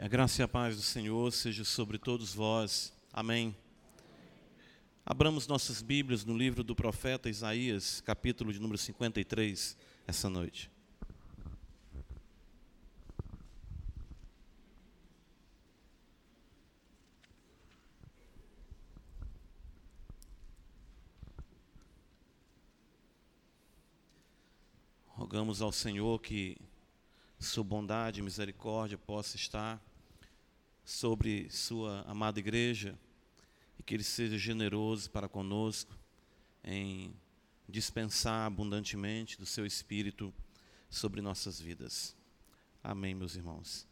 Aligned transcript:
A 0.00 0.06
graça 0.06 0.40
e 0.40 0.44
a 0.44 0.48
paz 0.48 0.76
do 0.76 0.82
Senhor 0.82 1.32
seja 1.32 1.64
sobre 1.64 1.98
todos 1.98 2.32
vós. 2.32 2.92
Amém. 3.12 3.54
Abramos 5.04 5.48
nossas 5.48 5.82
Bíblias 5.82 6.24
no 6.24 6.38
livro 6.38 6.62
do 6.62 6.74
profeta 6.74 7.28
Isaías, 7.28 8.00
capítulo 8.02 8.52
de 8.52 8.60
número 8.60 8.78
53, 8.78 9.76
essa 10.06 10.30
noite. 10.30 10.70
Rogamos 25.08 25.60
ao 25.60 25.72
Senhor 25.72 26.20
que 26.20 26.56
sua 27.40 27.64
bondade 27.64 28.20
e 28.20 28.22
misericórdia 28.22 28.96
possa 28.96 29.36
estar 29.36 29.87
sobre 30.88 31.50
sua 31.50 32.00
amada 32.06 32.38
igreja 32.38 32.98
e 33.78 33.82
que 33.82 33.92
ele 33.92 34.02
seja 34.02 34.38
generoso 34.38 35.10
para 35.10 35.28
conosco 35.28 35.94
em 36.64 37.12
dispensar 37.68 38.46
abundantemente 38.46 39.38
do 39.38 39.44
seu 39.44 39.66
espírito 39.66 40.32
sobre 40.88 41.20
nossas 41.20 41.60
vidas. 41.60 42.16
Amém, 42.82 43.14
meus 43.14 43.36
irmãos. 43.36 43.86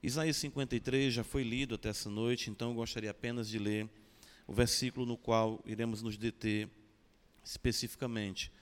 Isaías 0.00 0.36
53 0.36 1.12
já 1.12 1.24
foi 1.24 1.42
lido 1.42 1.74
até 1.74 1.88
essa 1.88 2.08
noite, 2.08 2.48
então 2.48 2.70
eu 2.70 2.76
gostaria 2.76 3.10
apenas 3.10 3.48
de 3.48 3.58
ler 3.58 3.90
o 4.46 4.54
versículo 4.54 5.04
no 5.04 5.16
qual 5.16 5.60
iremos 5.66 6.00
nos 6.00 6.16
deter 6.16 6.70
especificamente, 7.44 8.52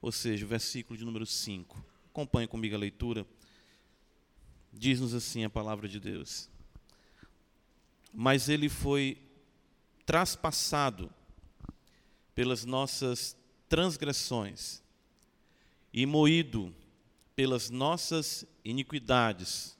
ou 0.00 0.10
seja, 0.10 0.46
o 0.46 0.48
versículo 0.48 0.96
de 0.96 1.04
número 1.04 1.26
5. 1.26 1.84
Acompanhe 2.06 2.48
comigo 2.48 2.74
a 2.74 2.78
leitura. 2.78 3.26
Diz-nos 4.72 5.12
assim 5.12 5.44
a 5.44 5.50
palavra 5.50 5.86
de 5.86 6.00
Deus. 6.00 6.48
Mas 8.12 8.48
ele 8.48 8.68
foi 8.68 9.20
traspassado 10.04 11.12
pelas 12.34 12.64
nossas 12.64 13.36
transgressões 13.68 14.82
e 15.92 16.06
moído 16.06 16.74
pelas 17.36 17.70
nossas 17.70 18.44
iniquidades. 18.64 19.76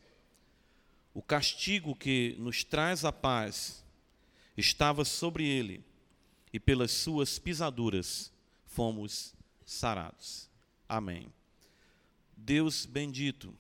O 1.14 1.22
castigo 1.22 1.94
que 1.94 2.36
nos 2.38 2.62
traz 2.62 3.04
a 3.04 3.12
paz 3.12 3.84
estava 4.56 5.04
sobre 5.04 5.46
ele, 5.46 5.84
e 6.52 6.58
pelas 6.58 6.90
suas 6.90 7.38
pisaduras 7.38 8.32
fomos 8.66 9.34
sarados. 9.64 10.48
Amém. 10.88 11.32
Deus 12.36 12.86
bendito 12.86 13.54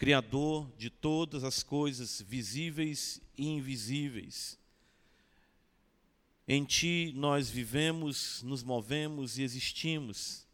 Criador 0.00 0.66
de 0.78 0.88
todas 0.88 1.44
as 1.44 1.62
coisas 1.62 2.22
visíveis 2.22 3.20
e 3.36 3.46
invisíveis. 3.46 4.58
Em 6.48 6.64
Ti 6.64 7.12
nós 7.14 7.50
vivemos, 7.50 8.42
nos 8.42 8.62
movemos 8.62 9.36
e 9.36 9.42
existimos. 9.42 10.46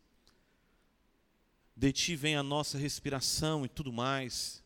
De 1.76 1.92
Ti 1.92 2.16
vem 2.16 2.34
a 2.34 2.42
nossa 2.42 2.76
respiração 2.76 3.64
e 3.64 3.68
tudo 3.68 3.92
mais. 3.92 4.64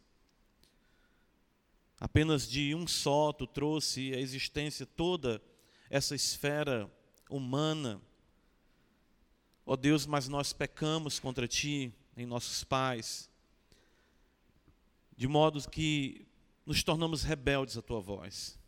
Apenas 2.01 2.49
de 2.49 2.75
um 2.75 2.87
só 2.87 3.35
Tu 3.35 3.47
trouxe 3.47 4.15
a 4.15 4.19
existência 4.19 4.87
toda 4.87 5.43
essa 5.91 6.15
esfera 6.15 6.91
humana. 7.29 8.01
Ó 9.67 9.75
oh 9.75 9.77
Deus, 9.77 10.07
mas 10.07 10.27
nós 10.27 10.55
pecamos 10.55 11.21
contra 11.21 11.47
Ti 11.47 11.93
em 12.17 12.25
nossos 12.25 12.65
pais 12.65 13.30
de 15.21 15.29
modo 15.29 15.61
que 15.69 16.27
nos 16.65 16.83
tornamos 16.83 17.23
rebeldes 17.23 17.77
à 17.77 17.83
tua 17.83 18.01
voz. 18.01 18.59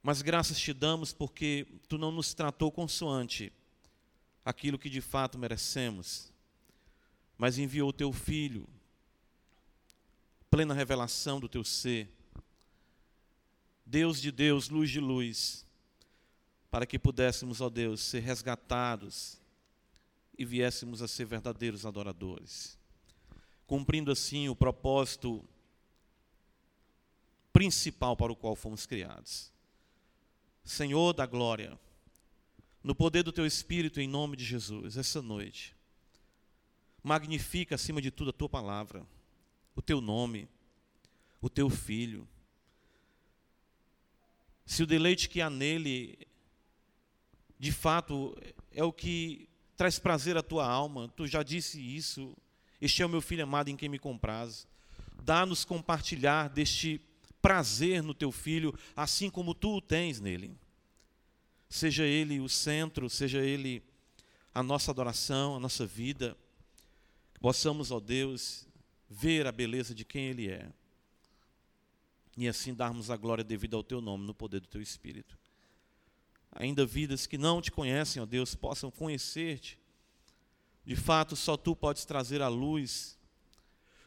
Mas 0.00 0.22
graças 0.22 0.56
te 0.56 0.72
damos 0.72 1.12
porque 1.12 1.66
tu 1.88 1.98
não 1.98 2.12
nos 2.12 2.32
tratou 2.32 2.70
consoante 2.70 3.52
aquilo 4.44 4.78
que 4.78 4.88
de 4.88 5.00
fato 5.00 5.36
merecemos, 5.36 6.32
mas 7.36 7.58
enviou 7.58 7.88
o 7.88 7.92
teu 7.92 8.12
filho, 8.12 8.68
plena 10.48 10.74
revelação 10.74 11.40
do 11.40 11.48
teu 11.48 11.64
ser, 11.64 12.08
Deus 13.84 14.20
de 14.20 14.30
Deus, 14.30 14.68
luz 14.68 14.90
de 14.90 15.00
luz, 15.00 15.66
para 16.70 16.86
que 16.86 17.00
pudéssemos, 17.00 17.60
ó 17.60 17.68
Deus, 17.68 18.00
ser 18.00 18.20
resgatados 18.20 19.40
e 20.38 20.44
viéssemos 20.44 21.02
a 21.02 21.08
ser 21.08 21.24
verdadeiros 21.24 21.84
adoradores 21.84 22.78
cumprindo 23.70 24.10
assim 24.10 24.48
o 24.48 24.56
propósito 24.56 25.48
principal 27.52 28.16
para 28.16 28.32
o 28.32 28.34
qual 28.34 28.56
fomos 28.56 28.84
criados. 28.84 29.52
Senhor 30.64 31.12
da 31.12 31.24
glória, 31.24 31.78
no 32.82 32.96
poder 32.96 33.22
do 33.22 33.30
teu 33.30 33.46
Espírito, 33.46 34.00
em 34.00 34.08
nome 34.08 34.36
de 34.36 34.44
Jesus, 34.44 34.96
essa 34.96 35.22
noite, 35.22 35.76
magnifica 37.00 37.76
acima 37.76 38.02
de 38.02 38.10
tudo 38.10 38.30
a 38.30 38.32
tua 38.32 38.48
palavra, 38.48 39.06
o 39.76 39.80
teu 39.80 40.00
nome, 40.00 40.48
o 41.40 41.48
teu 41.48 41.70
filho. 41.70 42.26
Se 44.66 44.82
o 44.82 44.86
deleite 44.86 45.28
que 45.28 45.40
há 45.40 45.48
nele, 45.48 46.18
de 47.56 47.70
fato, 47.70 48.36
é 48.72 48.82
o 48.82 48.92
que 48.92 49.48
traz 49.76 49.96
prazer 49.96 50.36
à 50.36 50.42
tua 50.42 50.68
alma, 50.68 51.08
tu 51.14 51.24
já 51.24 51.44
disse 51.44 51.80
isso 51.80 52.36
este 52.80 53.02
é 53.02 53.06
o 53.06 53.08
meu 53.08 53.20
filho 53.20 53.44
amado 53.44 53.68
em 53.68 53.76
quem 53.76 53.88
me 53.88 53.98
compraz. 53.98 54.66
Dá-nos 55.22 55.64
compartilhar 55.64 56.48
deste 56.48 57.00
prazer 57.42 58.02
no 58.02 58.14
teu 58.14 58.32
filho, 58.32 58.76
assim 58.96 59.28
como 59.28 59.54
tu 59.54 59.76
o 59.76 59.80
tens 59.80 60.20
nele. 60.20 60.56
Seja 61.68 62.04
ele 62.04 62.40
o 62.40 62.48
centro, 62.48 63.08
seja 63.08 63.38
ele 63.38 63.82
a 64.54 64.62
nossa 64.62 64.90
adoração, 64.90 65.56
a 65.56 65.60
nossa 65.60 65.86
vida. 65.86 66.36
Possamos, 67.40 67.90
ó 67.90 68.00
Deus, 68.00 68.66
ver 69.08 69.46
a 69.46 69.52
beleza 69.52 69.94
de 69.94 70.04
quem 70.04 70.26
ele 70.26 70.48
é. 70.48 70.70
E 72.36 72.48
assim 72.48 72.74
darmos 72.74 73.10
a 73.10 73.16
glória 73.16 73.44
devida 73.44 73.76
ao 73.76 73.84
teu 73.84 74.00
nome, 74.00 74.26
no 74.26 74.34
poder 74.34 74.60
do 74.60 74.68
teu 74.68 74.80
Espírito. 74.80 75.38
Ainda 76.52 76.84
vidas 76.84 77.26
que 77.26 77.38
não 77.38 77.60
te 77.60 77.70
conhecem, 77.70 78.22
ó 78.22 78.26
Deus, 78.26 78.54
possam 78.54 78.90
conhecer-te 78.90 79.78
de 80.84 80.96
fato, 80.96 81.36
só 81.36 81.56
tu 81.56 81.76
podes 81.76 82.04
trazer 82.04 82.42
a 82.42 82.48
luz, 82.48 83.18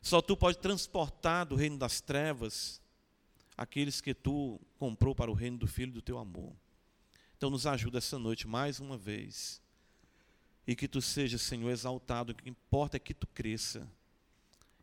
só 0.01 0.21
tu 0.21 0.35
podes 0.35 0.59
transportar 0.61 1.45
do 1.45 1.55
reino 1.55 1.77
das 1.77 2.01
trevas 2.01 2.81
aqueles 3.57 4.01
que 4.01 4.13
tu 4.13 4.59
comprou 4.77 5.15
para 5.15 5.31
o 5.31 5.33
reino 5.33 5.57
do 5.57 5.67
Filho 5.67 5.91
do 5.91 6.01
teu 6.01 6.17
amor. 6.17 6.53
Então, 7.37 7.49
nos 7.49 7.65
ajuda 7.65 7.97
essa 7.97 8.17
noite 8.17 8.47
mais 8.47 8.79
uma 8.79 8.97
vez. 8.97 9.61
E 10.65 10.75
que 10.75 10.87
tu 10.87 11.01
seja, 11.01 11.37
Senhor, 11.37 11.69
exaltado. 11.69 12.31
O 12.31 12.35
que 12.35 12.49
importa 12.49 12.97
é 12.97 12.99
que 12.99 13.13
tu 13.13 13.27
cresça. 13.27 13.87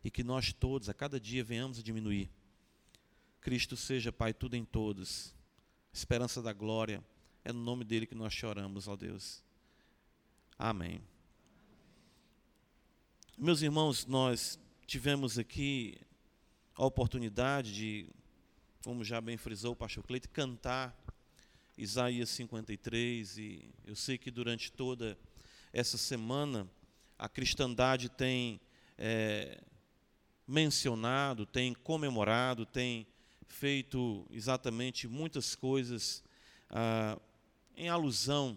E 0.03 0.11
que 0.11 0.23
nós 0.23 0.53
todos, 0.53 0.89
a 0.89 0.93
cada 0.93 1.19
dia, 1.19 1.43
venhamos 1.43 1.79
a 1.79 1.83
diminuir. 1.83 2.29
Cristo 3.39 3.75
seja, 3.75 4.11
Pai, 4.11 4.33
tudo 4.33 4.55
em 4.55 4.63
todos. 4.63 5.33
Esperança 5.91 6.41
da 6.41 6.53
glória. 6.53 7.03
É 7.43 7.51
no 7.51 7.61
nome 7.61 7.83
dele 7.83 8.05
que 8.05 8.15
nós 8.15 8.33
choramos, 8.33 8.87
ó 8.87 8.95
Deus. 8.95 9.43
Amém. 10.57 11.01
Meus 13.43 13.63
irmãos, 13.63 14.05
nós 14.05 14.59
tivemos 14.85 15.39
aqui 15.39 15.97
a 16.75 16.85
oportunidade 16.85 17.73
de, 17.73 18.05
como 18.83 19.03
já 19.03 19.19
bem 19.19 19.35
frisou 19.35 19.73
o 19.73 19.75
pastor 19.75 20.03
Cleito, 20.03 20.29
cantar 20.29 20.95
Isaías 21.75 22.29
53, 22.29 23.39
e 23.39 23.73
eu 23.83 23.95
sei 23.95 24.19
que 24.19 24.29
durante 24.29 24.71
toda 24.71 25.17
essa 25.73 25.97
semana 25.97 26.69
a 27.17 27.27
cristandade 27.27 28.09
tem 28.09 28.61
é, 28.95 29.59
mencionado, 30.47 31.43
tem 31.43 31.73
comemorado, 31.73 32.63
tem 32.63 33.07
feito 33.47 34.23
exatamente 34.29 35.07
muitas 35.07 35.55
coisas 35.55 36.23
ah, 36.69 37.19
em 37.75 37.89
alusão 37.89 38.55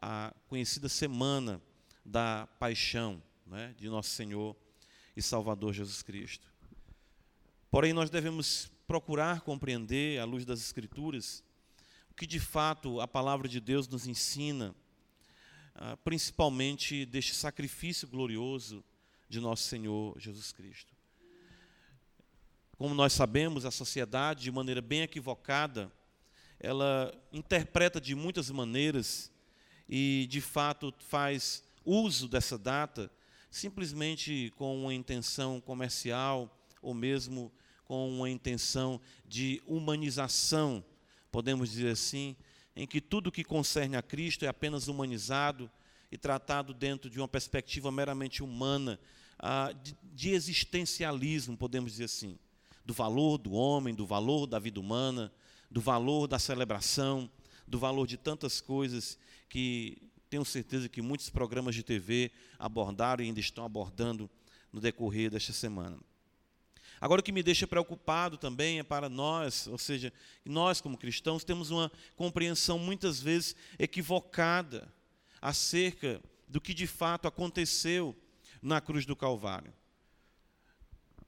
à 0.00 0.32
conhecida 0.46 0.88
Semana 0.88 1.60
da 2.04 2.46
Paixão 2.60 3.20
né, 3.52 3.74
de 3.76 3.86
nosso 3.86 4.08
Senhor 4.08 4.56
e 5.14 5.20
Salvador 5.20 5.74
Jesus 5.74 6.02
Cristo. 6.02 6.50
Porém, 7.70 7.92
nós 7.92 8.08
devemos 8.08 8.72
procurar 8.86 9.42
compreender, 9.42 10.18
à 10.18 10.24
luz 10.24 10.46
das 10.46 10.58
Escrituras, 10.60 11.44
o 12.10 12.14
que 12.14 12.26
de 12.26 12.40
fato 12.40 12.98
a 12.98 13.06
palavra 13.06 13.46
de 13.46 13.60
Deus 13.60 13.86
nos 13.86 14.06
ensina, 14.06 14.74
ah, 15.74 15.98
principalmente 15.98 17.04
deste 17.04 17.34
sacrifício 17.34 18.08
glorioso 18.08 18.82
de 19.28 19.38
nosso 19.38 19.64
Senhor 19.64 20.18
Jesus 20.18 20.50
Cristo. 20.50 20.94
Como 22.78 22.94
nós 22.94 23.12
sabemos, 23.12 23.66
a 23.66 23.70
sociedade, 23.70 24.44
de 24.44 24.50
maneira 24.50 24.80
bem 24.80 25.02
equivocada, 25.02 25.92
ela 26.58 27.12
interpreta 27.30 28.00
de 28.00 28.14
muitas 28.14 28.50
maneiras 28.50 29.30
e, 29.86 30.26
de 30.30 30.40
fato, 30.40 30.92
faz 31.00 31.62
uso 31.84 32.28
dessa 32.28 32.56
data 32.56 33.10
simplesmente 33.52 34.50
com 34.56 34.74
uma 34.84 34.94
intenção 34.94 35.60
comercial 35.60 36.50
ou 36.80 36.94
mesmo 36.94 37.52
com 37.84 38.08
uma 38.08 38.30
intenção 38.30 38.98
de 39.28 39.62
humanização, 39.66 40.82
podemos 41.30 41.70
dizer 41.70 41.90
assim, 41.90 42.34
em 42.74 42.86
que 42.86 42.98
tudo 42.98 43.30
que 43.30 43.44
concerne 43.44 43.94
a 43.94 44.00
Cristo 44.00 44.46
é 44.46 44.48
apenas 44.48 44.88
humanizado 44.88 45.70
e 46.10 46.16
tratado 46.16 46.72
dentro 46.72 47.10
de 47.10 47.20
uma 47.20 47.28
perspectiva 47.28 47.92
meramente 47.92 48.42
humana, 48.42 48.98
ah, 49.38 49.70
de, 49.82 49.94
de 50.02 50.30
existencialismo, 50.30 51.54
podemos 51.54 51.92
dizer 51.92 52.04
assim, 52.04 52.38
do 52.86 52.94
valor 52.94 53.36
do 53.36 53.52
homem, 53.52 53.94
do 53.94 54.06
valor 54.06 54.46
da 54.46 54.58
vida 54.58 54.80
humana, 54.80 55.30
do 55.70 55.80
valor 55.80 56.26
da 56.26 56.38
celebração, 56.38 57.30
do 57.68 57.78
valor 57.78 58.06
de 58.06 58.16
tantas 58.16 58.62
coisas 58.62 59.18
que 59.46 60.10
tenho 60.32 60.46
certeza 60.46 60.88
que 60.88 61.02
muitos 61.02 61.28
programas 61.28 61.74
de 61.74 61.82
TV 61.82 62.30
abordaram 62.58 63.22
e 63.22 63.26
ainda 63.26 63.38
estão 63.38 63.66
abordando 63.66 64.30
no 64.72 64.80
decorrer 64.80 65.30
desta 65.30 65.52
semana. 65.52 65.98
Agora, 66.98 67.20
o 67.20 67.22
que 67.22 67.30
me 67.30 67.42
deixa 67.42 67.66
preocupado 67.66 68.38
também 68.38 68.78
é 68.78 68.82
para 68.82 69.10
nós, 69.10 69.66
ou 69.66 69.76
seja, 69.76 70.10
nós 70.42 70.80
como 70.80 70.96
cristãos 70.96 71.44
temos 71.44 71.70
uma 71.70 71.92
compreensão 72.16 72.78
muitas 72.78 73.20
vezes 73.20 73.54
equivocada 73.78 74.90
acerca 75.38 76.18
do 76.48 76.62
que 76.62 76.72
de 76.72 76.86
fato 76.86 77.28
aconteceu 77.28 78.16
na 78.62 78.80
cruz 78.80 79.04
do 79.04 79.14
Calvário. 79.14 79.74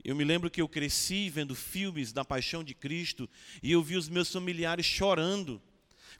Eu 0.03 0.17
me 0.17 0.25
lembro 0.25 0.50
que 0.50 0.62
eu 0.62 0.69
cresci 0.69 1.29
vendo 1.29 1.55
filmes 1.55 2.11
da 2.11 2.25
paixão 2.25 2.65
de 2.65 2.75
Cristo 2.75 3.29
e 3.62 3.71
eu 3.71 3.83
vi 3.83 3.99
os 3.99 4.09
meus 4.09 4.33
familiares 4.33 4.87
chorando 4.87 5.61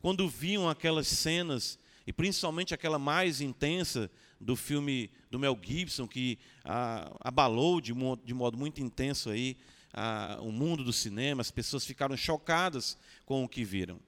quando 0.03 0.29
viam 0.29 0.69
aquelas 0.69 1.09
cenas, 1.09 1.79
e 2.07 2.13
principalmente 2.13 2.75
aquela 2.75 2.99
mais 2.99 3.41
intensa 3.41 4.11
do 4.41 4.57
filme 4.57 5.11
do 5.31 5.39
Mel 5.39 5.59
Gibson, 5.61 6.07
que 6.07 6.39
ah, 6.65 7.11
abalou 7.21 7.81
de 7.81 7.95
modo, 7.95 8.23
de 8.25 8.35
modo, 8.35 8.59
muito 8.59 8.81
intenso 8.81 9.31
aí, 9.31 9.57
ah, 9.93 10.39
o 10.41 10.53
mundo 10.53 10.85
do 10.85 10.93
cinema, 10.93 11.41
as 11.41 11.51
pessoas 11.51 11.87
ficaram 11.87 12.17
chocadas 12.17 12.99
com 13.25 13.43
o 13.45 13.49
que 13.49 13.65
viram. 13.65 13.99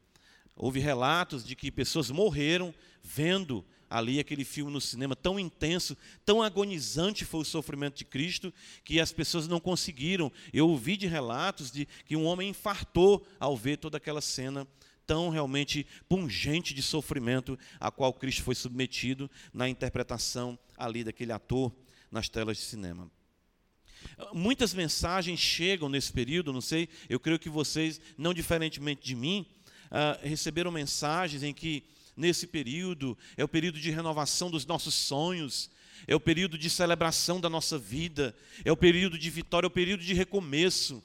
Houve 0.54 0.80
relatos 0.80 1.44
de 1.44 1.54
que 1.54 1.70
pessoas 1.70 2.10
morreram 2.10 2.74
vendo 3.02 3.64
ali 3.88 4.18
aquele 4.18 4.44
filme 4.44 4.72
no 4.72 4.80
cinema 4.80 5.14
tão 5.14 5.38
intenso, 5.38 5.96
tão 6.24 6.42
agonizante 6.42 7.24
foi 7.24 7.40
o 7.40 7.44
sofrimento 7.44 7.96
de 7.96 8.04
Cristo, 8.04 8.52
que 8.84 9.00
as 9.00 9.12
pessoas 9.12 9.46
não 9.46 9.60
conseguiram. 9.60 10.30
Eu 10.52 10.68
ouvi 10.68 10.96
de 10.96 11.06
relatos 11.06 11.70
de 11.70 11.86
que 12.04 12.16
um 12.16 12.24
homem 12.24 12.50
infartou 12.50 13.26
ao 13.38 13.56
ver 13.56 13.76
toda 13.78 13.96
aquela 13.96 14.20
cena 14.20 14.66
tão 15.06 15.28
realmente 15.28 15.86
pungente 16.08 16.74
de 16.74 16.82
sofrimento 16.82 17.58
a 17.78 17.90
qual 17.90 18.12
Cristo 18.12 18.42
foi 18.42 18.54
submetido 18.54 19.30
na 19.52 19.68
interpretação 19.68 20.58
ali 20.76 21.04
daquele 21.04 21.32
ator 21.32 21.72
nas 22.10 22.28
telas 22.28 22.56
de 22.56 22.64
cinema. 22.64 23.10
Muitas 24.32 24.72
mensagens 24.72 25.40
chegam 25.40 25.88
nesse 25.88 26.12
período, 26.12 26.52
não 26.52 26.60
sei, 26.60 26.88
eu 27.08 27.18
creio 27.18 27.38
que 27.38 27.48
vocês, 27.48 28.00
não 28.16 28.32
diferentemente 28.32 29.02
de 29.02 29.14
mim, 29.14 29.46
uh, 29.86 30.26
receberam 30.26 30.70
mensagens 30.70 31.42
em 31.42 31.52
que 31.52 31.84
nesse 32.16 32.46
período 32.46 33.16
é 33.36 33.44
o 33.44 33.48
período 33.48 33.78
de 33.78 33.90
renovação 33.90 34.50
dos 34.50 34.64
nossos 34.64 34.94
sonhos, 34.94 35.70
é 36.06 36.14
o 36.14 36.20
período 36.20 36.56
de 36.56 36.70
celebração 36.70 37.40
da 37.40 37.48
nossa 37.48 37.78
vida, 37.78 38.34
é 38.64 38.72
o 38.72 38.76
período 38.76 39.18
de 39.18 39.28
vitória, 39.30 39.66
é 39.66 39.68
o 39.68 39.70
período 39.70 40.02
de 40.02 40.14
recomeço. 40.14 41.02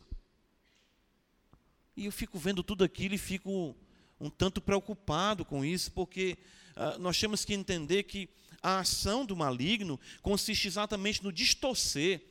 E 1.96 2.06
eu 2.06 2.12
fico 2.12 2.40
vendo 2.40 2.64
tudo 2.64 2.84
aquilo 2.84 3.16
e 3.16 3.18
fico 3.18 3.76
um 4.22 4.30
tanto 4.30 4.62
preocupado 4.62 5.44
com 5.44 5.66
isso, 5.66 5.92
porque 5.92 6.38
uh, 6.76 7.00
nós 7.00 7.20
temos 7.20 7.44
que 7.44 7.54
entender 7.54 8.04
que 8.04 8.30
a 8.62 8.80
ação 8.80 9.26
do 9.26 9.36
maligno 9.36 10.00
consiste 10.22 10.68
exatamente 10.68 11.24
no 11.24 11.34
distorcer 11.34 12.22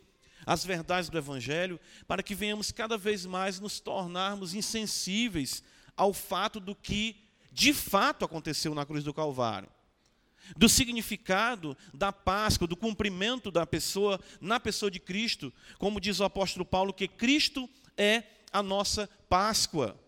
as 0.47 0.65
verdades 0.65 1.11
do 1.11 1.19
Evangelho, 1.19 1.79
para 2.07 2.23
que 2.23 2.35
venhamos 2.35 2.71
cada 2.73 2.97
vez 2.97 3.27
mais 3.27 3.61
nos 3.61 3.81
tornarmos 3.81 4.55
insensíveis 4.55 5.63
ao 5.97 6.15
fato 6.15 6.61
do 6.61 6.75
que 6.75 7.17
de 7.53 7.75
fato 7.75 8.25
aconteceu 8.25 8.75
na 8.75 8.87
cruz 8.87 9.05
do 9.05 9.13
Calvário. 9.13 9.69
Do 10.57 10.69
significado 10.69 11.77
da 11.93 12.13
Páscoa, 12.13 12.67
do 12.67 12.77
cumprimento 12.77 13.51
da 13.51 13.67
pessoa 13.67 14.19
na 14.41 14.59
pessoa 14.59 14.91
de 14.91 14.99
Cristo, 14.99 15.53
como 15.79 16.01
diz 16.01 16.21
o 16.21 16.25
apóstolo 16.25 16.65
Paulo, 16.65 16.95
que 16.95 17.07
Cristo 17.07 17.69
é 17.97 18.23
a 18.53 18.63
nossa 18.63 19.09
Páscoa. 19.29 20.00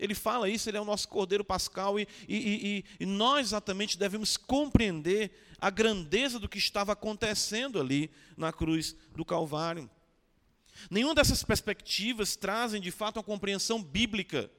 Ele 0.00 0.14
fala 0.14 0.48
isso, 0.48 0.68
ele 0.68 0.78
é 0.78 0.80
o 0.80 0.84
nosso 0.84 1.06
Cordeiro 1.06 1.44
Pascal, 1.44 2.00
e, 2.00 2.08
e, 2.26 2.36
e, 2.38 2.84
e, 3.00 3.06
nós 3.06 3.48
exatamente 3.48 3.98
devemos 3.98 4.38
compreender 4.38 5.30
a 5.60 5.68
grandeza 5.68 6.38
do 6.38 6.48
que 6.48 6.56
estava 6.56 6.92
acontecendo 6.92 7.78
ali 7.78 8.10
na 8.34 8.50
cruz 8.50 8.96
do 9.14 9.26
Calvário. 9.26 9.90
Nenhuma 10.90 11.14
dessas 11.14 11.44
perspectivas 11.44 12.34
trazem 12.34 12.80
de 12.80 12.90
fato 12.90 13.18
uma 13.18 13.22
compreensão 13.22 13.82
bíblica 13.82 14.50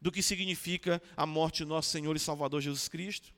do 0.00 0.10
que 0.10 0.20
significa 0.20 1.00
a 1.16 1.24
morte 1.24 1.58
de 1.58 1.66
nosso 1.66 1.90
Senhor 1.90 2.16
e 2.16 2.18
Salvador 2.18 2.60
Jesus 2.60 2.88
Cristo. 2.88 3.32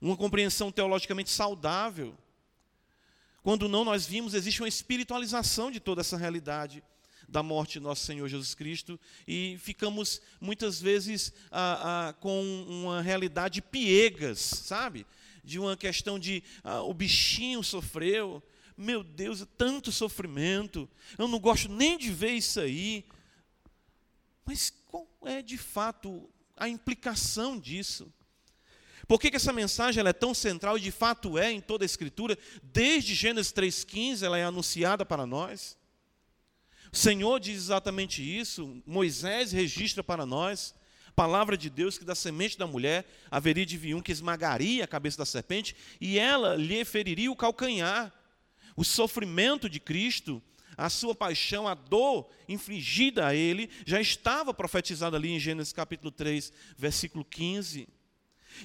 Uma 0.00 0.16
compreensão 0.16 0.72
teologicamente 0.72 1.28
saudável. 1.28 2.16
Quando 3.42 3.68
não, 3.68 3.84
nós 3.84 4.06
vimos, 4.06 4.32
existe 4.32 4.62
uma 4.62 4.68
espiritualização 4.68 5.70
de 5.70 5.78
toda 5.78 6.00
essa 6.00 6.16
realidade 6.16 6.82
da 7.28 7.42
morte 7.42 7.74
de 7.74 7.80
nosso 7.80 8.04
Senhor 8.04 8.28
Jesus 8.28 8.54
Cristo 8.54 8.98
e 9.26 9.58
ficamos 9.60 10.20
muitas 10.40 10.80
vezes 10.80 11.32
ah, 11.50 12.08
ah, 12.08 12.12
com 12.14 12.42
uma 12.68 13.02
realidade 13.02 13.62
piegas, 13.62 14.38
sabe? 14.38 15.06
De 15.42 15.58
uma 15.58 15.76
questão 15.76 16.18
de 16.18 16.42
ah, 16.62 16.82
o 16.82 16.94
bichinho 16.94 17.62
sofreu, 17.62 18.42
meu 18.76 19.04
Deus, 19.04 19.42
é 19.42 19.46
tanto 19.56 19.92
sofrimento, 19.92 20.88
eu 21.16 21.28
não 21.28 21.38
gosto 21.38 21.68
nem 21.68 21.96
de 21.96 22.10
ver 22.10 22.32
isso 22.32 22.60
aí. 22.60 23.04
Mas 24.44 24.70
qual 24.86 25.08
é 25.24 25.40
de 25.40 25.56
fato 25.56 26.28
a 26.56 26.68
implicação 26.68 27.58
disso? 27.58 28.12
Por 29.06 29.20
que, 29.20 29.30
que 29.30 29.36
essa 29.36 29.52
mensagem 29.52 30.04
é 30.04 30.12
tão 30.12 30.32
central 30.32 30.78
e 30.78 30.80
de 30.80 30.90
fato 30.90 31.38
é 31.38 31.52
em 31.52 31.60
toda 31.60 31.84
a 31.84 31.86
Escritura? 31.86 32.38
Desde 32.62 33.14
Gênesis 33.14 33.52
3,15 33.52 34.22
ela 34.22 34.38
é 34.38 34.44
anunciada 34.44 35.04
para 35.04 35.26
nós. 35.26 35.76
Senhor 36.94 37.40
diz 37.40 37.56
exatamente 37.56 38.22
isso, 38.22 38.80
Moisés 38.86 39.50
registra 39.50 40.02
para 40.02 40.24
nós, 40.24 40.72
palavra 41.16 41.56
de 41.56 41.68
Deus 41.68 41.98
que 41.98 42.04
da 42.04 42.14
semente 42.14 42.56
da 42.56 42.68
mulher 42.68 43.04
haveria 43.28 43.66
de 43.66 43.76
vir 43.76 43.94
um 43.94 44.00
que 44.00 44.12
esmagaria 44.12 44.84
a 44.84 44.88
cabeça 44.88 45.18
da 45.18 45.26
serpente 45.26 45.74
e 46.00 46.18
ela 46.18 46.54
lhe 46.54 46.84
feriria 46.84 47.30
o 47.32 47.36
calcanhar. 47.36 48.12
O 48.76 48.84
sofrimento 48.84 49.68
de 49.68 49.80
Cristo, 49.80 50.40
a 50.76 50.88
sua 50.88 51.14
paixão, 51.14 51.66
a 51.66 51.74
dor 51.74 52.28
infligida 52.48 53.26
a 53.26 53.34
ele, 53.34 53.70
já 53.84 54.00
estava 54.00 54.54
profetizada 54.54 55.16
ali 55.16 55.30
em 55.30 55.40
Gênesis 55.40 55.72
capítulo 55.72 56.12
3, 56.12 56.52
versículo 56.76 57.24
15. 57.24 57.88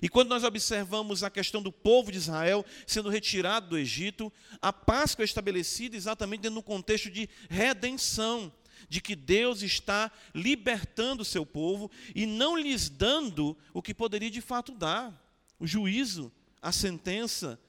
E 0.01 0.09
quando 0.09 0.29
nós 0.29 0.43
observamos 0.43 1.23
a 1.23 1.29
questão 1.29 1.61
do 1.61 1.71
povo 1.71 2.11
de 2.11 2.17
Israel 2.17 2.65
sendo 2.85 3.09
retirado 3.09 3.69
do 3.69 3.77
Egito, 3.77 4.31
a 4.61 4.71
Páscoa 4.71 5.23
é 5.23 5.25
estabelecida 5.25 5.95
exatamente 5.95 6.41
dentro 6.41 6.55
do 6.55 6.63
contexto 6.63 7.09
de 7.09 7.29
redenção, 7.49 8.51
de 8.87 9.01
que 9.01 9.15
Deus 9.15 9.61
está 9.61 10.11
libertando 10.33 11.23
o 11.23 11.25
seu 11.25 11.45
povo 11.45 11.91
e 12.15 12.25
não 12.25 12.57
lhes 12.57 12.89
dando 12.89 13.57
o 13.73 13.81
que 13.81 13.93
poderia 13.93 14.29
de 14.29 14.41
fato 14.41 14.73
dar, 14.73 15.13
o 15.59 15.67
juízo, 15.67 16.31
a 16.61 16.71
sentença 16.71 17.59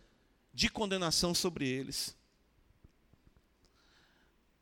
de 0.53 0.69
condenação 0.69 1.35
sobre 1.35 1.69
eles. 1.69 2.17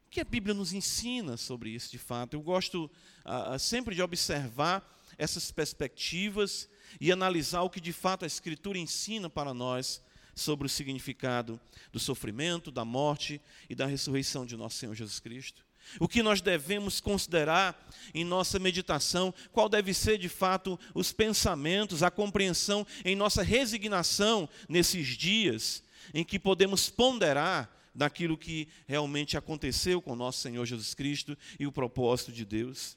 O 0.07 0.11
que 0.11 0.21
a 0.21 0.25
Bíblia 0.25 0.55
nos 0.55 0.73
ensina 0.73 1.37
sobre 1.37 1.71
isso 1.71 1.91
de 1.91 1.99
fato? 1.99 2.35
Eu 2.35 2.41
gosto 2.41 2.91
ah, 3.25 3.59
sempre 3.59 3.95
de 3.95 4.01
observar 4.01 4.97
essas 5.19 5.51
perspectivas 5.51 6.69
e 7.01 7.13
analisar 7.13 7.63
o 7.63 7.71
que 7.71 7.81
de 7.81 7.93
fato 7.93 8.25
a 8.25 8.27
Escritura 8.27 8.79
ensina 8.79 9.29
para 9.29 9.53
nós 9.53 10.03
sobre 10.35 10.67
o 10.67 10.71
significado 10.71 11.61
do 11.93 11.99
sofrimento, 11.99 12.71
da 12.71 12.85
morte 12.85 13.41
e 13.69 13.75
da 13.75 13.87
ressurreição 13.87 14.47
de 14.47 14.57
nosso 14.57 14.77
Senhor 14.77 14.95
Jesus 14.95 15.19
Cristo. 15.19 15.67
O 15.99 16.07
que 16.07 16.23
nós 16.23 16.41
devemos 16.41 17.01
considerar 17.01 17.89
em 18.13 18.25
nossa 18.25 18.59
meditação, 18.59 19.33
qual 19.53 19.69
deve 19.69 19.95
ser 19.95 20.19
de 20.19 20.29
fato 20.29 20.79
os 20.95 21.13
pensamentos, 21.13 22.03
a 22.03 22.11
compreensão 22.11 22.87
em 23.05 23.17
nossa 23.17 23.43
resignação 23.43 24.49
nesses 24.69 25.07
dias 25.09 25.83
em 26.13 26.25
que 26.25 26.39
podemos 26.39 26.89
ponderar 26.89 27.71
daquilo 27.95 28.37
que 28.37 28.69
realmente 28.87 29.37
aconteceu 29.37 30.01
com 30.01 30.15
nosso 30.15 30.41
Senhor 30.41 30.65
Jesus 30.65 30.95
Cristo 30.95 31.37
e 31.59 31.67
o 31.67 31.73
propósito 31.73 32.33
de 32.33 32.45
Deus. 32.45 32.97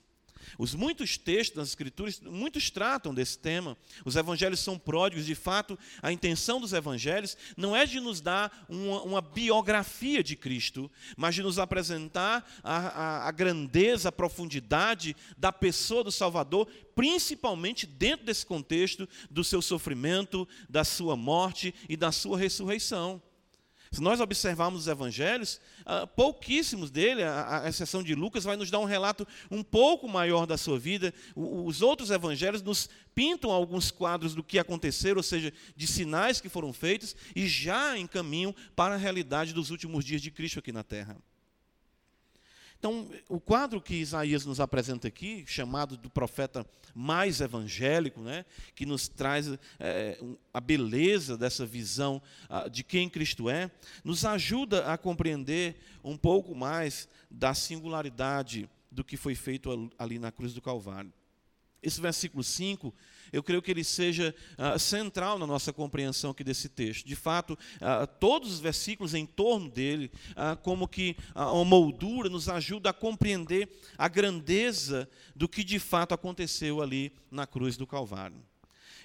Os 0.57 0.73
muitos 0.73 1.17
textos 1.17 1.57
das 1.57 1.69
Escrituras, 1.69 2.19
muitos 2.19 2.69
tratam 2.69 3.13
desse 3.13 3.37
tema. 3.37 3.77
Os 4.05 4.15
evangelhos 4.15 4.59
são 4.59 4.77
pródigos, 4.77 5.25
de 5.25 5.35
fato, 5.35 5.77
a 6.01 6.11
intenção 6.11 6.59
dos 6.59 6.73
evangelhos 6.73 7.37
não 7.55 7.75
é 7.75 7.85
de 7.85 7.99
nos 7.99 8.21
dar 8.21 8.65
uma, 8.69 9.01
uma 9.03 9.21
biografia 9.21 10.23
de 10.23 10.35
Cristo, 10.35 10.89
mas 11.15 11.35
de 11.35 11.43
nos 11.43 11.59
apresentar 11.59 12.49
a, 12.63 12.77
a, 12.77 13.27
a 13.27 13.31
grandeza, 13.31 14.09
a 14.09 14.11
profundidade 14.11 15.15
da 15.37 15.51
pessoa 15.51 16.03
do 16.03 16.11
Salvador, 16.11 16.67
principalmente 16.95 17.85
dentro 17.85 18.25
desse 18.25 18.45
contexto 18.45 19.07
do 19.29 19.43
seu 19.43 19.61
sofrimento, 19.61 20.47
da 20.69 20.83
sua 20.83 21.15
morte 21.15 21.73
e 21.87 21.95
da 21.97 22.11
sua 22.11 22.37
ressurreição. 22.37 23.21
Se 23.93 24.01
nós 24.01 24.21
observarmos 24.21 24.81
os 24.81 24.87
evangelhos, 24.87 25.59
uh, 25.81 26.07
pouquíssimos 26.07 26.89
dele, 26.89 27.23
a, 27.23 27.63
exceção 27.67 28.01
de 28.01 28.15
Lucas, 28.15 28.45
vai 28.45 28.55
nos 28.55 28.71
dar 28.71 28.79
um 28.79 28.85
relato 28.85 29.27
um 29.49 29.61
pouco 29.61 30.07
maior 30.07 30.45
da 30.45 30.57
sua 30.57 30.79
vida. 30.79 31.13
Os 31.35 31.81
outros 31.81 32.09
evangelhos 32.09 32.61
nos 32.61 32.89
pintam 33.13 33.51
alguns 33.51 33.91
quadros 33.91 34.33
do 34.33 34.41
que 34.41 34.57
aconteceu, 34.57 35.17
ou 35.17 35.23
seja, 35.23 35.51
de 35.75 35.87
sinais 35.87 36.39
que 36.39 36.47
foram 36.47 36.71
feitos 36.71 37.13
e 37.35 37.45
já 37.47 37.97
encaminham 37.97 38.55
para 38.77 38.95
a 38.95 38.97
realidade 38.97 39.53
dos 39.53 39.71
últimos 39.71 40.05
dias 40.05 40.21
de 40.21 40.31
Cristo 40.31 40.59
aqui 40.59 40.71
na 40.71 40.83
terra. 40.83 41.17
Então, 42.81 43.07
o 43.29 43.39
quadro 43.39 43.79
que 43.79 43.93
Isaías 43.93 44.43
nos 44.43 44.59
apresenta 44.59 45.07
aqui, 45.07 45.43
chamado 45.45 45.95
do 45.95 46.09
profeta 46.09 46.65
mais 46.95 47.39
evangélico, 47.39 48.21
né, 48.21 48.43
que 48.73 48.87
nos 48.87 49.07
traz 49.07 49.47
é, 49.79 50.19
a 50.51 50.59
beleza 50.59 51.37
dessa 51.37 51.63
visão 51.63 52.19
a, 52.49 52.67
de 52.67 52.83
quem 52.83 53.07
Cristo 53.07 53.51
é, 53.51 53.69
nos 54.03 54.25
ajuda 54.25 54.91
a 54.91 54.97
compreender 54.97 55.75
um 56.03 56.17
pouco 56.17 56.55
mais 56.55 57.07
da 57.29 57.53
singularidade 57.53 58.67
do 58.89 59.03
que 59.03 59.15
foi 59.15 59.35
feito 59.35 59.91
ali 59.95 60.17
na 60.17 60.31
cruz 60.31 60.51
do 60.51 60.59
Calvário. 60.59 61.13
Esse 61.81 61.99
versículo 61.99 62.43
5 62.43 62.93
eu 63.31 63.41
creio 63.41 63.61
que 63.61 63.71
ele 63.71 63.83
seja 63.83 64.35
uh, 64.57 64.77
central 64.77 65.39
na 65.39 65.47
nossa 65.47 65.71
compreensão 65.71 66.31
aqui 66.31 66.43
desse 66.43 66.67
texto. 66.67 67.07
De 67.07 67.15
fato, 67.15 67.53
uh, 67.53 68.05
todos 68.19 68.51
os 68.51 68.59
versículos 68.59 69.13
em 69.13 69.25
torno 69.25 69.69
dele, 69.69 70.11
uh, 70.31 70.57
como 70.61 70.87
que 70.87 71.15
uma 71.33 71.63
moldura, 71.63 72.29
nos 72.29 72.49
ajuda 72.49 72.89
a 72.89 72.93
compreender 72.93 73.69
a 73.97 74.07
grandeza 74.07 75.09
do 75.35 75.47
que 75.47 75.63
de 75.63 75.79
fato 75.79 76.13
aconteceu 76.13 76.81
ali 76.81 77.13
na 77.29 77.47
cruz 77.47 77.77
do 77.77 77.87
Calvário. 77.87 78.50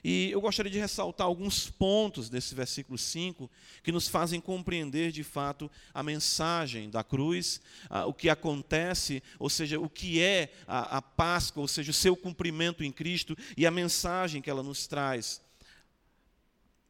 E 0.05 0.31
eu 0.31 0.41
gostaria 0.41 0.71
de 0.71 0.79
ressaltar 0.79 1.26
alguns 1.26 1.71
pontos 1.71 2.29
desse 2.29 2.55
versículo 2.55 2.99
5 2.99 3.50
que 3.83 3.93
nos 3.93 4.09
fazem 4.09 4.41
compreender 4.41 5.12
de 5.12 5.25
fato 5.25 5.71
a 5.93 6.03
mensagem 6.03 6.91
da 6.91 7.03
cruz, 7.03 7.61
o 8.07 8.12
que 8.12 8.29
acontece, 8.29 9.23
ou 9.38 9.50
seja, 9.50 9.79
o 9.81 9.88
que 9.88 10.21
é 10.21 10.53
a, 10.67 10.99
a 10.99 11.03
Páscoa, 11.03 11.62
ou 11.62 11.69
seja, 11.69 11.91
o 11.91 11.95
seu 11.95 12.17
cumprimento 12.17 12.85
em 12.85 12.93
Cristo 12.93 13.37
e 13.57 13.67
a 13.67 13.71
mensagem 13.71 14.43
que 14.43 14.50
ela 14.50 14.62
nos 14.62 14.87
traz 14.87 15.41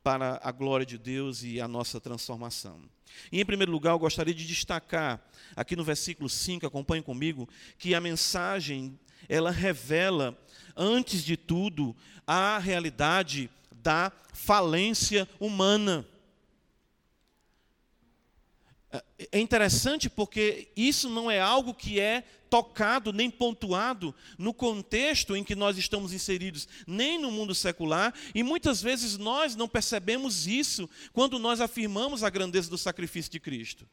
para 0.06 0.40
a 0.40 0.52
glória 0.52 0.86
de 0.86 0.96
Deus 0.96 1.42
e 1.42 1.60
a 1.60 1.66
nossa 1.66 2.00
transformação. 2.00 2.80
E, 3.30 3.40
em 3.40 3.44
primeiro 3.44 3.72
lugar, 3.72 3.90
eu 3.90 3.98
gostaria 3.98 4.32
de 4.32 4.46
destacar, 4.46 5.20
aqui 5.56 5.74
no 5.74 5.82
versículo 5.82 6.28
5, 6.28 6.64
acompanhe 6.64 7.02
comigo, 7.02 7.48
que 7.76 7.94
a 7.94 8.00
mensagem, 8.00 8.98
ela 9.28 9.50
revela 9.50 10.38
antes 10.76 11.24
de 11.24 11.36
tudo, 11.36 11.96
a 12.26 12.58
realidade 12.58 13.50
da 13.82 14.12
falência 14.32 15.28
humana. 15.40 16.06
É 19.32 19.40
interessante 19.40 20.08
porque 20.08 20.68
isso 20.76 21.08
não 21.08 21.30
é 21.30 21.40
algo 21.40 21.74
que 21.74 21.98
é 21.98 22.24
tocado 22.48 23.12
nem 23.12 23.30
pontuado 23.30 24.14
no 24.38 24.54
contexto 24.54 25.36
em 25.36 25.42
que 25.42 25.54
nós 25.54 25.76
estamos 25.76 26.12
inseridos, 26.12 26.68
nem 26.86 27.18
no 27.18 27.30
mundo 27.30 27.54
secular, 27.54 28.14
e 28.34 28.42
muitas 28.42 28.80
vezes 28.80 29.18
nós 29.18 29.56
não 29.56 29.68
percebemos 29.68 30.46
isso 30.46 30.88
quando 31.12 31.38
nós 31.38 31.60
afirmamos 31.60 32.22
a 32.22 32.30
grandeza 32.30 32.70
do 32.70 32.78
sacrifício 32.78 33.30
de 33.32 33.40
Cristo. 33.40 33.86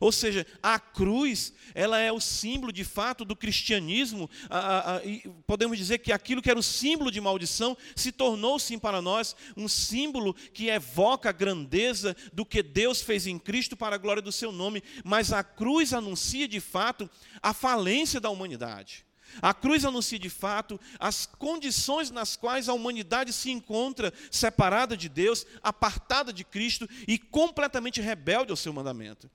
Ou 0.00 0.12
seja, 0.12 0.46
a 0.62 0.78
cruz, 0.78 1.52
ela 1.74 1.98
é 1.98 2.12
o 2.12 2.20
símbolo 2.20 2.72
de 2.72 2.84
fato 2.84 3.24
do 3.24 3.36
cristianismo, 3.36 4.28
a, 4.48 4.58
a, 4.58 4.96
a, 4.96 5.00
podemos 5.46 5.76
dizer 5.76 5.98
que 5.98 6.12
aquilo 6.12 6.42
que 6.42 6.50
era 6.50 6.58
o 6.58 6.62
símbolo 6.62 7.10
de 7.10 7.20
maldição 7.20 7.76
se 7.94 8.12
tornou 8.12 8.58
sim 8.58 8.78
para 8.78 9.02
nós 9.02 9.34
um 9.56 9.68
símbolo 9.68 10.34
que 10.34 10.68
evoca 10.68 11.28
a 11.28 11.32
grandeza 11.32 12.16
do 12.32 12.44
que 12.44 12.62
Deus 12.62 13.00
fez 13.00 13.26
em 13.26 13.38
Cristo 13.38 13.76
para 13.76 13.96
a 13.96 13.98
glória 13.98 14.22
do 14.22 14.32
seu 14.32 14.52
nome, 14.52 14.82
mas 15.04 15.32
a 15.32 15.42
cruz 15.42 15.92
anuncia 15.92 16.46
de 16.46 16.60
fato 16.60 17.08
a 17.42 17.52
falência 17.52 18.20
da 18.20 18.30
humanidade. 18.30 19.04
A 19.40 19.54
cruz 19.54 19.84
anuncia 19.84 20.18
de 20.18 20.30
fato 20.30 20.80
as 20.98 21.26
condições 21.26 22.10
nas 22.10 22.36
quais 22.36 22.68
a 22.68 22.72
humanidade 22.72 23.32
se 23.32 23.50
encontra 23.50 24.12
separada 24.30 24.96
de 24.96 25.08
Deus, 25.08 25.46
apartada 25.62 26.32
de 26.32 26.44
Cristo 26.44 26.88
e 27.06 27.18
completamente 27.18 28.00
rebelde 28.00 28.50
ao 28.50 28.56
seu 28.56 28.72
mandamento. 28.72 29.30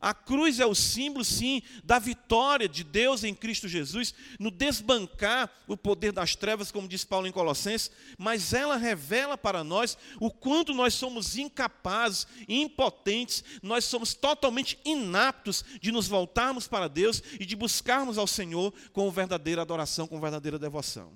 A 0.00 0.14
cruz 0.14 0.60
é 0.60 0.66
o 0.66 0.74
símbolo, 0.74 1.24
sim, 1.24 1.62
da 1.84 1.98
vitória 1.98 2.68
de 2.68 2.84
Deus 2.84 3.24
em 3.24 3.34
Cristo 3.34 3.68
Jesus, 3.68 4.14
no 4.38 4.50
desbancar 4.50 5.50
o 5.66 5.76
poder 5.76 6.12
das 6.12 6.36
trevas, 6.36 6.70
como 6.70 6.88
diz 6.88 7.04
Paulo 7.04 7.26
em 7.26 7.32
Colossenses, 7.32 7.90
mas 8.16 8.52
ela 8.52 8.76
revela 8.76 9.36
para 9.36 9.64
nós 9.64 9.96
o 10.20 10.30
quanto 10.30 10.74
nós 10.74 10.94
somos 10.94 11.36
incapazes, 11.36 12.26
impotentes, 12.48 13.44
nós 13.62 13.84
somos 13.84 14.14
totalmente 14.14 14.78
inaptos 14.84 15.64
de 15.80 15.90
nos 15.90 16.06
voltarmos 16.08 16.68
para 16.68 16.88
Deus 16.88 17.22
e 17.38 17.44
de 17.44 17.56
buscarmos 17.56 18.18
ao 18.18 18.26
Senhor 18.26 18.72
com 18.92 19.10
verdadeira 19.10 19.62
adoração, 19.62 20.06
com 20.06 20.20
verdadeira 20.20 20.58
devoção. 20.58 21.12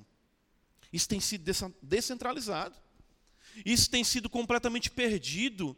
Isso 0.93 1.09
tem 1.09 1.21
sido 1.21 1.45
descentralizado. 1.83 2.77
Isso 3.65 3.91
tem 3.91 4.03
sido 4.03 4.29
completamente 4.29 4.91
perdido 4.91 5.77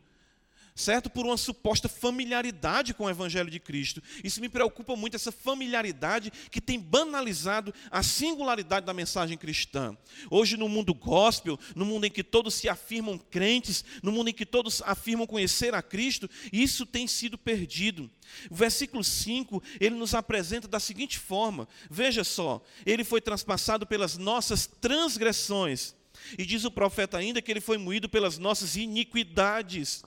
certo? 0.75 1.09
Por 1.09 1.25
uma 1.25 1.37
suposta 1.37 1.89
familiaridade 1.89 2.93
com 2.93 3.05
o 3.05 3.11
Evangelho 3.11 3.51
de 3.51 3.61
Cristo. 3.61 4.03
Isso 4.25 4.41
me 4.41 4.49
preocupa 4.49 4.97
muito, 4.97 5.15
essa 5.15 5.31
familiaridade 5.31 6.33
que 6.51 6.61
tem 6.61 6.81
banalizado 6.81 7.73
a 7.91 8.03
singularidade 8.03 8.85
da 8.85 8.93
mensagem 8.93 9.39
cristã. 9.39 9.97
Hoje, 10.29 10.57
no 10.57 10.69
mundo 10.69 10.93
gospel, 10.93 11.59
no 11.77 11.85
mundo 11.85 12.07
em 12.07 12.11
que 12.11 12.25
todos 12.25 12.55
se 12.55 12.69
afirmam 12.69 13.17
crentes, 13.17 13.85
no 14.03 14.11
mundo 14.11 14.31
em 14.31 14.35
que 14.35 14.45
todos 14.45 14.83
afirmam 14.83 15.27
conhecer 15.27 15.75
a 15.75 15.83
Cristo, 15.83 16.29
isso 16.53 16.85
tem 16.85 17.07
sido 17.07 17.39
perdido. 17.39 18.11
O 18.51 18.55
versículo 18.55 19.05
5, 19.05 19.63
ele 19.79 19.95
nos 19.95 20.13
apresenta 20.13 20.67
da 20.67 20.81
seguinte 20.81 21.21
forma: 21.21 21.69
veja 21.89 22.25
só, 22.25 22.61
ele 22.85 23.05
foi 23.05 23.21
transpassado 23.21 23.87
pelas 23.87 24.19
nossas 24.19 24.67
transgressões. 24.67 25.95
E 26.39 26.45
diz 26.45 26.65
o 26.65 26.71
profeta 26.71 27.19
ainda 27.19 27.43
que 27.43 27.51
ele 27.51 27.61
foi 27.61 27.77
moído 27.77 28.09
pelas 28.09 28.39
nossas 28.39 28.77
iniquidades. 28.77 30.03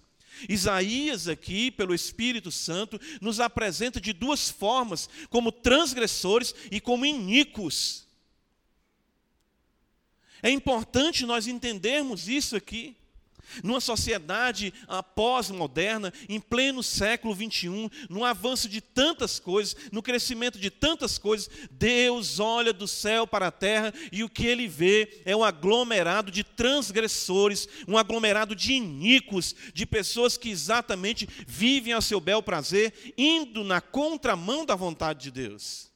Isaías, 0.49 1.27
aqui, 1.27 1.71
pelo 1.71 1.93
Espírito 1.93 2.51
Santo, 2.51 2.99
nos 3.21 3.39
apresenta 3.39 4.01
de 4.01 4.11
duas 4.11 4.49
formas, 4.49 5.09
como 5.29 5.51
transgressores 5.51 6.53
e 6.71 6.81
como 6.81 7.05
iníquos. 7.05 8.07
É 10.41 10.49
importante 10.49 11.25
nós 11.25 11.47
entendermos 11.47 12.27
isso 12.27 12.55
aqui. 12.55 12.96
Numa 13.63 13.79
sociedade 13.79 14.73
ah, 14.87 15.01
pós-moderna, 15.01 16.13
em 16.27 16.39
pleno 16.39 16.83
século 16.83 17.35
XXI, 17.35 17.89
no 18.09 18.23
avanço 18.23 18.69
de 18.69 18.81
tantas 18.81 19.39
coisas, 19.39 19.75
no 19.91 20.01
crescimento 20.01 20.59
de 20.59 20.69
tantas 20.69 21.17
coisas, 21.17 21.49
Deus 21.71 22.39
olha 22.39 22.73
do 22.73 22.87
céu 22.87 23.25
para 23.25 23.47
a 23.47 23.51
terra 23.51 23.93
e 24.11 24.23
o 24.23 24.29
que 24.29 24.45
ele 24.45 24.67
vê 24.67 25.21
é 25.25 25.35
um 25.35 25.43
aglomerado 25.43 26.31
de 26.31 26.43
transgressores, 26.43 27.67
um 27.87 27.97
aglomerado 27.97 28.55
de 28.55 28.73
iníquos, 28.73 29.55
de 29.73 29.85
pessoas 29.85 30.37
que 30.37 30.49
exatamente 30.49 31.27
vivem 31.47 31.93
a 31.93 32.01
seu 32.01 32.19
bel 32.19 32.41
prazer, 32.41 33.13
indo 33.17 33.63
na 33.63 33.81
contramão 33.81 34.65
da 34.65 34.75
vontade 34.75 35.23
de 35.23 35.31
Deus. 35.31 35.87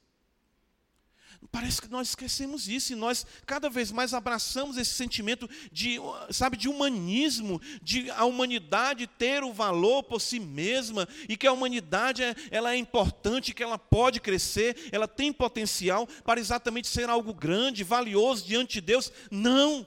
Parece 1.50 1.82
que 1.82 1.88
nós 1.90 2.10
esquecemos 2.10 2.68
isso 2.68 2.94
e 2.94 2.96
nós 2.96 3.26
cada 3.46 3.70
vez 3.70 3.92
mais 3.92 4.14
abraçamos 4.14 4.78
esse 4.78 4.94
sentimento 4.94 5.50
de, 5.72 5.98
sabe, 6.30 6.56
de 6.56 6.70
humanismo, 6.70 7.60
de 7.82 8.12
a 8.12 8.26
humanidade 8.26 9.08
ter 9.08 9.44
o 9.44 9.52
valor 9.52 10.04
por 10.04 10.22
si 10.22 10.40
mesma 10.40 11.08
e 11.28 11.36
que 11.36 11.48
a 11.48 11.52
humanidade 11.52 12.24
é, 12.24 12.36
ela 12.52 12.74
é 12.74 12.78
importante, 12.78 13.54
que 13.54 13.64
ela 13.64 13.78
pode 13.78 14.20
crescer, 14.20 14.90
ela 14.92 15.08
tem 15.08 15.34
potencial 15.34 16.08
para 16.24 16.40
exatamente 16.40 16.88
ser 16.88 17.10
algo 17.10 17.34
grande, 17.34 17.84
valioso 17.84 18.46
diante 18.46 18.74
de 18.74 18.82
Deus. 18.82 19.12
Não. 19.32 19.86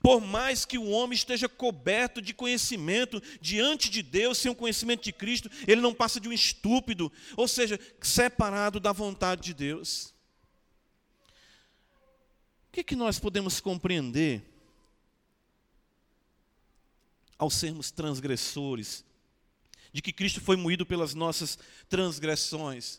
Por 0.00 0.20
mais 0.20 0.64
que 0.64 0.78
o 0.78 0.88
homem 0.88 1.16
esteja 1.16 1.48
coberto 1.48 2.20
de 2.20 2.32
conhecimento 2.32 3.20
diante 3.40 3.90
de 3.90 4.02
Deus, 4.02 4.38
sem 4.38 4.50
o 4.50 4.54
conhecimento 4.54 5.02
de 5.02 5.12
Cristo, 5.12 5.50
ele 5.66 5.80
não 5.80 5.92
passa 5.92 6.20
de 6.20 6.28
um 6.28 6.32
estúpido, 6.32 7.10
ou 7.36 7.48
seja, 7.48 7.80
separado 8.00 8.78
da 8.78 8.92
vontade 8.92 9.42
de 9.42 9.54
Deus. 9.54 10.11
O 12.72 12.74
que, 12.74 12.82
que 12.82 12.96
nós 12.96 13.18
podemos 13.18 13.60
compreender 13.60 14.42
ao 17.36 17.50
sermos 17.50 17.90
transgressores? 17.90 19.04
De 19.92 20.00
que 20.00 20.10
Cristo 20.10 20.40
foi 20.40 20.56
moído 20.56 20.86
pelas 20.86 21.12
nossas 21.12 21.58
transgressões. 21.86 22.98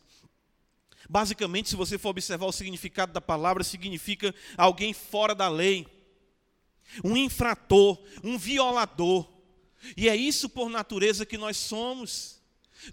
Basicamente, 1.09 1.69
se 1.69 1.75
você 1.75 1.97
for 1.97 2.09
observar 2.09 2.45
o 2.45 2.51
significado 2.51 3.13
da 3.13 3.19
palavra, 3.19 3.63
significa 3.63 4.35
alguém 4.55 4.93
fora 4.93 5.33
da 5.33 5.49
lei, 5.49 5.87
um 7.03 7.17
infrator, 7.17 7.99
um 8.23 8.37
violador. 8.37 9.27
E 9.97 10.07
é 10.07 10.15
isso 10.15 10.47
por 10.49 10.69
natureza 10.69 11.25
que 11.25 11.35
nós 11.35 11.57
somos. 11.57 12.39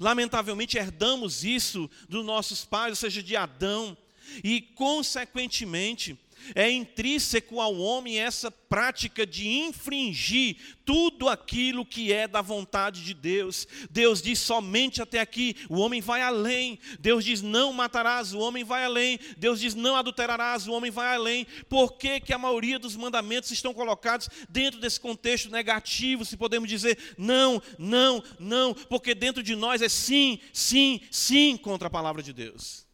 Lamentavelmente, 0.00 0.78
herdamos 0.78 1.44
isso 1.44 1.90
dos 2.08 2.24
nossos 2.24 2.64
pais, 2.64 2.92
ou 2.92 2.96
seja, 2.96 3.22
de 3.22 3.36
Adão, 3.36 3.94
e, 4.42 4.62
consequentemente, 4.62 6.18
É 6.54 6.70
intrínseco 6.70 7.60
ao 7.60 7.76
homem 7.76 8.18
essa 8.18 8.50
prática 8.50 9.26
de 9.26 9.48
infringir 9.48 10.56
tudo 10.84 11.28
aquilo 11.28 11.84
que 11.84 12.12
é 12.12 12.28
da 12.28 12.40
vontade 12.40 13.04
de 13.04 13.12
Deus. 13.12 13.66
Deus 13.90 14.22
diz 14.22 14.38
somente 14.38 15.02
até 15.02 15.18
aqui, 15.18 15.56
o 15.68 15.78
homem 15.78 16.00
vai 16.00 16.22
além. 16.22 16.78
Deus 16.98 17.24
diz 17.24 17.42
não 17.42 17.72
matarás, 17.72 18.32
o 18.32 18.38
homem 18.38 18.62
vai 18.62 18.84
além. 18.84 19.18
Deus 19.36 19.60
diz 19.60 19.74
não 19.74 19.96
adulterarás, 19.96 20.66
o 20.66 20.72
homem 20.72 20.90
vai 20.90 21.14
além. 21.14 21.46
Por 21.68 21.92
que, 21.98 22.20
que 22.20 22.32
a 22.32 22.38
maioria 22.38 22.78
dos 22.78 22.96
mandamentos 22.96 23.50
estão 23.50 23.74
colocados 23.74 24.28
dentro 24.48 24.80
desse 24.80 25.00
contexto 25.00 25.50
negativo, 25.50 26.24
se 26.24 26.36
podemos 26.36 26.68
dizer 26.68 26.98
não, 27.18 27.62
não, 27.78 28.22
não, 28.38 28.74
porque 28.74 29.14
dentro 29.14 29.42
de 29.42 29.56
nós 29.56 29.82
é 29.82 29.88
sim, 29.88 30.38
sim, 30.52 31.00
sim 31.10 31.56
contra 31.56 31.88
a 31.88 31.90
palavra 31.90 32.22
de 32.22 32.32
Deus. 32.32 32.89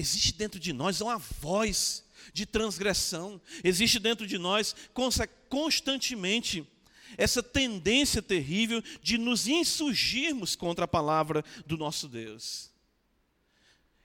Existe 0.00 0.32
dentro 0.32 0.58
de 0.58 0.72
nós 0.72 1.02
uma 1.02 1.18
voz 1.18 2.02
de 2.32 2.46
transgressão, 2.46 3.38
existe 3.62 3.98
dentro 3.98 4.26
de 4.26 4.38
nós 4.38 4.74
constantemente 5.50 6.66
essa 7.18 7.42
tendência 7.42 8.22
terrível 8.22 8.82
de 9.02 9.18
nos 9.18 9.46
insurgirmos 9.46 10.56
contra 10.56 10.86
a 10.86 10.88
palavra 10.88 11.44
do 11.66 11.76
nosso 11.76 12.08
Deus. 12.08 12.70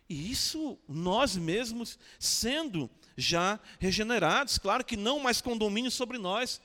E 0.09 0.29
isso 0.29 0.77
nós 0.85 1.37
mesmos, 1.37 1.97
sendo 2.19 2.89
já 3.15 3.57
regenerados, 3.79 4.57
claro 4.57 4.83
que 4.83 4.97
não 4.97 5.21
mais 5.21 5.39
com 5.39 5.57
domínio 5.57 5.91
sobre 5.91 6.17
nós. 6.17 6.59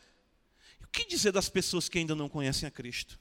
O 0.83 0.89
que 0.89 1.07
dizer 1.07 1.31
das 1.31 1.49
pessoas 1.49 1.89
que 1.89 1.99
ainda 1.99 2.17
não 2.17 2.29
conhecem 2.29 2.67
a 2.67 2.71
Cristo? 2.71 3.17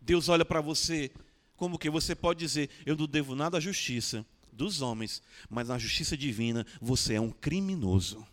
Deus 0.00 0.28
olha 0.28 0.44
para 0.44 0.60
você 0.60 1.08
como 1.54 1.78
que 1.78 1.88
você 1.88 2.16
pode 2.16 2.40
dizer: 2.40 2.68
Eu 2.84 2.96
não 2.96 3.06
devo 3.06 3.36
nada 3.36 3.58
à 3.58 3.60
justiça, 3.60 4.26
dos 4.52 4.82
homens, 4.82 5.22
mas 5.48 5.68
na 5.68 5.78
justiça 5.78 6.16
divina 6.16 6.66
você 6.80 7.14
é 7.14 7.20
um 7.20 7.30
criminoso. 7.30 8.26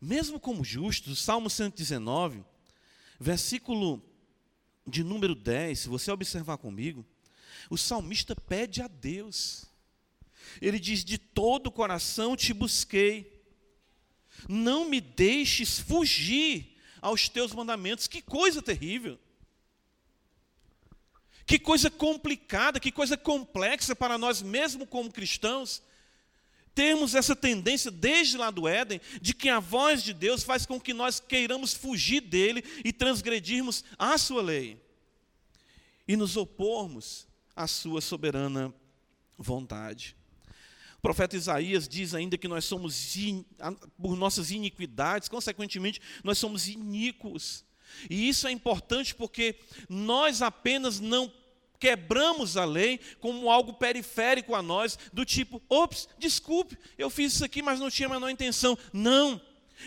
Mesmo 0.00 0.40
como 0.40 0.64
justo, 0.64 1.14
Salmo 1.14 1.50
119, 1.50 2.42
versículo 3.18 4.02
de 4.86 5.04
número 5.04 5.34
10, 5.34 5.78
se 5.78 5.88
você 5.88 6.10
observar 6.10 6.56
comigo, 6.56 7.04
o 7.68 7.76
salmista 7.76 8.34
pede 8.34 8.80
a 8.80 8.88
Deus. 8.88 9.66
Ele 10.60 10.78
diz: 10.78 11.04
De 11.04 11.18
todo 11.18 11.66
o 11.66 11.72
coração 11.72 12.34
te 12.34 12.54
busquei, 12.54 13.40
não 14.48 14.88
me 14.88 15.00
deixes 15.00 15.78
fugir 15.78 16.76
aos 17.00 17.28
teus 17.28 17.52
mandamentos. 17.52 18.06
Que 18.06 18.22
coisa 18.22 18.62
terrível! 18.62 19.18
Que 21.50 21.58
coisa 21.58 21.90
complicada, 21.90 22.78
que 22.78 22.92
coisa 22.92 23.16
complexa 23.16 23.96
para 23.96 24.16
nós, 24.16 24.40
mesmo 24.40 24.86
como 24.86 25.10
cristãos, 25.10 25.82
termos 26.76 27.16
essa 27.16 27.34
tendência 27.34 27.90
desde 27.90 28.36
lá 28.36 28.52
do 28.52 28.68
Éden, 28.68 29.00
de 29.20 29.34
que 29.34 29.48
a 29.48 29.58
voz 29.58 30.04
de 30.04 30.14
Deus 30.14 30.44
faz 30.44 30.64
com 30.64 30.78
que 30.78 30.94
nós 30.94 31.18
queiramos 31.18 31.74
fugir 31.74 32.20
dele 32.20 32.62
e 32.84 32.92
transgredirmos 32.92 33.82
a 33.98 34.16
sua 34.16 34.40
lei 34.40 34.80
e 36.06 36.14
nos 36.14 36.36
opormos 36.36 37.26
à 37.56 37.66
sua 37.66 38.00
soberana 38.00 38.72
vontade. 39.36 40.14
O 40.98 41.02
profeta 41.02 41.36
Isaías 41.36 41.88
diz 41.88 42.14
ainda 42.14 42.38
que 42.38 42.46
nós 42.46 42.64
somos, 42.64 43.12
por 44.00 44.14
nossas 44.14 44.52
iniquidades, 44.52 45.28
consequentemente, 45.28 46.00
nós 46.22 46.38
somos 46.38 46.68
iníquos. 46.68 47.64
E 48.08 48.28
isso 48.28 48.46
é 48.46 48.52
importante 48.52 49.12
porque 49.16 49.56
nós 49.88 50.42
apenas 50.42 51.00
não 51.00 51.39
quebramos 51.80 52.58
a 52.58 52.64
lei 52.64 53.00
como 53.18 53.50
algo 53.50 53.72
periférico 53.72 54.54
a 54.54 54.62
nós, 54.62 54.98
do 55.12 55.24
tipo, 55.24 55.60
ops, 55.68 56.08
desculpe, 56.18 56.76
eu 56.98 57.08
fiz 57.08 57.32
isso 57.32 57.44
aqui, 57.44 57.62
mas 57.62 57.80
não 57.80 57.90
tinha 57.90 58.06
a 58.06 58.12
menor 58.12 58.28
intenção. 58.28 58.78
Não. 58.92 59.40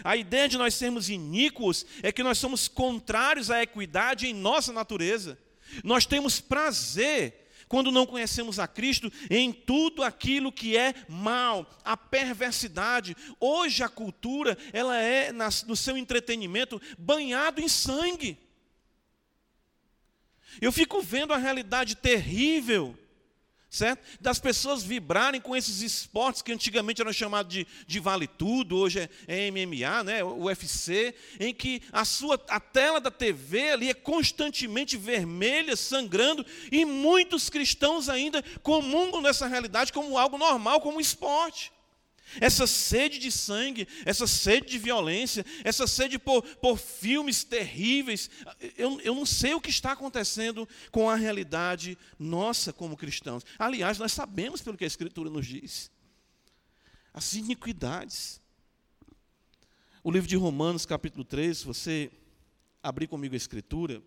A 0.03 0.17
ideia 0.17 0.49
de 0.49 0.57
nós 0.57 0.73
sermos 0.73 1.07
iníquos 1.07 1.85
é 2.01 2.11
que 2.11 2.23
nós 2.23 2.39
somos 2.39 2.67
contrários 2.67 3.51
à 3.51 3.61
equidade 3.61 4.25
em 4.25 4.33
nossa 4.33 4.73
natureza. 4.73 5.37
Nós 5.83 6.05
temos 6.05 6.41
prazer 6.41 7.41
quando 7.67 7.91
não 7.91 8.05
conhecemos 8.05 8.59
a 8.59 8.67
Cristo, 8.67 9.11
em 9.31 9.51
tudo 9.51 10.03
aquilo 10.03 10.51
que 10.51 10.77
é 10.77 10.93
mal, 11.07 11.67
a 11.83 11.97
perversidade. 11.97 13.15
Hoje 13.39 13.81
a 13.81 13.89
cultura, 13.89 14.55
ela 14.71 14.95
é, 14.99 15.31
no 15.65 15.75
seu 15.75 15.97
entretenimento, 15.97 16.81
banhado 16.97 17.61
em 17.61 17.67
sangue. 17.67 18.37
Eu 20.61 20.71
fico 20.71 21.01
vendo 21.01 21.33
a 21.33 21.37
realidade 21.37 21.95
terrível, 21.95 22.97
certo? 23.69 24.03
Das 24.21 24.37
pessoas 24.37 24.83
vibrarem 24.83 25.41
com 25.41 25.55
esses 25.55 25.81
esportes 25.81 26.41
que 26.41 26.53
antigamente 26.53 27.01
eram 27.01 27.11
chamados 27.11 27.51
de, 27.51 27.67
de 27.87 27.99
vale 27.99 28.27
tudo, 28.27 28.77
hoje 28.77 28.99
é, 28.99 29.47
é 29.47 29.51
MMA, 29.51 30.03
né? 30.03 30.23
UFC, 30.23 31.15
em 31.39 31.53
que 31.53 31.81
a 31.91 32.05
sua 32.05 32.39
a 32.49 32.59
tela 32.59 33.01
da 33.01 33.09
TV 33.09 33.71
ali 33.71 33.89
é 33.89 33.93
constantemente 33.93 34.95
vermelha, 34.95 35.75
sangrando, 35.75 36.45
e 36.71 36.85
muitos 36.85 37.49
cristãos 37.49 38.09
ainda 38.09 38.43
comungam 38.61 39.21
nessa 39.21 39.47
realidade 39.47 39.91
como 39.91 40.17
algo 40.17 40.37
normal, 40.37 40.79
como 40.79 41.01
esporte. 41.01 41.71
Essa 42.39 42.65
sede 42.65 43.19
de 43.19 43.31
sangue, 43.31 43.87
essa 44.05 44.25
sede 44.25 44.67
de 44.67 44.77
violência, 44.77 45.45
essa 45.63 45.85
sede 45.85 46.17
por, 46.17 46.41
por 46.57 46.77
filmes 46.77 47.43
terríveis. 47.43 48.29
Eu, 48.77 48.99
eu 49.01 49.13
não 49.13 49.25
sei 49.25 49.53
o 49.53 49.61
que 49.61 49.69
está 49.69 49.91
acontecendo 49.91 50.67
com 50.91 51.09
a 51.09 51.15
realidade 51.15 51.97
nossa 52.17 52.73
como 52.73 52.97
cristãos. 52.97 53.45
Aliás, 53.57 53.97
nós 53.99 54.11
sabemos 54.11 54.61
pelo 54.61 54.77
que 54.77 54.83
a 54.83 54.87
Escritura 54.87 55.29
nos 55.29 55.45
diz. 55.45 55.91
As 57.13 57.33
iniquidades. 57.33 58.41
O 60.03 60.11
livro 60.11 60.27
de 60.27 60.35
Romanos, 60.35 60.85
capítulo 60.85 61.23
3, 61.23 61.59
se 61.59 61.65
você 61.65 62.11
abrir 62.81 63.07
comigo 63.07 63.35
a 63.35 63.37
Escritura, 63.37 64.01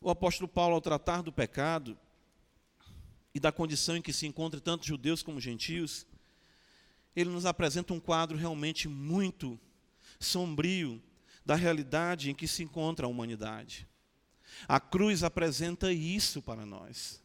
o 0.00 0.10
apóstolo 0.10 0.46
Paulo, 0.46 0.74
ao 0.74 0.80
tratar 0.80 1.22
do 1.22 1.32
pecado 1.32 1.96
e 3.34 3.40
da 3.40 3.50
condição 3.50 3.96
em 3.96 4.02
que 4.02 4.12
se 4.12 4.26
encontram 4.26 4.60
tanto 4.60 4.86
judeus 4.86 5.22
como 5.22 5.40
gentios, 5.40 6.06
ele 7.14 7.30
nos 7.30 7.46
apresenta 7.46 7.92
um 7.92 8.00
quadro 8.00 8.36
realmente 8.36 8.88
muito 8.88 9.58
sombrio 10.18 11.02
da 11.44 11.54
realidade 11.54 12.30
em 12.30 12.34
que 12.34 12.48
se 12.48 12.62
encontra 12.62 13.06
a 13.06 13.08
humanidade. 13.08 13.86
A 14.66 14.80
cruz 14.80 15.22
apresenta 15.22 15.92
isso 15.92 16.40
para 16.40 16.64
nós. 16.64 17.22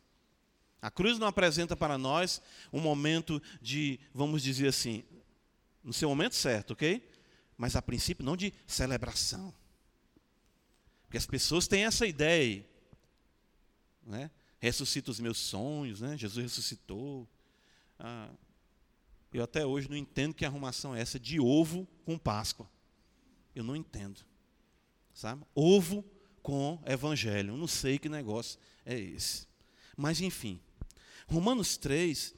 A 0.82 0.90
cruz 0.90 1.20
não 1.20 1.28
apresenta 1.28 1.76
para 1.76 1.98
nós 1.98 2.42
um 2.72 2.80
momento 2.80 3.42
de, 3.62 4.00
vamos 4.14 4.42
dizer 4.42 4.68
assim, 4.68 5.04
no 5.84 5.94
seu 5.94 6.10
momento 6.10 6.36
certo, 6.36 6.72
ok? 6.72 7.08
Mas 7.58 7.76
a 7.76 7.82
princípio 7.82 8.26
não 8.26 8.38
de 8.38 8.54
celebração. 8.66 9.54
Porque 11.04 11.18
as 11.18 11.26
pessoas 11.26 11.68
têm 11.68 11.86
essa 11.86 12.06
ideia 12.06 12.44
aí. 12.44 12.70
Né? 14.06 14.32
Ressuscita 14.60 15.12
os 15.12 15.20
meus 15.20 15.38
sonhos, 15.38 16.02
né? 16.02 16.18
Jesus 16.18 16.44
ressuscitou. 16.44 17.28
Ah, 17.98 18.30
eu 19.38 19.44
até 19.44 19.66
hoje 19.66 19.90
não 19.90 19.96
entendo 19.96 20.34
que 20.34 20.46
arrumação 20.46 20.96
é 20.96 21.02
essa 21.02 21.20
de 21.20 21.40
ovo 21.40 21.88
com 22.06 22.18
Páscoa. 22.18 22.70
Eu 23.56 23.64
não 23.64 23.76
entendo. 23.76 24.22
Sabe? 25.14 25.44
Ovo 25.54 26.04
com 26.42 26.82
evangelho. 26.86 27.54
Eu 27.54 27.58
não 27.58 27.68
sei 27.68 28.00
que 28.00 28.10
negócio 28.10 28.60
é 28.86 28.98
esse. 28.98 29.48
Mas 29.96 30.22
enfim. 30.22 30.60
Romanos 31.28 31.78
3, 31.78 32.34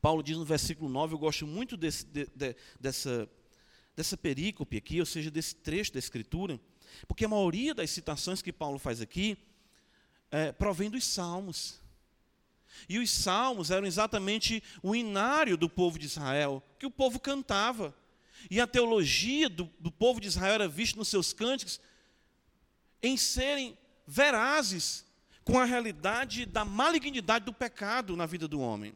Paulo 0.00 0.22
diz 0.22 0.36
no 0.36 0.44
versículo 0.44 0.90
9, 0.90 1.14
eu 1.14 1.18
gosto 1.18 1.46
muito 1.46 1.76
desse, 1.76 2.04
de, 2.06 2.26
de, 2.34 2.56
dessa, 2.80 3.30
dessa 3.94 4.16
perícope 4.16 4.76
aqui, 4.76 4.98
ou 4.98 5.06
seja, 5.06 5.30
desse 5.30 5.54
trecho 5.54 5.92
da 5.92 5.98
Escritura, 6.00 6.60
porque 7.06 7.24
a 7.24 7.28
maioria 7.28 7.72
das 7.72 7.90
citações 7.90 8.42
que 8.42 8.52
Paulo 8.52 8.78
faz 8.78 9.00
aqui 9.00 9.38
é, 10.30 10.50
provém 10.50 10.90
dos 10.90 11.04
Salmos. 11.04 11.80
E 12.88 12.98
os 12.98 13.10
salmos 13.10 13.70
eram 13.70 13.86
exatamente 13.86 14.62
o 14.82 14.94
inário 14.94 15.56
do 15.56 15.68
povo 15.68 15.98
de 15.98 16.06
Israel, 16.06 16.62
que 16.78 16.86
o 16.86 16.90
povo 16.90 17.18
cantava. 17.18 17.94
E 18.50 18.60
a 18.60 18.66
teologia 18.66 19.48
do, 19.48 19.70
do 19.78 19.90
povo 19.90 20.20
de 20.20 20.28
Israel 20.28 20.54
era 20.54 20.68
vista 20.68 20.98
nos 20.98 21.08
seus 21.08 21.32
cânticos 21.32 21.80
em 23.02 23.16
serem 23.16 23.76
verazes 24.06 25.04
com 25.44 25.58
a 25.58 25.64
realidade 25.64 26.46
da 26.46 26.64
malignidade 26.64 27.44
do 27.44 27.52
pecado 27.52 28.16
na 28.16 28.26
vida 28.26 28.48
do 28.48 28.60
homem. 28.60 28.94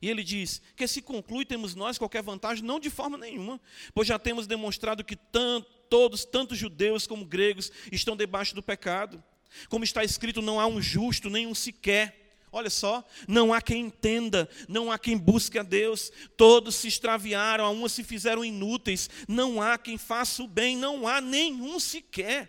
E 0.00 0.08
ele 0.08 0.22
diz 0.22 0.60
que 0.76 0.86
se 0.86 1.00
conclui 1.00 1.44
temos 1.44 1.74
nós 1.74 1.98
qualquer 1.98 2.22
vantagem, 2.22 2.64
não 2.64 2.80
de 2.80 2.90
forma 2.90 3.16
nenhuma, 3.16 3.60
pois 3.92 4.08
já 4.08 4.18
temos 4.18 4.46
demonstrado 4.46 5.04
que 5.04 5.16
tanto, 5.16 5.70
todos, 5.88 6.24
tanto 6.24 6.54
judeus 6.54 7.06
como 7.06 7.24
gregos, 7.24 7.70
estão 7.90 8.16
debaixo 8.16 8.54
do 8.54 8.62
pecado. 8.62 9.22
Como 9.68 9.84
está 9.84 10.02
escrito, 10.02 10.42
não 10.42 10.58
há 10.58 10.66
um 10.66 10.82
justo, 10.82 11.30
nenhum 11.30 11.54
sequer. 11.54 12.23
Olha 12.56 12.70
só, 12.70 13.04
não 13.26 13.52
há 13.52 13.60
quem 13.60 13.86
entenda, 13.86 14.48
não 14.68 14.92
há 14.92 14.96
quem 14.96 15.18
busque 15.18 15.58
a 15.58 15.62
Deus, 15.64 16.12
todos 16.36 16.76
se 16.76 16.86
extraviaram, 16.86 17.84
a 17.84 17.88
se 17.88 18.04
fizeram 18.04 18.44
inúteis, 18.44 19.10
não 19.26 19.60
há 19.60 19.76
quem 19.76 19.98
faça 19.98 20.40
o 20.40 20.46
bem, 20.46 20.76
não 20.76 21.08
há 21.08 21.20
nenhum 21.20 21.80
sequer. 21.80 22.48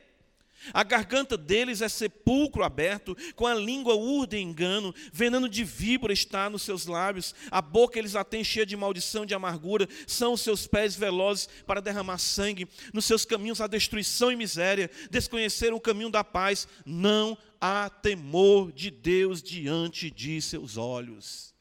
A 0.71 0.83
garganta 0.83 1.35
deles 1.35 1.81
é 1.81 1.89
sepulcro 1.89 2.63
aberto, 2.63 3.17
com 3.35 3.47
a 3.47 3.55
língua 3.55 3.95
urde 3.95 4.37
engano, 4.37 4.93
veneno 5.11 5.49
de 5.49 5.63
víbora 5.63 6.13
está 6.13 6.51
nos 6.51 6.61
seus 6.61 6.85
lábios, 6.85 7.33
a 7.49 7.59
boca 7.59 7.97
eles 7.97 8.15
a 8.15 8.23
têm 8.23 8.43
cheia 8.43 8.65
de 8.65 8.77
maldição, 8.77 9.25
de 9.25 9.33
amargura, 9.33 9.89
são 10.05 10.33
os 10.33 10.41
seus 10.41 10.67
pés 10.67 10.95
velozes 10.95 11.49
para 11.65 11.81
derramar 11.81 12.19
sangue, 12.19 12.67
nos 12.93 13.05
seus 13.05 13.25
caminhos 13.25 13.59
há 13.59 13.65
destruição 13.65 14.31
e 14.31 14.35
miséria, 14.35 14.89
desconheceram 15.09 15.77
o 15.77 15.81
caminho 15.81 16.11
da 16.11 16.23
paz, 16.23 16.67
não 16.85 17.35
há 17.65 17.89
temor 17.89 18.71
de 18.71 18.91
Deus 18.91 19.41
diante 19.41 20.11
de 20.11 20.39
seus 20.39 20.77
olhos. 20.77 21.53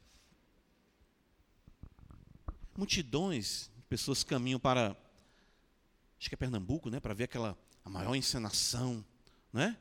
Multidões 2.76 3.70
de 3.74 3.82
pessoas 3.84 4.22
caminham 4.22 4.60
para, 4.60 4.96
acho 6.18 6.28
que 6.28 6.34
é 6.34 6.36
Pernambuco, 6.36 6.90
né, 6.90 7.00
para 7.00 7.14
ver 7.14 7.24
aquela 7.24 7.56
a 7.84 7.88
maior 7.90 8.14
encenação, 8.14 9.04
né? 9.52 9.76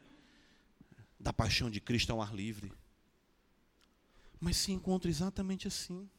Da 1.20 1.32
paixão 1.32 1.70
de 1.70 1.80
Cristo 1.80 2.12
ao 2.12 2.22
ar 2.22 2.36
livre. 2.36 2.72
Mas 4.40 4.58
se 4.58 4.72
encontra 4.72 5.10
exatamente 5.10 5.68
assim. 5.68 6.10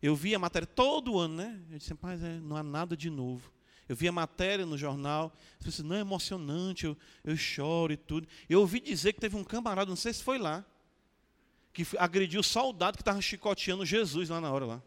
Eu 0.00 0.16
vi 0.16 0.34
a 0.34 0.38
matéria 0.38 0.66
todo 0.66 1.18
ano, 1.18 1.36
né? 1.36 1.62
Eu 1.70 1.78
disse, 1.78 1.94
mas 2.00 2.22
é, 2.22 2.40
não 2.40 2.56
há 2.56 2.62
nada 2.62 2.96
de 2.96 3.10
novo. 3.10 3.52
Eu 3.92 3.96
vi 3.96 4.08
a 4.08 4.12
matéria 4.12 4.64
no 4.64 4.78
jornal, 4.78 5.30
eu 5.60 5.66
disse, 5.66 5.82
não 5.82 5.94
é 5.94 6.00
emocionante, 6.00 6.86
eu, 6.86 6.96
eu 7.22 7.36
choro 7.36 7.92
e 7.92 7.96
tudo. 7.98 8.26
Eu 8.48 8.60
ouvi 8.60 8.80
dizer 8.80 9.12
que 9.12 9.20
teve 9.20 9.36
um 9.36 9.44
camarada, 9.44 9.86
não 9.86 9.96
sei 9.96 10.14
se 10.14 10.22
foi 10.22 10.38
lá, 10.38 10.64
que 11.74 11.86
agrediu 11.98 12.40
o 12.40 12.42
soldado 12.42 12.96
que 12.96 13.02
estava 13.02 13.20
chicoteando 13.20 13.84
Jesus 13.84 14.30
lá 14.30 14.40
na 14.40 14.50
hora 14.50 14.64
lá. 14.64 14.82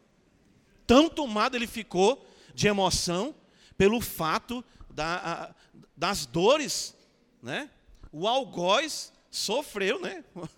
Tão 0.88 1.08
tomado 1.08 1.56
ele 1.56 1.68
ficou 1.68 2.28
de 2.56 2.68
emoção 2.68 3.36
pelo 3.78 4.02
fato 4.02 4.66
da, 4.90 5.18
a, 5.18 5.56
das 5.96 6.26
dores, 6.26 6.98
né? 7.44 7.70
O 8.12 8.28
algoz 8.28 9.14
sofreu, 9.30 10.02
né? 10.02 10.24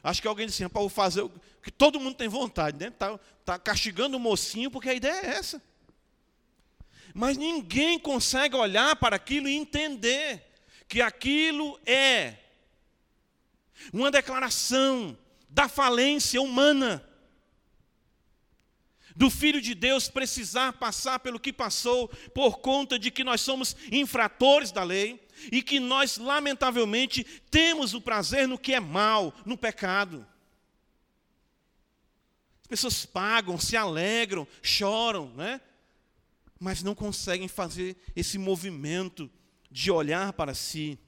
Acho 0.00 0.22
que 0.22 0.28
alguém 0.28 0.46
disse 0.46 0.62
assim, 0.62 0.72
para 0.72 0.88
fazer 0.88 1.22
o 1.22 1.32
que 1.60 1.72
todo 1.72 1.98
mundo 1.98 2.14
tem 2.14 2.28
vontade, 2.28 2.78
né? 2.78 2.90
Tá, 2.92 3.18
tá 3.44 3.58
castigando 3.58 4.16
o 4.16 4.20
mocinho 4.20 4.70
porque 4.70 4.90
a 4.90 4.94
ideia 4.94 5.26
é 5.26 5.30
essa. 5.30 5.60
Mas 7.18 7.36
ninguém 7.36 7.98
consegue 7.98 8.54
olhar 8.54 8.94
para 8.94 9.16
aquilo 9.16 9.48
e 9.48 9.56
entender 9.56 10.40
que 10.86 11.02
aquilo 11.02 11.76
é 11.84 12.36
uma 13.92 14.08
declaração 14.08 15.18
da 15.48 15.68
falência 15.68 16.40
humana 16.40 17.04
do 19.16 19.28
Filho 19.28 19.60
de 19.60 19.74
Deus 19.74 20.08
precisar 20.08 20.74
passar 20.74 21.18
pelo 21.18 21.40
que 21.40 21.52
passou, 21.52 22.06
por 22.32 22.60
conta 22.60 22.96
de 22.96 23.10
que 23.10 23.24
nós 23.24 23.40
somos 23.40 23.74
infratores 23.90 24.70
da 24.70 24.84
lei 24.84 25.20
e 25.50 25.60
que 25.60 25.80
nós, 25.80 26.18
lamentavelmente, 26.18 27.24
temos 27.50 27.94
o 27.94 28.00
prazer 28.00 28.46
no 28.46 28.56
que 28.56 28.74
é 28.74 28.78
mal, 28.78 29.34
no 29.44 29.58
pecado. 29.58 30.24
As 32.60 32.68
pessoas 32.68 33.04
pagam, 33.04 33.58
se 33.58 33.76
alegram, 33.76 34.46
choram, 34.62 35.34
né? 35.34 35.60
Mas 36.58 36.82
não 36.82 36.94
conseguem 36.94 37.48
fazer 37.48 37.96
esse 38.16 38.38
movimento 38.38 39.30
de 39.70 39.90
olhar 39.90 40.32
para 40.32 40.54
si. 40.54 40.98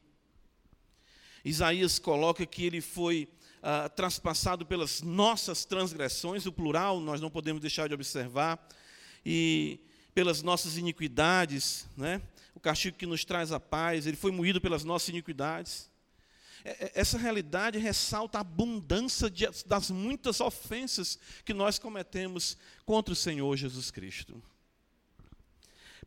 Isaías 1.44 1.98
coloca 1.98 2.44
que 2.44 2.64
ele 2.64 2.80
foi 2.80 3.28
ah, 3.62 3.88
traspassado 3.88 4.64
pelas 4.64 5.02
nossas 5.02 5.64
transgressões, 5.64 6.46
o 6.46 6.52
plural 6.52 7.00
nós 7.00 7.20
não 7.20 7.30
podemos 7.30 7.60
deixar 7.60 7.88
de 7.88 7.94
observar, 7.94 8.66
e 9.24 9.80
pelas 10.14 10.42
nossas 10.42 10.76
iniquidades, 10.76 11.86
né? 11.96 12.22
o 12.54 12.60
castigo 12.60 12.96
que 12.96 13.06
nos 13.06 13.24
traz 13.24 13.52
a 13.52 13.60
paz, 13.60 14.06
ele 14.06 14.16
foi 14.16 14.30
moído 14.30 14.60
pelas 14.60 14.84
nossas 14.84 15.08
iniquidades. 15.08 15.90
É, 16.64 16.70
é, 16.70 16.92
essa 16.94 17.16
realidade 17.16 17.78
ressalta 17.78 18.38
a 18.38 18.42
abundância 18.42 19.30
de, 19.30 19.48
das 19.66 19.90
muitas 19.90 20.40
ofensas 20.40 21.18
que 21.44 21.54
nós 21.54 21.78
cometemos 21.78 22.56
contra 22.84 23.12
o 23.12 23.16
Senhor 23.16 23.56
Jesus 23.56 23.90
Cristo. 23.90 24.42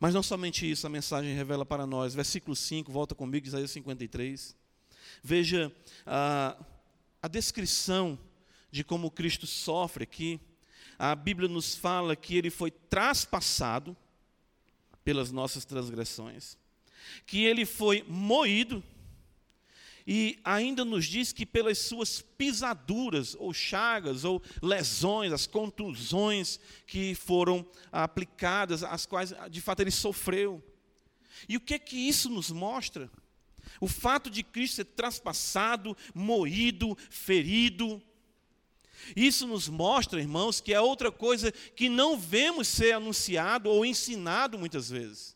Mas 0.03 0.13
não 0.13 0.21
somente 0.21 0.69
isso, 0.69 0.85
a 0.85 0.89
mensagem 0.89 1.33
revela 1.33 1.65
para 1.65 1.87
nós. 1.87 2.13
Versículo 2.13 2.57
5, 2.57 2.91
volta 2.91 3.15
comigo, 3.15 3.47
Isaías 3.47 3.71
53. 3.71 4.53
Veja 5.23 5.71
ah, 6.05 6.57
a 7.21 7.27
descrição 7.29 8.19
de 8.69 8.83
como 8.83 9.09
Cristo 9.09 9.47
sofre 9.47 10.03
aqui, 10.03 10.41
a 10.99 11.15
Bíblia 11.15 11.47
nos 11.47 11.75
fala 11.75 12.17
que 12.17 12.35
ele 12.35 12.49
foi 12.49 12.69
traspassado 12.69 13.95
pelas 15.05 15.31
nossas 15.31 15.63
transgressões, 15.63 16.57
que 17.25 17.45
ele 17.45 17.65
foi 17.65 18.03
moído, 18.05 18.83
e 20.05 20.39
ainda 20.43 20.83
nos 20.83 21.05
diz 21.05 21.31
que 21.31 21.45
pelas 21.45 21.77
suas 21.77 22.21
pisaduras, 22.21 23.35
ou 23.39 23.53
chagas, 23.53 24.25
ou 24.25 24.41
lesões, 24.61 25.31
as 25.31 25.47
contusões 25.47 26.59
que 26.85 27.15
foram 27.15 27.65
aplicadas, 27.91 28.83
as 28.83 29.05
quais 29.05 29.33
de 29.49 29.61
fato 29.61 29.79
ele 29.79 29.91
sofreu. 29.91 30.61
E 31.47 31.55
o 31.55 31.61
que 31.61 31.75
é 31.75 31.79
que 31.79 31.95
isso 31.95 32.29
nos 32.29 32.51
mostra? 32.51 33.09
O 33.79 33.87
fato 33.87 34.29
de 34.29 34.43
Cristo 34.43 34.75
ser 34.75 34.85
traspassado, 34.85 35.95
moído, 36.13 36.97
ferido. 37.09 38.01
Isso 39.15 39.47
nos 39.47 39.69
mostra, 39.69 40.19
irmãos, 40.19 40.59
que 40.59 40.73
é 40.73 40.81
outra 40.81 41.11
coisa 41.11 41.51
que 41.51 41.87
não 41.87 42.17
vemos 42.17 42.67
ser 42.67 42.93
anunciado 42.93 43.69
ou 43.69 43.85
ensinado 43.85 44.59
muitas 44.59 44.89
vezes. 44.89 45.35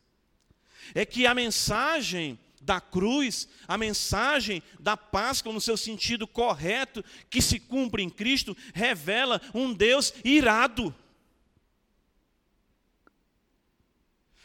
É 0.93 1.05
que 1.05 1.25
a 1.25 1.33
mensagem 1.33 2.39
da 2.67 2.81
cruz, 2.81 3.47
a 3.65 3.77
mensagem 3.77 4.61
da 4.77 4.97
Páscoa, 4.97 5.53
no 5.53 5.61
seu 5.61 5.77
sentido 5.77 6.27
correto, 6.27 7.03
que 7.29 7.41
se 7.41 7.59
cumpre 7.59 8.03
em 8.03 8.09
Cristo, 8.09 8.55
revela 8.73 9.41
um 9.53 9.73
Deus 9.73 10.13
irado. 10.23 10.93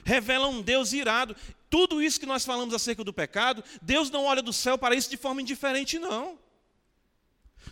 Revela 0.04 0.46
um 0.46 0.62
Deus 0.62 0.92
irado 0.92 1.36
tudo 1.68 2.02
isso 2.02 2.20
que 2.20 2.26
nós 2.26 2.44
falamos 2.44 2.74
acerca 2.74 3.02
do 3.02 3.14
pecado, 3.14 3.64
Deus 3.80 4.10
não 4.10 4.26
olha 4.26 4.42
do 4.42 4.52
céu 4.52 4.76
para 4.76 4.94
isso 4.94 5.08
de 5.08 5.16
forma 5.16 5.40
indiferente, 5.40 5.98
não. 5.98 6.38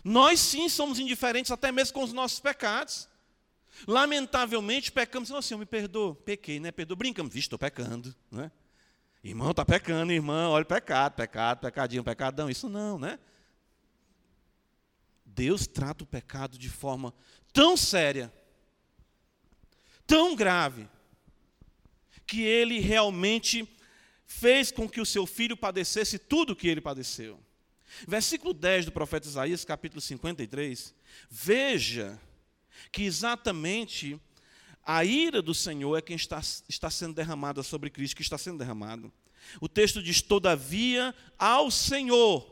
Nós 0.03 0.39
sim 0.39 0.67
somos 0.67 0.97
indiferentes 0.97 1.51
até 1.51 1.71
mesmo 1.71 1.93
com 1.93 2.03
os 2.03 2.11
nossos 2.11 2.39
pecados. 2.39 3.07
Lamentavelmente 3.87 4.91
pecamos, 4.91 5.31
assim, 5.31 5.49
Senhor, 5.49 5.59
me 5.59 5.67
perdoa, 5.67 6.15
pequei, 6.15 6.59
né? 6.59 6.71
Perdoa, 6.71 6.97
brincamos, 6.97 7.31
vixe, 7.31 7.45
estou 7.45 7.59
pecando, 7.59 8.15
né? 8.31 8.51
Irmão, 9.23 9.51
está 9.51 9.63
pecando, 9.63 10.11
irmão, 10.11 10.51
olha 10.51 10.65
pecado, 10.65 11.13
pecado, 11.13 11.59
pecadinho, 11.59 12.03
pecadão, 12.03 12.49
isso 12.49 12.67
não, 12.67 12.97
né? 12.97 13.19
Deus 15.23 15.67
trata 15.67 16.03
o 16.03 16.07
pecado 16.07 16.57
de 16.57 16.69
forma 16.69 17.13
tão 17.53 17.77
séria, 17.77 18.33
tão 20.07 20.35
grave, 20.35 20.89
que 22.25 22.41
ele 22.41 22.79
realmente 22.79 23.67
fez 24.25 24.71
com 24.71 24.89
que 24.89 25.01
o 25.01 25.05
seu 25.05 25.25
filho 25.25 25.55
padecesse 25.55 26.17
tudo 26.17 26.53
o 26.53 26.55
que 26.55 26.67
ele 26.67 26.81
padeceu. 26.81 27.39
Versículo 28.07 28.53
10 28.53 28.85
do 28.85 28.91
profeta 28.91 29.27
Isaías, 29.27 29.65
capítulo 29.65 30.01
53. 30.01 30.95
Veja 31.29 32.19
que 32.91 33.03
exatamente 33.03 34.19
a 34.83 35.03
ira 35.05 35.41
do 35.41 35.53
Senhor 35.53 35.95
é 35.97 36.01
quem 36.01 36.15
está, 36.15 36.41
está 36.67 36.89
sendo 36.89 37.15
derramada 37.15 37.63
sobre 37.63 37.89
Cristo, 37.89 38.15
que 38.15 38.21
está 38.21 38.37
sendo 38.37 38.57
derramado. 38.57 39.11
O 39.59 39.69
texto 39.69 40.01
diz: 40.01 40.21
Todavia 40.21 41.13
ao 41.37 41.69
Senhor 41.69 42.49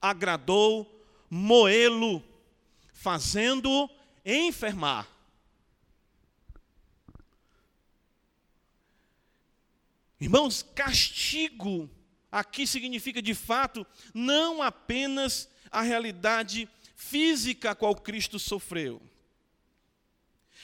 agradou 0.00 1.04
moê-lo, 1.30 2.22
fazendo 2.92 3.88
enfermar. 4.24 5.08
Irmãos, 10.20 10.62
castigo 10.62 11.90
aqui 12.30 12.66
significa 12.66 13.20
de 13.20 13.34
fato 13.34 13.84
não 14.14 14.62
apenas 14.62 15.48
a 15.70 15.82
realidade 15.82 16.68
física 16.94 17.72
a 17.72 17.74
qual 17.74 17.94
Cristo 17.96 18.38
sofreu, 18.38 19.02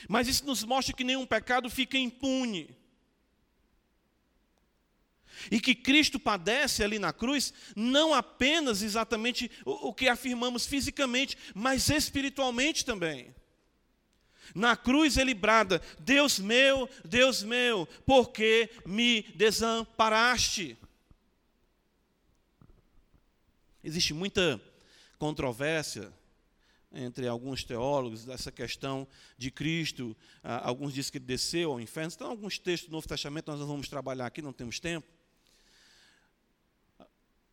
mas 0.07 0.29
isso 0.29 0.45
nos 0.45 0.63
mostra 0.63 0.95
que 0.95 1.05
nenhum 1.05 1.27
pecado 1.27 1.71
fica 1.71 1.97
impune. 1.97 2.77
E 5.51 5.61
que 5.61 5.75
Cristo 5.75 6.19
padece 6.19 6.83
ali 6.83 6.99
na 6.99 7.13
cruz, 7.13 7.53
não 7.75 8.13
apenas 8.13 8.83
exatamente 8.83 9.51
o, 9.65 9.95
que 9.95 10.09
afirmamos 10.09 10.67
fisicamente, 10.67 11.37
mas 11.55 11.89
espiritualmente 11.89 12.85
também. 12.85 13.35
Na 14.55 14.77
cruz 14.77 15.17
ele 15.17 15.35
brada: 15.35 15.81
Deus 15.99 16.39
meu, 16.39 16.89
Deus 17.05 17.43
meu, 17.43 17.87
por 18.05 18.31
que 18.31 18.69
me 18.85 19.23
desamparaste? 19.35 20.77
Existe 23.83 24.13
muita 24.13 24.61
controvérsia 25.19 26.13
entre 26.93 27.29
alguns 27.29 27.65
teólogos 27.65 28.25
dessa 28.25 28.51
questão 28.51 29.07
de 29.37 29.51
Cristo. 29.51 30.17
alguns 30.43 30.95
dizem 30.95 31.13
que 31.13 31.19
ele 31.19 31.25
desceu 31.25 31.73
ao 31.73 31.81
inferno. 31.81 32.13
Então, 32.15 32.31
alguns 32.31 32.59
textos 32.59 32.89
do 32.89 32.93
Novo 32.93 33.07
Testamento 33.07 33.51
nós 33.51 33.61
não 33.61 33.67
vamos 33.67 33.89
trabalhar 33.89 34.27
aqui, 34.27 34.41
não 34.41 34.53
temos 34.53 34.81
tempo. 34.81 35.07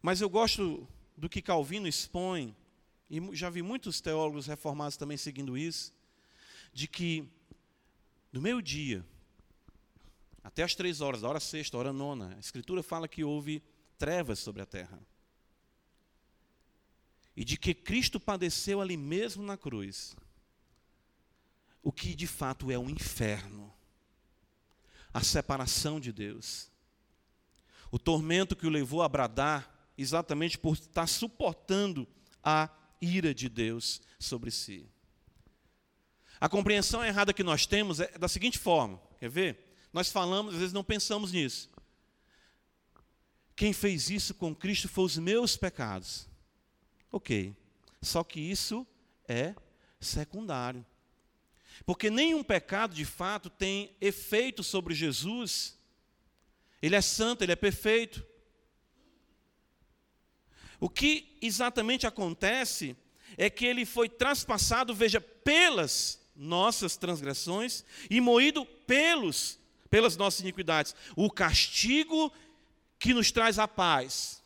Mas 0.02 0.22
eu 0.22 0.30
gosto 0.30 0.88
do 1.18 1.28
que 1.28 1.42
Calvino 1.42 1.88
expõe, 1.88 2.56
e 3.10 3.20
já 3.36 3.50
vi 3.50 3.62
muitos 3.62 4.02
teólogos 4.02 4.48
reformados 4.48 4.98
também 4.98 5.18
seguindo 5.18 5.58
isso, 5.58 5.94
de 6.74 6.88
que 6.88 7.28
do 8.32 8.42
meio-dia 8.42 9.06
até 10.44 10.62
as 10.62 10.76
três 10.76 11.02
horas, 11.02 11.22
da 11.22 11.30
hora 11.30 11.40
sexta, 11.40 11.78
hora 11.78 11.92
nona, 11.92 12.36
a 12.36 12.40
Escritura 12.40 12.84
fala 12.84 13.08
que 13.08 13.24
houve 13.24 13.64
trevas 13.98 14.38
sobre 14.38 14.62
a 14.62 14.66
terra. 14.66 15.00
E 17.36 17.44
de 17.44 17.58
que 17.58 17.74
Cristo 17.74 18.20
padeceu 18.20 18.82
ali 18.82 18.96
mesmo 18.96 19.44
na 19.44 19.58
cruz, 19.58 20.16
o 21.84 21.92
que 21.92 22.16
de 22.16 22.26
fato 22.26 22.72
é 22.72 22.80
um 22.80 22.90
inferno, 22.90 23.74
a 25.14 25.22
separação 25.22 26.00
de 26.00 26.12
Deus, 26.12 26.72
o 27.92 28.00
tormento 28.00 28.56
que 28.56 28.66
o 28.66 28.70
levou 28.70 29.02
a 29.02 29.10
bradar, 29.10 29.72
exatamente 29.98 30.58
por 30.58 30.74
estar 30.74 31.08
suportando 31.08 32.08
a 32.44 32.70
ira 33.02 33.34
de 33.34 33.48
Deus 33.48 34.02
sobre 34.20 34.52
si. 34.52 34.90
A 36.40 36.50
compreensão 36.50 37.04
errada 37.04 37.34
que 37.34 37.44
nós 37.44 37.66
temos 37.66 38.00
é 38.00 38.18
da 38.18 38.28
seguinte 38.28 38.58
forma: 38.58 39.02
quer 39.20 39.30
ver? 39.30 39.78
Nós 39.94 40.12
falamos, 40.12 40.54
às 40.54 40.60
vezes 40.60 40.74
não 40.74 40.84
pensamos 40.84 41.32
nisso. 41.32 41.70
Quem 43.56 43.72
fez 43.72 44.10
isso 44.10 44.34
com 44.34 44.54
Cristo 44.54 44.90
foi 44.90 45.06
os 45.06 45.18
meus 45.18 45.56
pecados. 45.56 46.28
Ok. 47.12 47.56
Só 48.02 48.24
que 48.24 48.40
isso 48.40 48.86
é 49.28 49.56
secundário. 50.00 50.86
Porque 51.86 52.10
nenhum 52.10 52.44
pecado, 52.44 52.94
de 52.94 53.06
fato, 53.06 53.50
tem 53.50 53.96
efeito 54.00 54.64
sobre 54.64 54.94
Jesus. 54.94 55.78
Ele 56.82 56.96
é 56.96 57.02
santo, 57.02 57.44
ele 57.44 57.52
é 57.52 57.56
perfeito. 57.56 58.26
O 60.80 60.90
que 60.90 61.38
exatamente 61.42 62.06
acontece 62.06 62.96
é 63.38 63.50
que 63.50 63.66
ele 63.66 63.86
foi 63.86 64.08
traspassado, 64.08 64.94
veja, 64.94 65.20
pelas 65.20 66.22
nossas 66.36 66.98
transgressões 66.98 67.84
e 68.10 68.20
moído 68.20 68.66
pelos 68.66 69.60
pelas 69.90 70.18
nossas 70.18 70.42
iniquidades. 70.42 70.94
O 71.16 71.32
castigo 71.32 72.30
que 73.00 73.14
nos 73.14 73.32
traz 73.32 73.58
a 73.58 73.66
paz. 73.66 74.44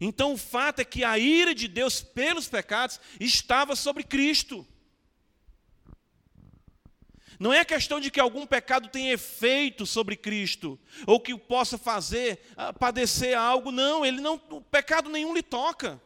Então 0.00 0.32
o 0.32 0.38
fato 0.38 0.80
é 0.80 0.84
que 0.84 1.04
a 1.04 1.18
ira 1.18 1.54
de 1.54 1.68
Deus 1.68 2.00
pelos 2.00 2.48
pecados 2.48 2.98
estava 3.20 3.76
sobre 3.76 4.02
Cristo. 4.02 4.66
Não 7.38 7.52
é 7.52 7.64
questão 7.64 8.00
de 8.00 8.10
que 8.10 8.20
algum 8.20 8.46
pecado 8.46 8.88
tenha 8.88 9.14
efeito 9.14 9.86
sobre 9.86 10.14
Cristo, 10.14 10.78
ou 11.06 11.18
que 11.18 11.36
possa 11.38 11.78
fazer 11.78 12.38
uh, 12.52 12.78
padecer 12.78 13.36
algo, 13.36 13.72
não, 13.72 14.04
ele 14.04 14.20
não, 14.20 14.40
o 14.50 14.60
pecado 14.60 15.08
nenhum 15.08 15.34
lhe 15.34 15.42
toca. 15.42 16.00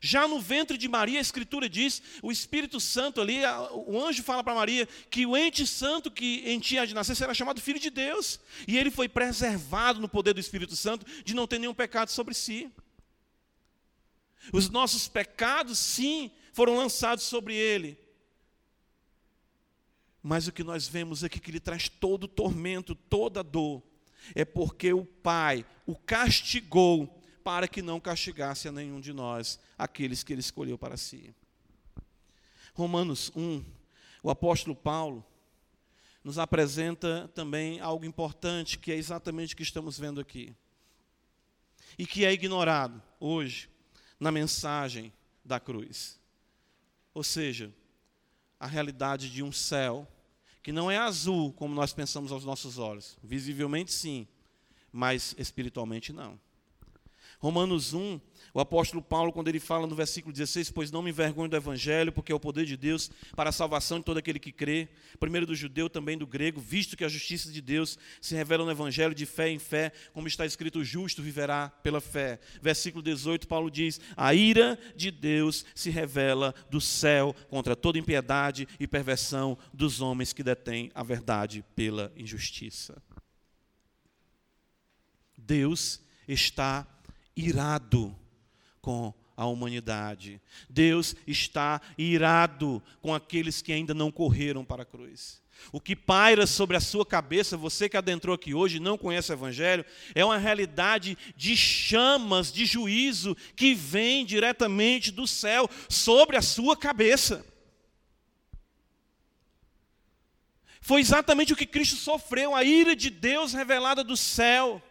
Já 0.00 0.28
no 0.28 0.40
ventre 0.40 0.78
de 0.78 0.88
Maria, 0.88 1.18
a 1.18 1.22
Escritura 1.22 1.68
diz, 1.68 2.02
o 2.22 2.30
Espírito 2.30 2.78
Santo 2.78 3.20
ali, 3.20 3.40
o 3.86 4.02
anjo 4.02 4.22
fala 4.22 4.44
para 4.44 4.54
Maria 4.54 4.86
que 5.10 5.26
o 5.26 5.36
ente 5.36 5.66
santo 5.66 6.10
que 6.10 6.42
em 6.46 6.60
ti 6.60 6.78
há 6.78 6.84
de 6.84 6.94
nascer 6.94 7.16
será 7.16 7.34
chamado 7.34 7.60
Filho 7.60 7.80
de 7.80 7.90
Deus. 7.90 8.38
E 8.68 8.78
ele 8.78 8.90
foi 8.90 9.08
preservado 9.08 10.00
no 10.00 10.08
poder 10.08 10.34
do 10.34 10.40
Espírito 10.40 10.76
Santo 10.76 11.04
de 11.24 11.34
não 11.34 11.46
ter 11.46 11.58
nenhum 11.58 11.74
pecado 11.74 12.10
sobre 12.10 12.34
si. 12.34 12.70
Os 14.52 14.70
nossos 14.70 15.08
pecados, 15.08 15.78
sim, 15.78 16.30
foram 16.52 16.76
lançados 16.76 17.24
sobre 17.24 17.54
ele. 17.54 17.98
Mas 20.22 20.46
o 20.46 20.52
que 20.52 20.62
nós 20.62 20.86
vemos 20.86 21.24
aqui 21.24 21.40
que 21.40 21.50
ele 21.50 21.60
traz 21.60 21.88
todo 21.88 22.24
o 22.24 22.28
tormento, 22.28 22.94
toda 22.94 23.40
a 23.40 23.42
dor, 23.42 23.82
é 24.34 24.44
porque 24.44 24.92
o 24.92 25.04
Pai 25.04 25.64
o 25.86 25.96
castigou 25.96 27.19
para 27.42 27.68
que 27.68 27.82
não 27.82 28.00
castigasse 28.00 28.68
a 28.68 28.72
nenhum 28.72 29.00
de 29.00 29.12
nós, 29.12 29.58
aqueles 29.76 30.22
que 30.22 30.32
ele 30.32 30.40
escolheu 30.40 30.78
para 30.78 30.96
si. 30.96 31.34
Romanos 32.74 33.32
1, 33.34 33.64
o 34.22 34.30
apóstolo 34.30 34.76
Paulo 34.76 35.24
nos 36.22 36.38
apresenta 36.38 37.30
também 37.34 37.80
algo 37.80 38.04
importante, 38.04 38.78
que 38.78 38.92
é 38.92 38.96
exatamente 38.96 39.54
o 39.54 39.56
que 39.56 39.62
estamos 39.62 39.98
vendo 39.98 40.20
aqui. 40.20 40.54
E 41.98 42.06
que 42.06 42.24
é 42.24 42.32
ignorado 42.32 43.02
hoje 43.18 43.68
na 44.18 44.30
mensagem 44.30 45.12
da 45.44 45.58
cruz. 45.58 46.20
Ou 47.12 47.24
seja, 47.24 47.74
a 48.58 48.66
realidade 48.66 49.30
de 49.30 49.42
um 49.42 49.50
céu 49.50 50.06
que 50.62 50.72
não 50.72 50.90
é 50.90 50.98
azul 50.98 51.52
como 51.54 51.74
nós 51.74 51.92
pensamos 51.92 52.30
aos 52.30 52.44
nossos 52.44 52.78
olhos. 52.78 53.18
Visivelmente 53.22 53.92
sim, 53.92 54.28
mas 54.92 55.34
espiritualmente 55.38 56.12
não. 56.12 56.38
Romanos 57.40 57.94
1, 57.94 58.20
o 58.52 58.60
apóstolo 58.60 59.02
Paulo, 59.02 59.32
quando 59.32 59.48
ele 59.48 59.58
fala 59.58 59.86
no 59.86 59.94
versículo 59.94 60.30
16, 60.30 60.70
pois 60.72 60.90
não 60.90 61.00
me 61.00 61.08
envergonho 61.08 61.48
do 61.48 61.56
evangelho, 61.56 62.12
porque 62.12 62.30
é 62.30 62.34
o 62.34 62.40
poder 62.40 62.66
de 62.66 62.76
Deus 62.76 63.10
para 63.34 63.48
a 63.48 63.52
salvação 63.52 63.98
de 63.98 64.04
todo 64.04 64.18
aquele 64.18 64.38
que 64.38 64.52
crê, 64.52 64.90
primeiro 65.18 65.46
do 65.46 65.54
judeu, 65.54 65.88
também 65.88 66.18
do 66.18 66.26
grego, 66.26 66.60
visto 66.60 66.98
que 66.98 67.04
a 67.04 67.08
justiça 67.08 67.50
de 67.50 67.62
Deus 67.62 67.98
se 68.20 68.34
revela 68.34 68.66
no 68.66 68.70
evangelho 68.70 69.14
de 69.14 69.24
fé 69.24 69.48
em 69.48 69.58
fé, 69.58 69.90
como 70.12 70.28
está 70.28 70.44
escrito, 70.44 70.80
o 70.80 70.84
justo 70.84 71.22
viverá 71.22 71.70
pela 71.82 72.00
fé. 72.00 72.38
Versículo 72.60 73.02
18, 73.02 73.48
Paulo 73.48 73.70
diz: 73.70 73.98
a 74.14 74.34
ira 74.34 74.78
de 74.94 75.10
Deus 75.10 75.64
se 75.74 75.88
revela 75.88 76.54
do 76.68 76.80
céu 76.80 77.34
contra 77.48 77.74
toda 77.74 77.98
impiedade 77.98 78.68
e 78.78 78.86
perversão 78.86 79.56
dos 79.72 80.02
homens 80.02 80.34
que 80.34 80.42
detêm 80.42 80.90
a 80.94 81.02
verdade 81.02 81.64
pela 81.74 82.12
injustiça. 82.14 83.02
Deus 85.38 86.02
está 86.28 86.86
irado 87.36 88.16
com 88.80 89.12
a 89.36 89.46
humanidade. 89.46 90.40
Deus 90.68 91.16
está 91.26 91.80
irado 91.96 92.82
com 93.00 93.14
aqueles 93.14 93.62
que 93.62 93.72
ainda 93.72 93.94
não 93.94 94.10
correram 94.10 94.64
para 94.64 94.82
a 94.82 94.86
cruz. 94.86 95.40
O 95.72 95.80
que 95.80 95.94
paira 95.94 96.46
sobre 96.46 96.76
a 96.76 96.80
sua 96.80 97.04
cabeça, 97.04 97.56
você 97.56 97.88
que 97.88 97.96
adentrou 97.96 98.34
aqui 98.34 98.54
hoje 98.54 98.76
e 98.76 98.80
não 98.80 98.98
conhece 98.98 99.30
o 99.30 99.34
Evangelho, 99.34 99.84
é 100.14 100.24
uma 100.24 100.38
realidade 100.38 101.16
de 101.36 101.56
chamas 101.56 102.52
de 102.52 102.64
juízo 102.66 103.36
que 103.56 103.74
vem 103.74 104.24
diretamente 104.24 105.10
do 105.10 105.26
céu 105.26 105.68
sobre 105.88 106.36
a 106.36 106.42
sua 106.42 106.76
cabeça. 106.76 107.44
Foi 110.80 111.00
exatamente 111.00 111.52
o 111.52 111.56
que 111.56 111.66
Cristo 111.66 111.96
sofreu, 111.96 112.54
a 112.54 112.64
ira 112.64 112.96
de 112.96 113.10
Deus 113.10 113.52
revelada 113.52 114.02
do 114.02 114.16
céu 114.16 114.82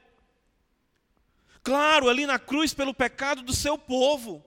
claro, 1.70 2.10
ali 2.10 2.26
na 2.26 2.40
cruz 2.40 2.74
pelo 2.74 2.96
pecado 2.96 3.44
do 3.44 3.54
seu 3.54 3.78
povo. 3.78 4.44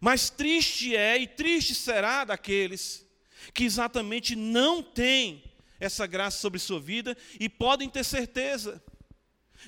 Mas 0.00 0.28
triste 0.28 0.96
é 0.96 1.16
e 1.16 1.28
triste 1.28 1.76
será 1.76 2.24
daqueles 2.24 3.06
que 3.54 3.62
exatamente 3.62 4.34
não 4.34 4.82
têm 4.82 5.44
essa 5.78 6.08
graça 6.08 6.38
sobre 6.38 6.58
sua 6.58 6.80
vida 6.80 7.16
e 7.38 7.48
podem 7.48 7.88
ter 7.88 8.02
certeza 8.02 8.82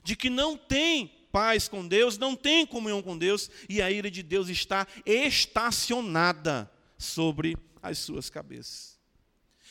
de 0.02 0.16
que 0.16 0.28
não 0.28 0.56
têm 0.56 1.28
paz 1.30 1.68
com 1.68 1.86
Deus, 1.86 2.18
não 2.18 2.34
têm 2.34 2.66
comunhão 2.66 3.00
com 3.00 3.16
Deus 3.16 3.48
e 3.68 3.80
a 3.80 3.88
ira 3.88 4.10
de 4.10 4.24
Deus 4.24 4.48
está 4.48 4.88
estacionada 5.06 6.68
sobre 6.98 7.56
as 7.80 7.98
suas 7.98 8.28
cabeças. 8.28 8.98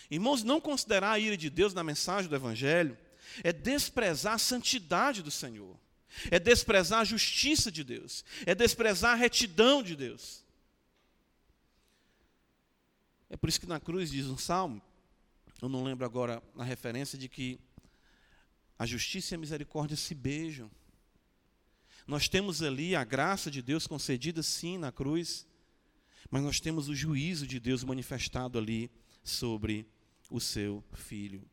Irmãos, 0.10 0.46
não 0.46 0.62
considerar 0.62 1.12
a 1.12 1.20
ira 1.20 1.36
de 1.36 1.50
Deus 1.50 1.74
na 1.74 1.84
mensagem 1.84 2.30
do 2.30 2.36
Evangelho 2.38 2.98
é 3.44 3.54
desprezar 3.54 4.34
a 4.34 4.40
santidade 4.40 5.22
do 5.22 5.32
Senhor, 5.32 5.78
é 6.30 6.40
desprezar 6.40 7.02
a 7.02 7.06
justiça 7.06 7.72
de 7.72 7.84
Deus, 7.84 8.24
é 8.46 8.54
desprezar 8.54 9.14
a 9.14 9.16
retidão 9.16 9.82
de 9.82 9.96
Deus. 9.96 10.44
É 13.30 13.38
por 13.38 13.50
isso 13.50 13.60
que 13.60 13.66
na 13.66 13.80
cruz 13.80 14.12
diz 14.12 14.28
um 14.28 14.38
salmo, 14.38 14.82
eu 15.62 15.70
não 15.70 15.84
lembro 15.84 16.06
agora 16.06 16.44
a 16.58 16.64
referência 16.64 17.18
de 17.18 17.30
que 17.30 17.60
a 18.78 18.86
justiça 18.86 19.34
e 19.34 19.36
a 19.36 19.40
misericórdia 19.40 19.96
se 19.96 20.14
beijam. 20.14 20.70
Nós 22.06 22.28
temos 22.28 22.62
ali 22.62 22.96
a 22.96 23.04
graça 23.04 23.50
de 23.50 23.62
Deus 23.62 23.88
concedida 23.88 24.44
sim 24.44 24.78
na 24.78 24.92
cruz, 24.92 25.48
mas 26.30 26.44
nós 26.44 26.60
temos 26.60 26.90
o 26.90 26.96
juízo 26.96 27.48
de 27.48 27.60
Deus 27.60 27.84
manifestado 27.84 28.58
ali 28.60 28.92
sobre 29.24 29.88
o 30.30 30.40
seu 30.40 30.84
filho. 30.92 31.50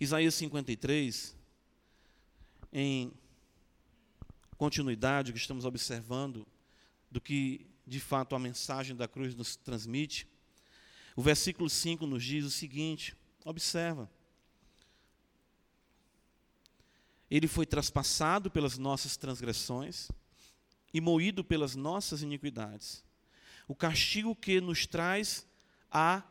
Isaías 0.00 0.34
53, 0.36 1.36
em 2.72 3.12
continuidade, 4.56 5.30
o 5.30 5.34
que 5.34 5.38
estamos 5.38 5.66
observando 5.66 6.46
do 7.10 7.20
que 7.20 7.66
de 7.86 8.00
fato 8.00 8.34
a 8.34 8.38
mensagem 8.38 8.96
da 8.96 9.06
cruz 9.06 9.34
nos 9.34 9.56
transmite, 9.56 10.26
o 11.14 11.20
versículo 11.20 11.68
5 11.68 12.06
nos 12.06 12.24
diz 12.24 12.46
o 12.46 12.50
seguinte: 12.50 13.14
observa. 13.44 14.10
Ele 17.30 17.46
foi 17.46 17.66
traspassado 17.66 18.50
pelas 18.50 18.78
nossas 18.78 19.18
transgressões 19.18 20.08
e 20.94 21.00
moído 21.00 21.44
pelas 21.44 21.76
nossas 21.76 22.22
iniquidades. 22.22 23.04
O 23.68 23.74
castigo 23.74 24.34
que 24.34 24.62
nos 24.62 24.86
traz 24.86 25.46
a 25.90 26.22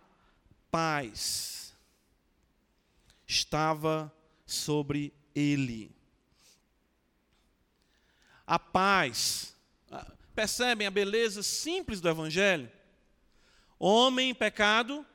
paz 0.71 1.68
estava 3.29 4.11
sobre 4.43 5.13
Ele. 5.35 5.95
A 8.45 8.57
paz. 8.57 9.55
Percebem 10.33 10.87
a 10.87 10.91
beleza 10.91 11.43
simples 11.43 12.01
do 12.01 12.09
Evangelho? 12.09 12.71
Homem 13.77 14.31
em 14.31 14.33
pecado, 14.33 15.01
o 15.01 15.05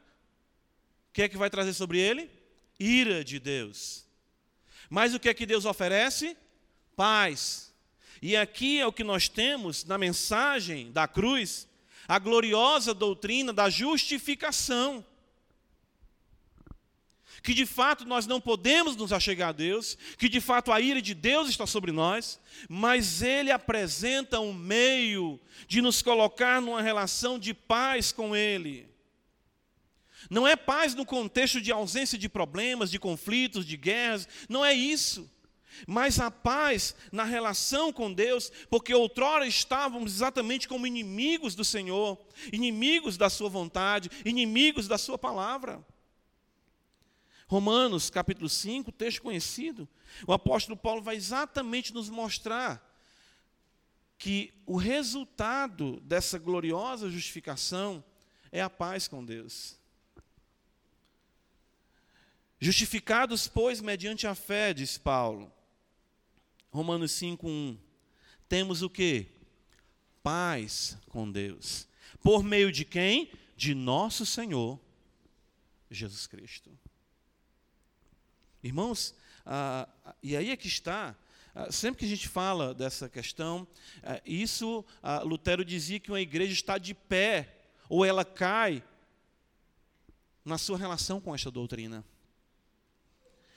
que 1.12 1.22
é 1.22 1.28
que 1.28 1.36
vai 1.36 1.50
trazer 1.50 1.74
sobre 1.74 1.98
ele? 1.98 2.30
Ira 2.78 3.24
de 3.24 3.38
Deus. 3.38 4.06
Mas 4.88 5.12
o 5.12 5.20
que 5.20 5.28
é 5.28 5.34
que 5.34 5.44
Deus 5.44 5.64
oferece? 5.64 6.36
Paz. 6.94 7.74
E 8.22 8.36
aqui 8.36 8.78
é 8.78 8.86
o 8.86 8.92
que 8.92 9.02
nós 9.02 9.28
temos 9.28 9.84
na 9.84 9.98
mensagem 9.98 10.92
da 10.92 11.08
cruz, 11.08 11.68
a 12.06 12.18
gloriosa 12.18 12.94
doutrina 12.94 13.52
da 13.52 13.68
justificação. 13.68 15.04
Que 17.44 17.52
de 17.52 17.66
fato 17.66 18.06
nós 18.06 18.26
não 18.26 18.40
podemos 18.40 18.96
nos 18.96 19.12
achegar 19.12 19.50
a 19.50 19.52
Deus, 19.52 19.98
que 20.16 20.30
de 20.30 20.40
fato 20.40 20.72
a 20.72 20.80
ira 20.80 21.02
de 21.02 21.12
Deus 21.12 21.50
está 21.50 21.66
sobre 21.66 21.92
nós, 21.92 22.40
mas 22.70 23.20
Ele 23.20 23.50
apresenta 23.50 24.40
um 24.40 24.54
meio 24.54 25.38
de 25.68 25.82
nos 25.82 26.00
colocar 26.00 26.62
numa 26.62 26.80
relação 26.80 27.38
de 27.38 27.52
paz 27.52 28.10
com 28.10 28.34
Ele. 28.34 28.88
Não 30.30 30.48
é 30.48 30.56
paz 30.56 30.94
no 30.94 31.04
contexto 31.04 31.60
de 31.60 31.70
ausência 31.70 32.16
de 32.16 32.30
problemas, 32.30 32.90
de 32.90 32.98
conflitos, 32.98 33.66
de 33.66 33.76
guerras, 33.76 34.26
não 34.48 34.64
é 34.64 34.72
isso 34.72 35.30
mas 35.88 36.20
a 36.20 36.30
paz 36.30 36.94
na 37.10 37.24
relação 37.24 37.92
com 37.92 38.12
Deus, 38.12 38.50
porque 38.70 38.94
outrora 38.94 39.44
estávamos 39.44 40.14
exatamente 40.14 40.68
como 40.68 40.86
inimigos 40.86 41.56
do 41.56 41.64
Senhor, 41.64 42.16
inimigos 42.52 43.16
da 43.16 43.28
Sua 43.28 43.48
vontade, 43.48 44.08
inimigos 44.24 44.86
da 44.86 44.96
Sua 44.96 45.18
palavra. 45.18 45.84
Romanos 47.46 48.10
capítulo 48.10 48.48
5, 48.48 48.90
texto 48.92 49.22
conhecido, 49.22 49.88
o 50.26 50.32
apóstolo 50.32 50.76
Paulo 50.76 51.02
vai 51.02 51.16
exatamente 51.16 51.92
nos 51.92 52.08
mostrar 52.08 52.82
que 54.18 54.52
o 54.64 54.76
resultado 54.76 56.00
dessa 56.00 56.38
gloriosa 56.38 57.10
justificação 57.10 58.02
é 58.50 58.62
a 58.62 58.70
paz 58.70 59.06
com 59.06 59.24
Deus. 59.24 59.78
Justificados, 62.58 63.46
pois, 63.46 63.80
mediante 63.80 64.26
a 64.26 64.34
fé, 64.34 64.72
diz 64.72 64.96
Paulo, 64.96 65.52
Romanos 66.70 67.12
5:1. 67.12 67.76
Temos 68.48 68.80
o 68.80 68.88
que? 68.88 69.26
Paz 70.22 70.96
com 71.08 71.30
Deus. 71.30 71.86
Por 72.22 72.42
meio 72.42 72.72
de 72.72 72.84
quem? 72.84 73.30
De 73.56 73.74
nosso 73.74 74.24
Senhor 74.24 74.80
Jesus 75.90 76.26
Cristo. 76.26 76.70
Irmãos, 78.64 79.14
ah, 79.44 79.86
e 80.22 80.34
aí 80.34 80.48
é 80.48 80.56
que 80.56 80.66
está, 80.66 81.14
ah, 81.54 81.70
sempre 81.70 81.98
que 81.98 82.06
a 82.06 82.08
gente 82.08 82.26
fala 82.26 82.72
dessa 82.72 83.10
questão, 83.10 83.68
ah, 84.02 84.18
isso, 84.24 84.82
ah, 85.02 85.18
Lutero 85.18 85.62
dizia 85.62 86.00
que 86.00 86.10
uma 86.10 86.20
igreja 86.20 86.54
está 86.54 86.78
de 86.78 86.94
pé, 86.94 87.58
ou 87.90 88.06
ela 88.06 88.24
cai, 88.24 88.82
na 90.42 90.56
sua 90.56 90.78
relação 90.78 91.20
com 91.20 91.34
esta 91.34 91.50
doutrina. 91.50 92.02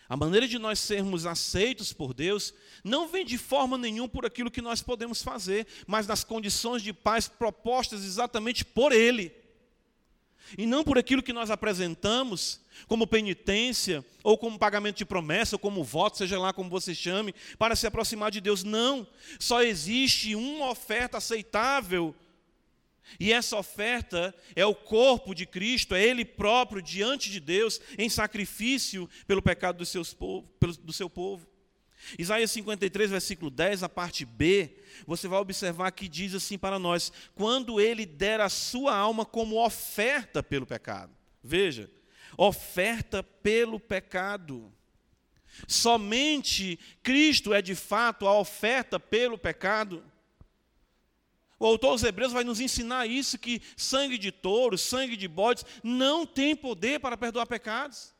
A 0.09 0.17
maneira 0.17 0.45
de 0.45 0.59
nós 0.59 0.77
sermos 0.77 1.25
aceitos 1.25 1.93
por 1.93 2.13
Deus 2.13 2.53
não 2.83 3.07
vem 3.07 3.25
de 3.25 3.37
forma 3.37 3.77
nenhuma 3.77 4.09
por 4.09 4.25
aquilo 4.25 4.51
que 4.51 4.61
nós 4.61 4.81
podemos 4.81 5.21
fazer, 5.21 5.65
mas 5.87 6.05
nas 6.05 6.25
condições 6.25 6.81
de 6.81 6.91
paz 6.91 7.29
propostas 7.29 8.03
exatamente 8.03 8.65
por 8.65 8.91
Ele. 8.91 9.33
E 10.55 10.65
não 10.65 10.83
por 10.83 10.97
aquilo 10.97 11.23
que 11.23 11.33
nós 11.33 11.49
apresentamos 11.49 12.61
como 12.87 13.07
penitência, 13.07 14.05
ou 14.23 14.37
como 14.37 14.59
pagamento 14.59 14.97
de 14.97 15.05
promessa, 15.05 15.55
ou 15.55 15.59
como 15.59 15.83
voto, 15.83 16.17
seja 16.17 16.37
lá 16.37 16.53
como 16.53 16.69
você 16.69 16.93
chame, 16.93 17.33
para 17.57 17.75
se 17.75 17.87
aproximar 17.87 18.29
de 18.29 18.39
Deus. 18.39 18.63
Não. 18.63 19.07
Só 19.39 19.63
existe 19.63 20.35
uma 20.35 20.69
oferta 20.69 21.17
aceitável 21.17 22.15
e 23.19 23.31
essa 23.31 23.55
oferta 23.57 24.35
é 24.55 24.65
o 24.65 24.75
corpo 24.75 25.33
de 25.33 25.45
Cristo, 25.45 25.95
é 25.95 26.03
Ele 26.03 26.25
próprio 26.25 26.81
diante 26.81 27.29
de 27.29 27.39
Deus, 27.39 27.79
em 27.97 28.09
sacrifício 28.09 29.09
pelo 29.25 29.41
pecado 29.41 29.77
do, 29.77 29.85
seus 29.85 30.13
povo, 30.13 30.47
do 30.83 30.93
seu 30.93 31.09
povo. 31.09 31.47
Isaías 32.17 32.51
53, 32.51 33.11
versículo 33.11 33.49
10, 33.49 33.83
a 33.83 33.89
parte 33.89 34.25
B, 34.25 34.77
você 35.05 35.27
vai 35.27 35.39
observar 35.39 35.91
que 35.91 36.07
diz 36.07 36.33
assim 36.33 36.57
para 36.57 36.79
nós: 36.79 37.11
quando 37.35 37.81
Ele 37.81 38.05
der 38.05 38.39
a 38.39 38.49
sua 38.49 38.95
alma 38.95 39.25
como 39.25 39.63
oferta 39.63 40.41
pelo 40.43 40.65
pecado. 40.65 41.11
Veja, 41.43 41.89
oferta 42.37 43.23
pelo 43.23 43.79
pecado. 43.79 44.71
Somente 45.67 46.77
Cristo 47.01 47.53
é 47.53 47.61
de 47.61 47.73
fato 47.73 48.27
a 48.27 48.37
oferta 48.37 48.99
pelo 48.99 49.37
pecado. 49.37 50.03
O 51.59 51.65
autor 51.65 51.89
aos 51.89 52.03
Hebreus 52.03 52.31
vai 52.31 52.43
nos 52.43 52.59
ensinar 52.59 53.07
isso: 53.07 53.39
que 53.39 53.61
sangue 53.75 54.17
de 54.17 54.31
touros, 54.31 54.81
sangue 54.81 55.17
de 55.17 55.27
bodes, 55.27 55.65
não 55.83 56.25
tem 56.25 56.55
poder 56.55 56.99
para 56.99 57.17
perdoar 57.17 57.47
pecados. 57.47 58.15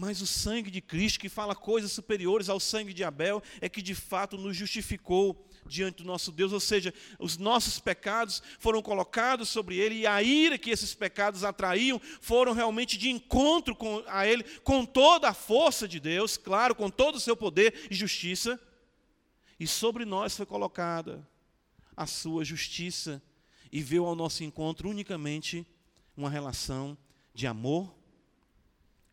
Mas 0.00 0.22
o 0.22 0.26
sangue 0.26 0.70
de 0.70 0.80
Cristo, 0.80 1.20
que 1.20 1.28
fala 1.28 1.54
coisas 1.54 1.92
superiores 1.92 2.48
ao 2.48 2.58
sangue 2.58 2.94
de 2.94 3.04
Abel, 3.04 3.42
é 3.60 3.68
que 3.68 3.82
de 3.82 3.94
fato 3.94 4.38
nos 4.38 4.56
justificou 4.56 5.46
diante 5.66 5.98
do 5.98 6.04
nosso 6.04 6.32
Deus, 6.32 6.54
ou 6.54 6.58
seja, 6.58 6.94
os 7.18 7.36
nossos 7.36 7.78
pecados 7.78 8.42
foram 8.58 8.80
colocados 8.80 9.50
sobre 9.50 9.76
ele 9.76 9.96
e 9.96 10.06
a 10.06 10.22
ira 10.22 10.56
que 10.56 10.70
esses 10.70 10.94
pecados 10.94 11.44
atraíam 11.44 12.00
foram 12.22 12.54
realmente 12.54 12.96
de 12.96 13.10
encontro 13.10 13.76
com, 13.76 14.02
a 14.06 14.26
ele, 14.26 14.42
com 14.64 14.86
toda 14.86 15.28
a 15.28 15.34
força 15.34 15.86
de 15.86 16.00
Deus, 16.00 16.38
claro, 16.38 16.74
com 16.74 16.88
todo 16.88 17.16
o 17.16 17.20
seu 17.20 17.36
poder 17.36 17.86
e 17.90 17.94
justiça, 17.94 18.58
e 19.58 19.66
sobre 19.66 20.06
nós 20.06 20.34
foi 20.34 20.46
colocada 20.46 21.28
a 21.94 22.06
sua 22.06 22.42
justiça 22.42 23.22
e 23.70 23.82
veio 23.82 24.06
ao 24.06 24.16
nosso 24.16 24.42
encontro 24.44 24.88
unicamente 24.88 25.66
uma 26.16 26.30
relação 26.30 26.96
de 27.34 27.46
amor 27.46 27.99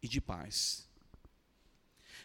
e 0.01 0.07
de 0.07 0.21
paz. 0.21 0.87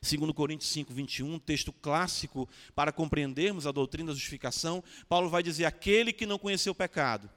Segundo 0.00 0.34
Coríntios 0.34 0.70
5, 0.72 0.92
21, 0.92 1.38
texto 1.38 1.72
clássico 1.72 2.48
para 2.74 2.90
compreendermos 2.90 3.66
a 3.66 3.72
doutrina 3.72 4.08
da 4.08 4.14
justificação, 4.14 4.82
Paulo 5.08 5.30
vai 5.30 5.42
dizer, 5.42 5.64
aquele 5.64 6.12
que 6.12 6.26
não 6.26 6.38
conheceu 6.38 6.72
o 6.72 6.74
pecado, 6.74 7.30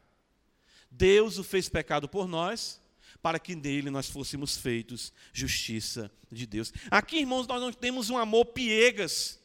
Deus 0.90 1.38
o 1.38 1.44
fez 1.44 1.70
pecado 1.70 2.10
por 2.10 2.28
nós, 2.28 2.82
para 3.22 3.40
que 3.40 3.56
nele 3.56 3.90
nós 3.90 4.10
fôssemos 4.10 4.58
feitos 4.58 5.14
justiça 5.32 6.12
de 6.32 6.46
Deus. 6.46 6.74
Aqui, 6.90 7.18
irmãos, 7.18 7.48
nós 7.48 7.62
não 7.62 7.72
temos 7.72 8.10
um 8.10 8.18
amor 8.18 8.46
piegas, 8.46 9.40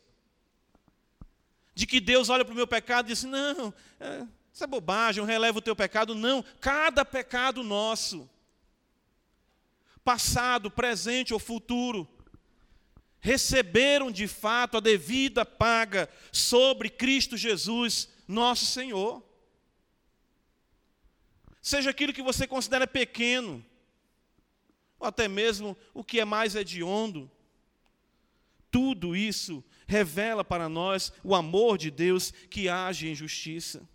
de 1.75 1.87
que 1.87 2.01
Deus 2.01 2.29
olha 2.29 2.45
para 2.45 2.53
o 2.53 2.57
meu 2.57 2.67
pecado 2.67 3.07
e 3.07 3.09
diz: 3.09 3.25
não, 3.25 3.73
é, 3.99 4.27
isso 4.53 4.65
é 4.65 4.67
bobagem, 4.67 5.23
eu 5.23 5.27
relevo 5.27 5.59
o 5.59 5.63
teu 5.63 5.75
pecado. 5.75 6.15
Não, 6.15 6.45
cada 6.61 7.05
pecado 7.05 7.63
nosso, 7.63 8.29
passado, 10.05 10.71
presente 10.71 11.33
ou 11.33 11.39
futuro, 11.39 12.09
receberam 13.21 14.11
de 14.11 14.27
fato 14.27 14.79
a 14.79 14.81
devida 14.81 15.45
paga 15.45 16.09
sobre 16.33 16.89
Cristo 16.89 17.37
Jesus, 17.37 18.09
nosso 18.27 18.67
Senhor. 18.67 19.23
Seja 21.61 21.91
aquilo 21.91 22.13
que 22.13 22.23
você 22.23 22.47
considera 22.47 22.87
pequeno, 22.87 23.65
ou 24.99 25.07
até 25.07 25.29
mesmo 25.29 25.77
o 25.93 26.03
que 26.03 26.19
é 26.21 26.25
mais 26.25 26.55
hediondo, 26.55 27.31
tudo 28.71 29.17
isso 29.17 29.63
revela 29.87 30.45
para 30.45 30.69
nós 30.69 31.13
o 31.25 31.35
amor 31.35 31.77
de 31.77 31.91
Deus 31.91 32.33
que 32.49 32.69
age 32.69 33.09
em 33.09 33.15
justiça. 33.15 33.87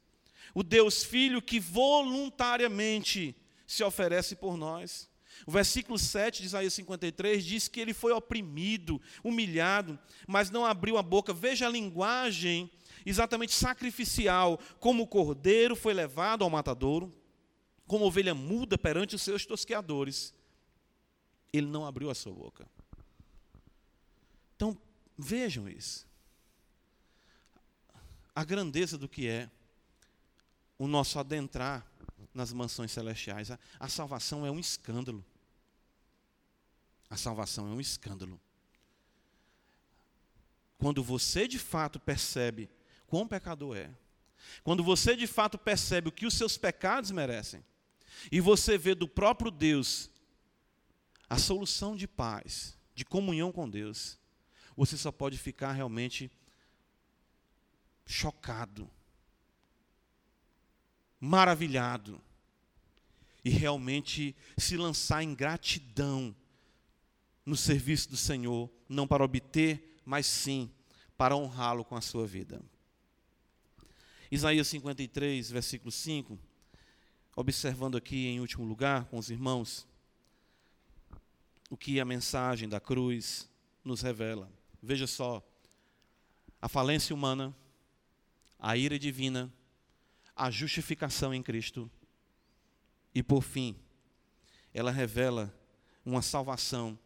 O 0.53 0.61
Deus 0.61 1.03
Filho 1.03 1.41
que 1.41 1.59
voluntariamente 1.59 3.35
se 3.65 3.83
oferece 3.83 4.35
por 4.35 4.57
nós. 4.57 5.09
O 5.45 5.51
versículo 5.51 5.99
7 5.99 6.41
de 6.41 6.47
Isaías 6.47 6.73
53 6.73 7.43
diz 7.43 7.67
que 7.67 7.79
ele 7.79 7.93
foi 7.93 8.11
oprimido, 8.11 9.01
humilhado, 9.23 9.99
mas 10.27 10.49
não 10.49 10.65
abriu 10.65 10.97
a 10.97 11.03
boca. 11.03 11.33
Veja 11.33 11.67
a 11.67 11.69
linguagem 11.69 12.69
exatamente 13.05 13.53
sacrificial, 13.53 14.59
como 14.79 15.03
o 15.03 15.07
cordeiro 15.07 15.75
foi 15.75 15.93
levado 15.93 16.43
ao 16.43 16.49
matadouro, 16.49 17.11
como 17.85 18.05
ovelha 18.05 18.33
muda 18.33 18.77
perante 18.77 19.15
os 19.15 19.21
seus 19.21 19.45
tosqueadores. 19.45 20.33
Ele 21.53 21.67
não 21.67 21.85
abriu 21.85 22.09
a 22.09 22.15
sua 22.15 22.33
boca. 22.33 22.67
Então, 24.55 24.75
Vejam 25.17 25.69
isso. 25.69 26.05
A 28.35 28.43
grandeza 28.43 28.97
do 28.97 29.07
que 29.07 29.27
é 29.27 29.49
o 30.77 30.87
nosso 30.87 31.17
adentrar 31.17 31.85
nas 32.33 32.51
mansões 32.51 32.91
celestiais. 32.91 33.49
A, 33.49 33.59
a 33.79 33.87
salvação 33.87 34.45
é 34.45 34.51
um 34.51 34.59
escândalo. 34.59 35.23
A 37.15 37.17
salvação 37.17 37.65
é 37.65 37.69
um 37.69 37.79
escândalo. 37.79 38.37
Quando 40.77 41.01
você 41.01 41.47
de 41.47 41.57
fato 41.57 41.97
percebe 41.97 42.69
quão 43.07 43.25
pecador 43.25 43.77
é, 43.77 43.89
quando 44.65 44.83
você 44.83 45.15
de 45.15 45.25
fato 45.25 45.57
percebe 45.57 46.09
o 46.09 46.11
que 46.11 46.25
os 46.25 46.33
seus 46.33 46.57
pecados 46.57 47.11
merecem, 47.11 47.63
e 48.29 48.41
você 48.41 48.77
vê 48.77 48.93
do 48.93 49.07
próprio 49.07 49.49
Deus 49.49 50.11
a 51.29 51.37
solução 51.37 51.95
de 51.95 52.05
paz, 52.05 52.77
de 52.93 53.05
comunhão 53.05 53.49
com 53.49 53.69
Deus, 53.69 54.19
você 54.75 54.97
só 54.97 55.09
pode 55.09 55.37
ficar 55.37 55.71
realmente 55.71 56.29
chocado, 58.05 58.91
maravilhado, 61.17 62.21
e 63.41 63.49
realmente 63.49 64.35
se 64.57 64.75
lançar 64.75 65.23
em 65.23 65.33
gratidão 65.33 66.35
no 67.45 67.55
serviço 67.55 68.09
do 68.09 68.17
Senhor, 68.17 68.69
não 68.89 69.07
para 69.07 69.23
obter, 69.23 69.99
mas 70.03 70.25
sim 70.25 70.71
para 71.17 71.35
honrá-lo 71.35 71.85
com 71.85 71.95
a 71.95 72.01
sua 72.01 72.25
vida. 72.25 72.61
Isaías 74.31 74.67
53, 74.67 75.51
versículo 75.51 75.91
5, 75.91 76.37
observando 77.35 77.95
aqui 77.95 78.27
em 78.27 78.39
último 78.39 78.65
lugar 78.65 79.05
com 79.05 79.17
os 79.17 79.29
irmãos, 79.29 79.87
o 81.69 81.77
que 81.77 81.99
a 81.99 82.05
mensagem 82.05 82.67
da 82.67 82.79
cruz 82.79 83.49
nos 83.83 84.01
revela. 84.01 84.51
Veja 84.81 85.05
só, 85.05 85.43
a 86.61 86.67
falência 86.67 87.13
humana, 87.13 87.55
a 88.59 88.75
ira 88.75 88.97
divina, 88.97 89.53
a 90.35 90.49
justificação 90.49 91.33
em 91.33 91.43
Cristo 91.43 91.89
e, 93.13 93.21
por 93.21 93.41
fim, 93.41 93.75
ela 94.73 94.91
revela 94.91 95.55
uma 96.03 96.21
salvação 96.21 96.97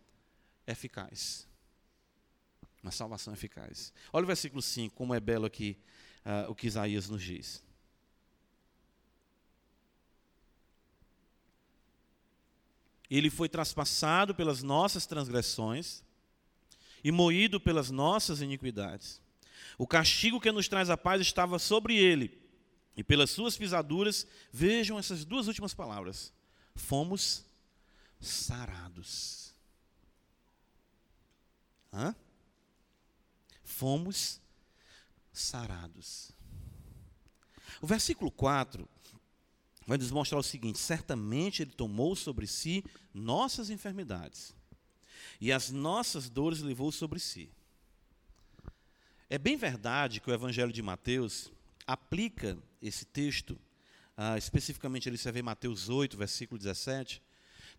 eficaz. 0.69 1.47
Uma 2.81 2.91
salvação 2.91 3.33
eficaz. 3.33 3.91
Olha 4.13 4.23
o 4.23 4.27
versículo 4.27 4.61
5, 4.61 4.95
como 4.95 5.13
é 5.13 5.19
belo 5.19 5.45
aqui 5.45 5.77
uh, 6.25 6.49
o 6.49 6.55
que 6.55 6.67
Isaías 6.67 7.09
nos 7.09 7.21
diz. 7.21 7.63
Ele 13.09 13.29
foi 13.29 13.49
traspassado 13.49 14.35
pelas 14.35 14.61
nossas 14.61 15.05
transgressões 15.05 16.03
e 17.03 17.11
moído 17.11 17.59
pelas 17.59 17.89
nossas 17.89 18.39
iniquidades. 18.39 19.19
O 19.77 19.87
castigo 19.87 20.39
que 20.39 20.51
nos 20.51 20.67
traz 20.67 20.89
a 20.89 20.97
paz 20.97 21.21
estava 21.21 21.57
sobre 21.57 21.97
ele, 21.97 22.39
e 22.95 23.03
pelas 23.03 23.29
suas 23.29 23.57
pisaduras, 23.57 24.27
vejam 24.51 24.99
essas 24.99 25.23
duas 25.23 25.47
últimas 25.47 25.73
palavras: 25.73 26.33
fomos 26.75 27.45
sarados. 28.19 29.38
Hã? 31.91 32.15
Fomos 33.63 34.41
sarados. 35.31 36.31
O 37.81 37.87
versículo 37.87 38.31
4 38.31 38.87
vai 39.85 39.97
nos 39.97 40.11
mostrar 40.11 40.37
o 40.37 40.43
seguinte: 40.43 40.77
certamente 40.79 41.61
ele 41.61 41.71
tomou 41.71 42.15
sobre 42.15 42.45
si 42.47 42.83
nossas 43.13 43.69
enfermidades 43.69 44.55
e 45.39 45.51
as 45.51 45.71
nossas 45.71 46.29
dores 46.29 46.59
levou 46.59 46.91
sobre 46.91 47.19
si. 47.19 47.49
É 49.29 49.37
bem 49.37 49.55
verdade 49.55 50.19
que 50.19 50.29
o 50.29 50.33
Evangelho 50.33 50.73
de 50.73 50.81
Mateus 50.81 51.51
aplica 51.85 52.57
esse 52.81 53.05
texto, 53.05 53.57
ah, 54.17 54.37
especificamente 54.37 55.07
ele 55.07 55.17
se 55.17 55.31
vê 55.31 55.39
em 55.39 55.43
Mateus 55.43 55.87
8, 55.87 56.17
versículo 56.17 56.57
17, 56.57 57.21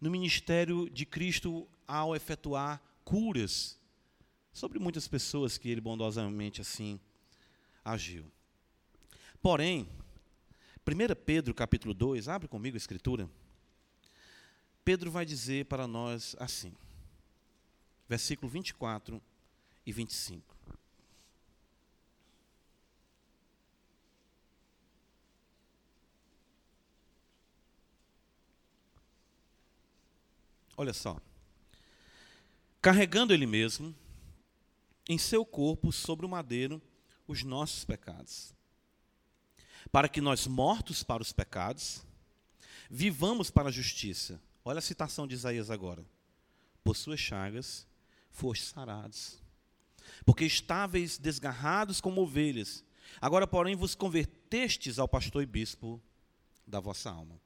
no 0.00 0.10
ministério 0.10 0.88
de 0.88 1.04
Cristo 1.04 1.68
ao 1.86 2.14
efetuar 2.14 2.80
curas 3.04 3.79
sobre 4.52 4.78
muitas 4.78 5.06
pessoas 5.06 5.56
que 5.56 5.68
ele 5.68 5.80
bondosamente 5.80 6.60
assim 6.60 6.98
agiu. 7.84 8.30
Porém, 9.42 9.88
1 10.86 11.14
Pedro 11.24 11.54
capítulo 11.54 11.94
2, 11.94 12.28
abre 12.28 12.48
comigo 12.48 12.76
a 12.76 12.78
escritura. 12.78 13.28
Pedro 14.84 15.10
vai 15.10 15.24
dizer 15.24 15.66
para 15.66 15.86
nós 15.86 16.34
assim: 16.38 16.74
versículo 18.08 18.50
24 18.50 19.22
e 19.86 19.92
25. 19.92 20.56
Olha 30.76 30.94
só. 30.94 31.20
Carregando 32.80 33.34
ele 33.34 33.46
mesmo 33.46 33.94
em 35.10 35.18
seu 35.18 35.44
corpo 35.44 35.90
sobre 35.90 36.24
o 36.24 36.28
madeiro 36.28 36.80
os 37.26 37.42
nossos 37.42 37.84
pecados, 37.84 38.54
para 39.90 40.08
que 40.08 40.20
nós, 40.20 40.46
mortos 40.46 41.02
para 41.02 41.20
os 41.20 41.32
pecados, 41.32 42.06
vivamos 42.88 43.50
para 43.50 43.70
a 43.70 43.72
justiça. 43.72 44.40
Olha 44.64 44.78
a 44.78 44.82
citação 44.82 45.26
de 45.26 45.34
Isaías 45.34 45.68
agora. 45.68 46.04
Por 46.84 46.96
suas 46.96 47.18
chagas 47.18 47.88
foste 48.30 48.66
sarados. 48.66 49.42
Porque 50.24 50.44
estáveis 50.44 51.18
desgarrados 51.18 52.00
como 52.00 52.20
ovelhas, 52.20 52.84
agora, 53.20 53.48
porém, 53.48 53.74
vos 53.74 53.96
convertestes 53.96 54.98
ao 55.00 55.08
pastor 55.08 55.42
e 55.42 55.46
bispo 55.46 56.00
da 56.64 56.78
vossa 56.78 57.10
alma. 57.10 57.40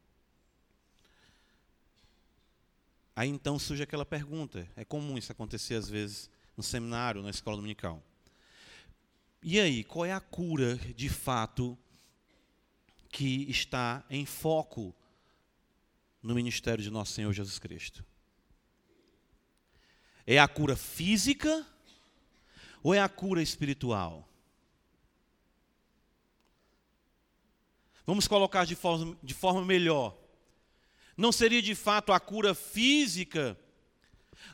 Aí 3.16 3.30
então 3.30 3.58
surge 3.58 3.82
aquela 3.82 4.04
pergunta, 4.04 4.68
é 4.76 4.84
comum 4.84 5.16
isso 5.16 5.32
acontecer 5.32 5.76
às 5.76 5.88
vezes 5.88 6.28
no 6.56 6.62
seminário, 6.62 7.22
na 7.22 7.30
escola 7.30 7.56
dominical. 7.56 8.02
E 9.42 9.60
aí, 9.60 9.84
qual 9.84 10.06
é 10.06 10.12
a 10.12 10.20
cura 10.20 10.76
de 10.76 11.08
fato 11.08 11.78
que 13.10 13.48
está 13.50 14.04
em 14.08 14.24
foco 14.24 14.94
no 16.22 16.34
ministério 16.34 16.82
de 16.82 16.90
nosso 16.90 17.12
Senhor 17.12 17.32
Jesus 17.32 17.58
Cristo? 17.58 18.04
É 20.26 20.38
a 20.38 20.48
cura 20.48 20.76
física 20.76 21.66
ou 22.82 22.94
é 22.94 23.00
a 23.00 23.08
cura 23.08 23.42
espiritual? 23.42 24.28
Vamos 28.06 28.28
colocar 28.28 28.64
de 28.64 28.74
forma, 28.74 29.16
de 29.22 29.34
forma 29.34 29.64
melhor. 29.64 30.16
Não 31.16 31.32
seria 31.32 31.62
de 31.62 31.74
fato 31.74 32.12
a 32.12 32.20
cura 32.20 32.54
física 32.54 33.58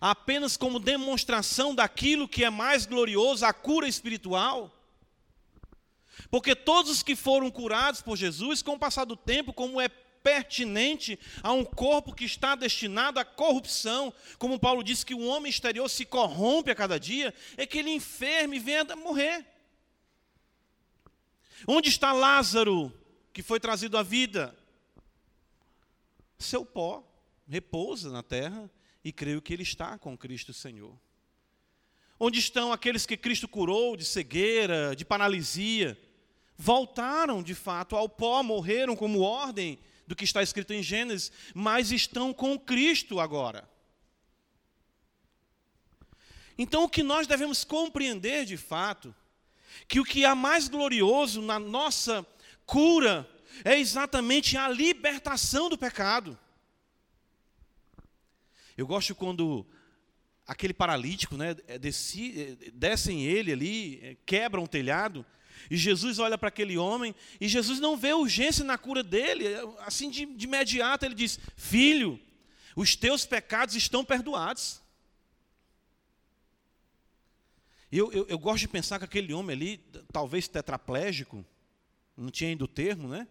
apenas 0.00 0.56
como 0.56 0.78
demonstração 0.78 1.74
daquilo 1.74 2.28
que 2.28 2.44
é 2.44 2.50
mais 2.50 2.84
glorioso, 2.84 3.46
a 3.46 3.52
cura 3.52 3.88
espiritual? 3.88 4.70
Porque 6.30 6.54
todos 6.54 6.90
os 6.90 7.02
que 7.02 7.16
foram 7.16 7.50
curados 7.50 8.02
por 8.02 8.16
Jesus, 8.16 8.62
com 8.62 8.74
o 8.74 8.78
passar 8.78 9.04
do 9.04 9.16
tempo, 9.16 9.52
como 9.52 9.80
é 9.80 9.88
pertinente 9.88 11.18
a 11.42 11.52
um 11.52 11.64
corpo 11.64 12.14
que 12.14 12.24
está 12.24 12.54
destinado 12.54 13.18
à 13.18 13.24
corrupção, 13.24 14.12
como 14.38 14.58
Paulo 14.58 14.82
disse 14.82 15.06
que 15.06 15.14
o 15.14 15.24
homem 15.24 15.50
exterior 15.50 15.88
se 15.88 16.04
corrompe 16.04 16.70
a 16.70 16.74
cada 16.74 17.00
dia, 17.00 17.34
é 17.56 17.66
que 17.66 17.78
ele 17.78 17.90
enferme 17.90 18.56
e 18.56 18.60
venha 18.60 18.84
morrer. 18.96 19.46
Onde 21.66 21.88
está 21.88 22.12
Lázaro, 22.12 22.92
que 23.32 23.42
foi 23.42 23.60
trazido 23.60 23.96
à 23.96 24.02
vida? 24.02 24.56
Seu 26.38 26.64
pó 26.64 27.04
repousa 27.48 28.10
na 28.10 28.22
terra 28.22 28.70
e 29.04 29.12
creio 29.12 29.40
que 29.40 29.52
ele 29.52 29.62
está 29.62 29.98
com 29.98 30.16
Cristo 30.16 30.52
Senhor. 30.52 30.98
Onde 32.18 32.38
estão 32.38 32.72
aqueles 32.72 33.06
que 33.06 33.16
Cristo 33.16 33.48
curou 33.48 33.96
de 33.96 34.04
cegueira, 34.04 34.94
de 34.94 35.04
paralisia? 35.04 35.98
Voltaram 36.56 37.42
de 37.42 37.54
fato 37.54 37.96
ao 37.96 38.08
pó, 38.08 38.42
morreram 38.42 38.94
como 38.94 39.20
ordem 39.20 39.78
do 40.06 40.14
que 40.14 40.24
está 40.24 40.42
escrito 40.42 40.72
em 40.74 40.82
Gênesis, 40.82 41.32
mas 41.54 41.90
estão 41.90 42.34
com 42.34 42.58
Cristo 42.58 43.20
agora. 43.20 43.66
Então, 46.58 46.84
o 46.84 46.88
que 46.90 47.02
nós 47.02 47.26
devemos 47.26 47.64
compreender 47.64 48.44
de 48.44 48.58
fato, 48.58 49.14
que 49.88 49.98
o 49.98 50.04
que 50.04 50.26
há 50.26 50.34
mais 50.34 50.68
glorioso 50.68 51.40
na 51.40 51.58
nossa 51.58 52.26
cura 52.66 53.26
é 53.64 53.78
exatamente 53.78 54.58
a 54.58 54.68
libertação 54.68 55.70
do 55.70 55.78
pecado. 55.78 56.38
Eu 58.80 58.86
gosto 58.86 59.14
quando 59.14 59.66
aquele 60.46 60.72
paralítico, 60.72 61.36
né, 61.36 61.52
desce, 61.78 62.56
descem 62.72 63.26
ele 63.26 63.52
ali, 63.52 64.18
quebram 64.24 64.64
o 64.64 64.68
telhado, 64.68 65.24
e 65.70 65.76
Jesus 65.76 66.18
olha 66.18 66.38
para 66.38 66.48
aquele 66.48 66.78
homem 66.78 67.14
e 67.38 67.46
Jesus 67.46 67.78
não 67.78 67.94
vê 67.94 68.14
urgência 68.14 68.64
na 68.64 68.78
cura 68.78 69.02
dele. 69.02 69.44
Assim, 69.80 70.08
de, 70.08 70.24
de 70.24 70.46
imediato, 70.46 71.04
ele 71.04 71.14
diz: 71.14 71.38
Filho, 71.58 72.18
os 72.74 72.96
teus 72.96 73.26
pecados 73.26 73.74
estão 73.76 74.02
perdoados. 74.02 74.80
Eu, 77.92 78.10
eu, 78.10 78.26
eu, 78.26 78.38
gosto 78.38 78.60
de 78.60 78.68
pensar 78.68 78.98
que 78.98 79.04
aquele 79.04 79.34
homem 79.34 79.54
ali, 79.54 79.76
talvez 80.10 80.48
tetraplégico, 80.48 81.44
não 82.16 82.30
tinha 82.30 82.48
ainda 82.48 82.64
o 82.64 82.68
termo, 82.68 83.08
né? 83.08 83.28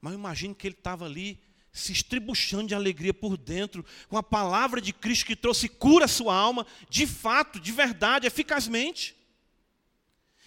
Mas 0.00 0.12
eu 0.12 0.18
imagino 0.18 0.56
que 0.56 0.66
ele 0.66 0.74
estava 0.74 1.04
ali 1.04 1.38
se 1.72 1.92
estribuchando 1.92 2.68
de 2.68 2.74
alegria 2.74 3.14
por 3.14 3.36
dentro, 3.36 3.84
com 4.08 4.16
a 4.16 4.22
palavra 4.22 4.80
de 4.80 4.92
Cristo 4.92 5.26
que 5.26 5.36
trouxe 5.36 5.68
cura 5.68 6.06
à 6.06 6.08
sua 6.08 6.34
alma, 6.34 6.66
de 6.88 7.06
fato, 7.06 7.60
de 7.60 7.70
verdade, 7.72 8.26
eficazmente. 8.26 9.16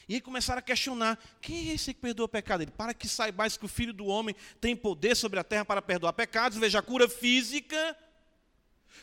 E 0.07 0.15
aí 0.15 0.21
começaram 0.21 0.59
a 0.59 0.61
questionar: 0.61 1.17
quem 1.41 1.69
é 1.69 1.73
esse 1.73 1.93
que 1.93 2.01
perdoa 2.01 2.27
pecado? 2.27 2.61
Ele, 2.61 2.71
para 2.71 2.93
que 2.93 3.07
saibais 3.07 3.55
que 3.55 3.65
o 3.65 3.69
Filho 3.69 3.93
do 3.93 4.05
Homem 4.05 4.35
tem 4.59 4.75
poder 4.75 5.15
sobre 5.15 5.39
a 5.39 5.43
terra 5.43 5.63
para 5.63 5.81
perdoar 5.81 6.13
pecados, 6.13 6.57
veja 6.57 6.79
a 6.79 6.81
cura 6.81 7.07
física, 7.07 7.97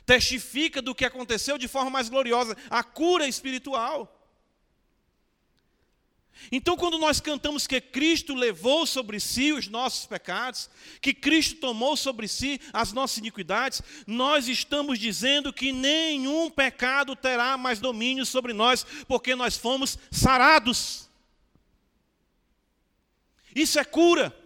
testifica 0.04 0.82
do 0.82 0.94
que 0.94 1.04
aconteceu 1.04 1.56
de 1.56 1.68
forma 1.68 1.90
mais 1.90 2.08
gloriosa, 2.08 2.56
a 2.68 2.82
cura 2.82 3.26
espiritual. 3.26 4.19
Então, 6.50 6.76
quando 6.76 6.98
nós 6.98 7.20
cantamos 7.20 7.66
que 7.66 7.80
Cristo 7.80 8.34
levou 8.34 8.86
sobre 8.86 9.20
si 9.20 9.52
os 9.52 9.68
nossos 9.68 10.06
pecados, 10.06 10.70
que 11.00 11.12
Cristo 11.12 11.60
tomou 11.60 11.96
sobre 11.96 12.26
si 12.26 12.60
as 12.72 12.92
nossas 12.92 13.18
iniquidades, 13.18 13.82
nós 14.06 14.48
estamos 14.48 14.98
dizendo 14.98 15.52
que 15.52 15.72
nenhum 15.72 16.50
pecado 16.50 17.14
terá 17.14 17.56
mais 17.56 17.78
domínio 17.78 18.26
sobre 18.26 18.52
nós, 18.52 18.84
porque 19.06 19.34
nós 19.34 19.56
fomos 19.56 19.98
sarados. 20.10 21.08
Isso 23.54 23.78
é 23.78 23.84
cura. 23.84 24.36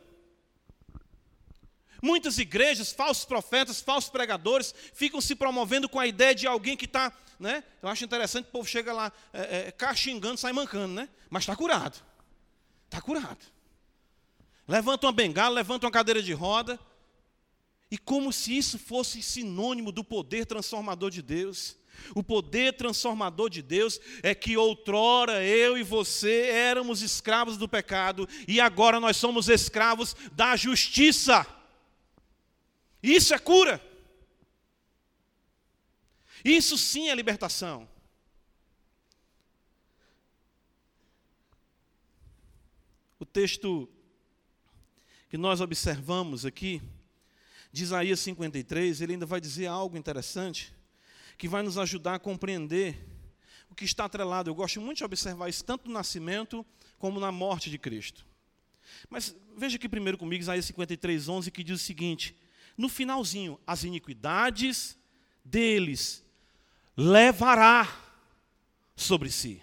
Muitas 2.03 2.37
igrejas, 2.37 2.93
falsos 2.93 3.25
profetas, 3.25 3.81
falsos 3.81 4.11
pregadores, 4.11 4.75
ficam 4.93 5.23
se 5.23 5.35
promovendo 5.35 5.89
com 5.89 5.99
a 5.99 6.07
ideia 6.07 6.35
de 6.35 6.47
alguém 6.47 6.77
que 6.77 6.85
está, 6.85 7.11
né? 7.39 7.65
Eu 7.83 7.89
acho 7.89 8.05
interessante, 8.05 8.47
o 8.47 8.51
povo 8.51 8.69
chega 8.69 8.93
lá, 8.93 9.13
é, 9.33 9.69
é, 9.69 9.71
caxingando, 9.71 10.39
sai 10.39 10.53
mancando, 10.53 10.95
né? 10.95 11.09
Mas 11.31 11.43
está 11.43 11.55
curado. 11.55 12.03
Está 12.87 13.01
curado. 13.01 13.45
Levanta 14.67 15.07
uma 15.07 15.13
bengala, 15.13 15.55
levanta 15.55 15.87
uma 15.87 15.93
cadeira 15.93 16.23
de 16.23 16.33
roda, 16.33 16.79
e 17.91 17.99
como 17.99 18.33
se 18.33 18.57
isso 18.57 18.79
fosse 18.79 19.23
sinônimo 19.23 19.93
do 19.93 20.03
poder 20.03 20.47
transformador 20.47 21.11
de 21.11 21.23
Deus. 21.23 21.77
O 22.15 22.23
poder 22.23 22.73
transformador 22.77 23.49
de 23.49 23.63
Deus 23.63 24.01
é 24.23 24.35
que 24.35 24.57
outrora 24.57 25.45
eu 25.45 25.79
e 25.79 25.83
você 25.83 26.49
éramos 26.49 27.03
escravos 27.03 27.57
do 27.57 27.69
pecado 27.69 28.29
e 28.49 28.61
agora 28.61 28.99
nós 28.99 29.17
somos 29.17 29.49
escravos 29.49 30.17
da 30.33 30.57
justiça. 30.57 31.47
Isso 33.01 33.33
é 33.33 33.39
cura. 33.39 33.81
Isso 36.45 36.77
sim 36.77 37.09
é 37.09 37.15
libertação. 37.15 37.89
O 43.19 43.25
texto 43.25 43.89
que 45.31 45.39
nós 45.39 45.63
observamos 45.63 46.45
aqui, 46.45 46.83
de 47.73 47.83
Isaías 47.83 48.21
53, 48.21 49.01
ele 49.01 49.15
ainda 49.15 49.25
vai 49.25 49.41
dizer 49.41 49.67
algo 49.67 49.97
interessante, 49.97 50.73
que 51.39 51.49
vai 51.49 51.63
nos 51.63 51.79
ajudar 51.79 52.17
a 52.17 52.19
compreender 52.19 52.97
o 53.71 53.75
que 53.75 53.85
está 53.85 54.05
atrelado. 54.05 54.51
Eu 54.51 54.55
gosto 54.55 54.81
muito 54.81 54.99
de 54.99 55.05
observar 55.05 55.49
isso 55.49 55.65
tanto 55.65 55.89
no 55.89 55.95
nascimento 55.95 56.65
como 56.99 57.19
na 57.19 57.33
morte 57.33 57.71
de 57.71 57.79
Cristo. 57.79 58.27
Mas 59.09 59.35
veja 59.57 59.77
aqui 59.77 59.89
primeiro 59.89 60.19
comigo 60.19 60.43
Isaías 60.43 60.67
53, 60.67 61.29
11, 61.29 61.51
que 61.51 61.65
diz 61.65 61.81
o 61.81 61.85
seguinte: 61.85 62.37
no 62.77 62.89
finalzinho, 62.89 63.59
as 63.67 63.83
iniquidades 63.83 64.97
deles 65.45 66.24
levará 66.97 67.89
sobre 68.97 69.31
si. 69.31 69.63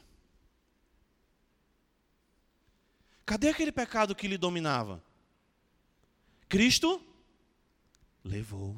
Cadê 3.26 3.50
aquele 3.50 3.72
pecado 3.72 4.16
que 4.16 4.28
lhe 4.28 4.38
dominava? 4.38 5.02
Cristo 6.50 7.02
levou. 8.24 8.76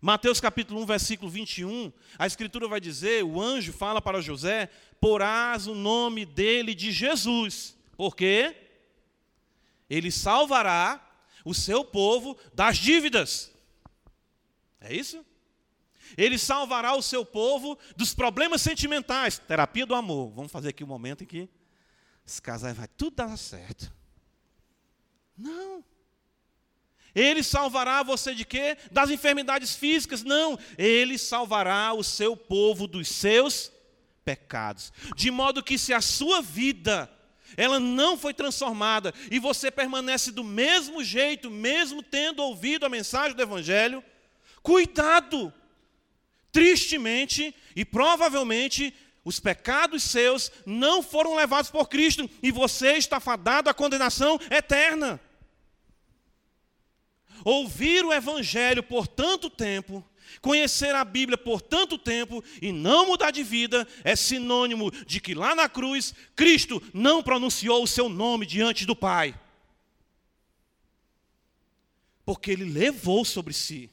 Mateus 0.00 0.40
capítulo 0.40 0.80
1, 0.82 0.86
versículo 0.86 1.30
21, 1.30 1.92
a 2.16 2.26
escritura 2.26 2.68
vai 2.68 2.80
dizer, 2.80 3.24
o 3.24 3.42
anjo 3.42 3.72
fala 3.72 4.00
para 4.00 4.20
José, 4.20 4.70
porás 5.00 5.66
o 5.66 5.74
nome 5.74 6.24
dele 6.24 6.72
de 6.72 6.92
Jesus. 6.92 7.76
Por 7.96 8.14
quê? 8.14 8.56
Ele 9.90 10.12
salvará 10.12 11.04
o 11.44 11.52
seu 11.52 11.84
povo 11.84 12.38
das 12.54 12.78
dívidas. 12.78 13.52
É 14.80 14.94
isso? 14.94 15.26
Ele 16.16 16.38
salvará 16.38 16.94
o 16.94 17.02
seu 17.02 17.24
povo 17.24 17.78
dos 17.96 18.14
problemas 18.14 18.62
sentimentais. 18.62 19.38
Terapia 19.38 19.86
do 19.86 19.94
amor. 19.94 20.32
Vamos 20.34 20.52
fazer 20.52 20.70
aqui 20.70 20.84
um 20.84 20.88
momento 20.88 21.24
em 21.24 21.26
que 21.26 21.48
esse 22.26 22.40
casal 22.42 22.74
vai 22.74 22.88
tudo 22.88 23.16
dar 23.16 23.36
certo. 23.36 23.92
Não. 25.36 25.84
Ele 27.14 27.42
salvará 27.42 28.02
você 28.02 28.34
de 28.34 28.44
quê? 28.44 28.76
Das 28.90 29.10
enfermidades 29.10 29.74
físicas? 29.74 30.22
Não. 30.22 30.58
Ele 30.76 31.18
salvará 31.18 31.92
o 31.92 32.04
seu 32.04 32.36
povo 32.36 32.86
dos 32.86 33.08
seus 33.08 33.72
pecados. 34.24 34.92
De 35.16 35.30
modo 35.30 35.62
que 35.62 35.78
se 35.78 35.94
a 35.94 36.00
sua 36.00 36.42
vida 36.42 37.10
ela 37.56 37.80
não 37.80 38.18
foi 38.18 38.34
transformada 38.34 39.14
e 39.30 39.38
você 39.38 39.70
permanece 39.70 40.30
do 40.30 40.44
mesmo 40.44 41.02
jeito, 41.02 41.50
mesmo 41.50 42.02
tendo 42.02 42.42
ouvido 42.42 42.84
a 42.84 42.90
mensagem 42.90 43.34
do 43.34 43.42
Evangelho, 43.42 44.04
cuidado! 44.62 45.52
Tristemente 46.50 47.54
e 47.76 47.84
provavelmente 47.84 48.94
os 49.24 49.38
pecados 49.38 50.02
seus 50.02 50.50
não 50.64 51.02
foram 51.02 51.34
levados 51.34 51.70
por 51.70 51.88
Cristo 51.88 52.28
e 52.42 52.50
você 52.50 52.92
está 52.92 53.20
fadado 53.20 53.68
à 53.68 53.74
condenação 53.74 54.38
eterna. 54.50 55.20
Ouvir 57.44 58.04
o 58.04 58.12
Evangelho 58.12 58.82
por 58.82 59.06
tanto 59.06 59.48
tempo 59.48 60.04
Conhecer 60.40 60.94
a 60.94 61.04
Bíblia 61.04 61.36
por 61.36 61.60
tanto 61.60 61.98
tempo 61.98 62.44
e 62.60 62.70
não 62.70 63.06
mudar 63.06 63.30
de 63.30 63.42
vida 63.42 63.86
é 64.04 64.14
sinônimo 64.14 64.90
de 64.90 65.20
que 65.20 65.34
lá 65.34 65.54
na 65.54 65.68
cruz 65.68 66.14
Cristo 66.36 66.82
não 66.92 67.22
pronunciou 67.22 67.82
o 67.82 67.88
seu 67.88 68.08
nome 68.08 68.46
diante 68.46 68.84
do 68.84 68.94
Pai. 68.94 69.38
Porque 72.24 72.50
ele 72.50 72.64
levou 72.64 73.24
sobre 73.24 73.54
si 73.54 73.90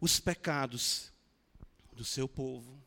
os 0.00 0.20
pecados 0.20 1.12
do 1.96 2.04
seu 2.04 2.28
povo. 2.28 2.80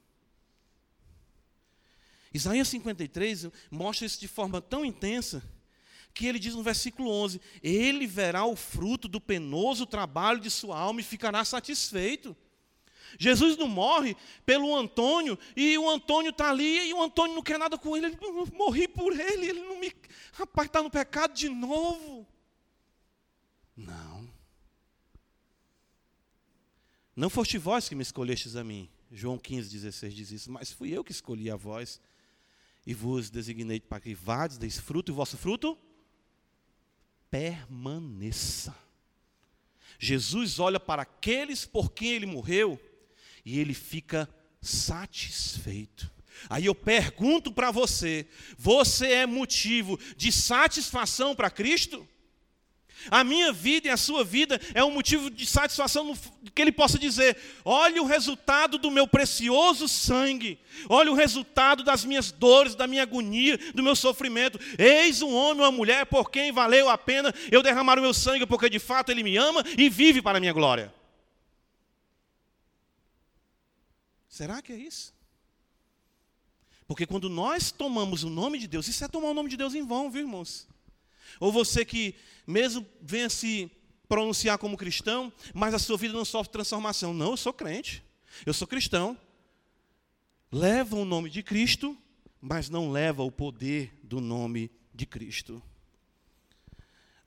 Isaías 2.34 2.68
53 2.68 3.48
mostra 3.72 4.06
isso 4.06 4.20
de 4.20 4.28
forma 4.28 4.62
tão 4.62 4.86
intensa 4.86 5.44
que 6.14 6.28
ele 6.28 6.40
diz 6.40 6.54
no 6.54 6.64
versículo 6.64 7.10
11: 7.10 7.42
Ele 7.64 8.06
verá 8.06 8.46
o 8.46 8.56
fruto 8.56 9.08
do 9.08 9.20
penoso 9.20 9.86
trabalho 9.86 10.40
de 10.40 10.50
sua 10.50 10.78
alma 10.78 11.02
e 11.02 11.04
ficará 11.04 11.44
satisfeito. 11.44 12.36
Jesus 13.18 13.58
não 13.58 13.68
morre 13.68 14.16
pelo 14.46 14.76
Antônio 14.76 15.38
e 15.56 15.76
o 15.80 15.90
Antônio 15.90 16.30
está 16.30 16.52
ali 16.52 16.90
e 16.90 16.94
o 16.94 17.02
Antônio 17.02 17.36
não 17.36 17.42
quer 17.42 17.58
nada 17.58 17.78
com 17.78 17.98
ele. 17.98 18.08
Ele 18.08 18.18
morri 18.54 18.88
por 18.88 19.20
ele, 19.20 19.48
ele 19.48 19.62
não 19.62 19.80
me. 19.80 19.92
Rapaz, 20.34 20.68
está 20.68 20.84
no 20.84 20.92
pecado 20.92 21.34
de 21.34 21.50
novo. 21.50 22.28
Não. 23.76 24.30
Não 27.16 27.30
foste 27.30 27.58
vós 27.58 27.90
que 27.90 27.96
me 27.96 28.04
escolhestes 28.04 28.56
a 28.56 28.64
mim. 28.64 28.90
João 29.12 29.38
15, 29.38 29.70
16 29.70 30.14
diz 30.14 30.32
isso, 30.32 30.52
mas 30.52 30.72
fui 30.72 30.96
eu 30.96 31.04
que 31.04 31.12
escolhi 31.12 31.50
a 31.50 31.56
vós 31.56 32.00
e 32.86 32.94
vos 32.94 33.30
designei 33.30 33.80
para 33.80 34.00
que 34.00 34.14
vades, 34.14 34.58
deis 34.58 34.80
fruto, 34.80 35.12
e 35.12 35.14
o 35.14 35.16
vosso 35.16 35.38
fruto 35.38 35.78
permaneça. 37.30 38.76
Jesus 39.98 40.60
olha 40.60 40.80
para 40.80 41.02
aqueles 41.02 41.66
por 41.66 41.92
quem 41.92 42.14
ele 42.14 42.26
morreu 42.26 42.80
e 43.44 43.60
ele 43.60 43.74
fica 43.74 44.30
satisfeito. 44.62 46.12
Aí 46.50 46.66
eu 46.66 46.76
pergunto 46.76 47.52
para 47.52 47.72
você: 47.72 48.28
você 48.58 49.08
é 49.12 49.26
motivo 49.26 50.00
de 50.16 50.32
satisfação 50.32 51.36
para 51.36 51.50
Cristo? 51.50 52.08
A 53.10 53.24
minha 53.24 53.52
vida 53.52 53.88
e 53.88 53.92
a 53.92 53.98
sua 53.98 54.24
vida 54.24 54.60
é 54.74 54.84
um 54.84 54.92
motivo 54.92 55.30
de 55.30 55.46
satisfação 55.46 56.16
que 56.54 56.62
ele 56.62 56.72
possa 56.72 57.00
dizer: 57.00 57.38
olha 57.64 58.02
o 58.02 58.06
resultado 58.06 58.78
do 58.78 58.92
meu 58.92 59.08
precioso 59.08 59.88
sangue, 59.88 60.60
olha 60.90 61.12
o 61.12 61.16
resultado 61.16 61.84
das 61.84 62.04
minhas 62.04 62.32
dores, 62.32 62.76
da 62.76 62.88
minha 62.88 63.04
agonia, 63.04 63.58
do 63.74 63.84
meu 63.84 63.96
sofrimento. 63.96 64.60
Eis 64.78 65.22
um 65.22 65.34
homem 65.34 65.62
ou 65.64 65.70
uma 65.70 65.72
mulher 65.72 66.06
por 66.06 66.30
quem 66.30 66.52
valeu 66.52 66.90
a 66.90 66.98
pena 66.98 67.34
eu 67.52 67.64
derramar 67.64 67.98
o 67.98 68.02
meu 68.02 68.14
sangue, 68.14 68.46
porque 68.46 68.70
de 68.70 68.80
fato 68.80 69.12
ele 69.12 69.24
me 69.24 69.38
ama 69.38 69.64
e 69.78 69.90
vive 69.90 70.22
para 70.22 70.38
a 70.38 70.42
minha 70.42 70.54
glória. 70.54 70.94
Será 74.28 74.62
que 74.62 74.72
é 74.72 74.78
isso? 74.78 75.14
Porque 76.88 77.06
quando 77.06 77.30
nós 77.30 77.72
tomamos 77.72 78.24
o 78.24 78.30
nome 78.30 78.58
de 78.58 78.68
Deus, 78.68 78.88
isso 78.88 79.04
é 79.04 79.08
tomar 79.08 79.30
o 79.30 79.34
nome 79.34 79.50
de 79.50 79.56
Deus 79.56 79.76
em 79.76 79.86
vão, 79.86 80.10
viu, 80.10 80.22
irmãos? 80.22 80.68
Ou 81.40 81.52
você 81.52 81.84
que, 81.84 82.16
mesmo 82.46 82.86
venha 83.02 83.30
se 83.30 83.72
pronunciar 84.08 84.58
como 84.58 84.76
cristão, 84.76 85.32
mas 85.54 85.74
a 85.74 85.80
sua 85.80 85.98
vida 85.98 86.14
não 86.14 86.26
sofre 86.26 86.52
transformação. 86.52 87.14
Não, 87.14 87.32
eu 87.32 87.38
sou 87.38 87.54
crente, 87.54 88.04
eu 88.46 88.54
sou 88.54 88.68
cristão. 88.68 89.18
Leva 90.52 90.96
o 90.96 91.06
nome 91.06 91.30
de 91.30 91.44
Cristo, 91.44 91.96
mas 92.42 92.70
não 92.70 92.92
leva 92.92 93.22
o 93.22 93.32
poder 93.32 93.94
do 94.04 94.20
nome 94.20 94.72
de 94.94 95.06
Cristo. 95.06 95.62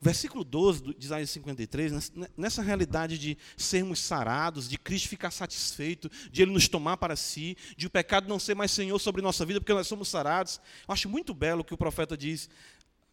Versículo 0.03 0.43
12 0.43 0.95
de 0.95 1.05
Isaías 1.05 1.29
53, 1.29 2.11
nessa 2.35 2.61
realidade 2.61 3.17
de 3.17 3.37
sermos 3.55 3.99
sarados, 3.99 4.67
de 4.67 4.77
Cristo 4.77 5.07
ficar 5.07 5.31
satisfeito, 5.31 6.11
de 6.29 6.41
Ele 6.41 6.51
nos 6.51 6.67
tomar 6.67 6.97
para 6.97 7.15
si, 7.15 7.55
de 7.77 7.87
o 7.87 7.89
pecado 7.89 8.27
não 8.27 8.37
ser 8.37 8.53
mais 8.53 8.71
Senhor 8.71 8.99
sobre 8.99 9.21
nossa 9.21 9.45
vida, 9.45 9.61
porque 9.61 9.73
nós 9.73 9.87
somos 9.87 10.09
sarados. 10.09 10.59
Eu 10.85 10.93
acho 10.93 11.07
muito 11.07 11.33
belo 11.33 11.61
o 11.61 11.63
que 11.63 11.73
o 11.73 11.77
profeta 11.77 12.17
diz 12.17 12.49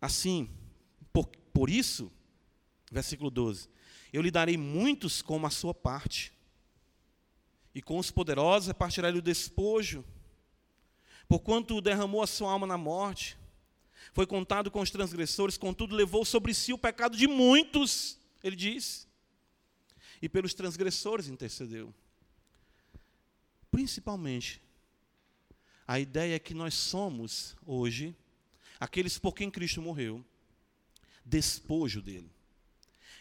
assim, 0.00 0.50
por, 1.12 1.26
por 1.52 1.68
isso, 1.70 2.10
versículo 2.90 3.30
12: 3.30 3.68
Eu 4.12 4.22
lhe 4.22 4.30
darei 4.30 4.56
muitos 4.56 5.22
como 5.22 5.46
a 5.46 5.50
sua 5.50 5.74
parte, 5.74 6.32
e 7.74 7.80
com 7.80 7.98
os 7.98 8.10
poderosos 8.10 8.68
repartirá-lhe 8.68 9.18
o 9.18 9.22
despojo, 9.22 10.04
porquanto 11.28 11.80
derramou 11.80 12.22
a 12.22 12.26
sua 12.26 12.50
alma 12.50 12.66
na 12.66 12.76
morte, 12.76 13.38
foi 14.12 14.26
contado 14.26 14.70
com 14.70 14.80
os 14.80 14.90
transgressores, 14.90 15.56
contudo 15.56 15.94
levou 15.94 16.24
sobre 16.24 16.52
si 16.52 16.72
o 16.72 16.78
pecado 16.78 17.16
de 17.16 17.26
muitos, 17.26 18.18
ele 18.42 18.56
diz, 18.56 19.06
e 20.20 20.28
pelos 20.28 20.54
transgressores 20.54 21.28
intercedeu. 21.28 21.94
Principalmente, 23.70 24.60
a 25.86 25.98
ideia 26.00 26.34
é 26.34 26.38
que 26.38 26.54
nós 26.54 26.74
somos, 26.74 27.56
hoje, 27.64 28.16
aqueles 28.78 29.18
por 29.18 29.32
quem 29.32 29.50
Cristo 29.50 29.80
morreu, 29.80 30.24
despojo 31.30 32.02
dele. 32.02 32.30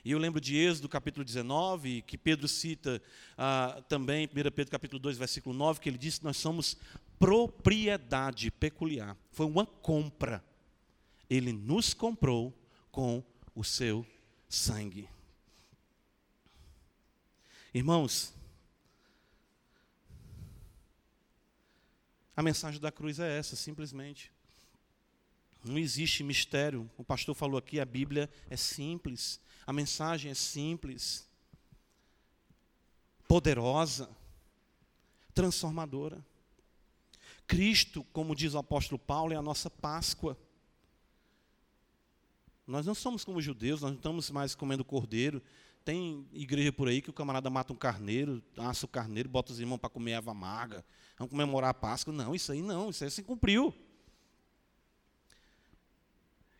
E 0.03 0.11
eu 0.11 0.17
lembro 0.17 0.41
de 0.41 0.57
Êxodo 0.57 0.89
capítulo 0.89 1.23
19, 1.23 2.01
que 2.01 2.17
Pedro 2.17 2.47
cita 2.47 3.01
ah, 3.37 3.83
também, 3.87 4.25
1 4.25 4.29
Pedro 4.51 4.71
capítulo 4.71 4.99
2, 4.99 5.17
versículo 5.17 5.55
9, 5.55 5.79
que 5.79 5.87
ele 5.87 5.97
diz 5.97 6.17
que 6.17 6.23
nós 6.23 6.37
somos 6.37 6.75
propriedade 7.19 8.49
peculiar. 8.49 9.15
Foi 9.31 9.45
uma 9.45 9.65
compra. 9.65 10.43
Ele 11.29 11.53
nos 11.53 11.93
comprou 11.93 12.57
com 12.91 13.23
o 13.53 13.63
seu 13.63 14.05
sangue. 14.47 15.07
Irmãos, 17.71 18.33
a 22.35 22.41
mensagem 22.41 22.79
da 22.79 22.91
cruz 22.91 23.19
é 23.19 23.37
essa, 23.37 23.55
simplesmente. 23.55 24.31
Não 25.63 25.77
existe 25.77 26.23
mistério. 26.23 26.89
O 26.97 27.03
pastor 27.03 27.35
falou 27.35 27.57
aqui, 27.57 27.79
a 27.79 27.85
Bíblia 27.85 28.29
é 28.49 28.55
simples, 28.55 29.39
a 29.67 29.73
mensagem 29.73 30.31
é 30.31 30.35
simples, 30.35 31.27
poderosa, 33.27 34.09
transformadora. 35.33 36.25
Cristo, 37.45 38.03
como 38.13 38.35
diz 38.35 38.53
o 38.53 38.57
apóstolo 38.57 38.99
Paulo, 38.99 39.33
é 39.33 39.35
a 39.35 39.41
nossa 39.41 39.69
Páscoa. 39.69 40.37
Nós 42.65 42.85
não 42.85 42.93
somos 42.93 43.23
como 43.23 43.41
judeus, 43.41 43.81
nós 43.81 43.91
não 43.91 43.97
estamos 43.97 44.29
mais 44.29 44.53
comendo 44.53 44.85
cordeiro. 44.85 45.41
Tem 45.83 46.27
igreja 46.31 46.71
por 46.71 46.87
aí 46.87 47.01
que 47.01 47.09
o 47.09 47.13
camarada 47.13 47.49
mata 47.49 47.73
um 47.73 47.75
carneiro, 47.75 48.43
assa 48.55 48.85
o 48.85 48.89
carneiro, 48.89 49.27
bota 49.27 49.51
os 49.51 49.59
irmãos 49.59 49.79
para 49.79 49.89
comer 49.89 50.13
ava 50.13 50.31
amarga. 50.31 50.85
Vamos 51.17 51.31
comemorar 51.31 51.71
a 51.71 51.73
Páscoa. 51.73 52.13
Não, 52.13 52.35
isso 52.35 52.51
aí 52.51 52.61
não, 52.61 52.91
isso 52.91 53.03
aí 53.03 53.09
se 53.09 53.23
cumpriu. 53.23 53.73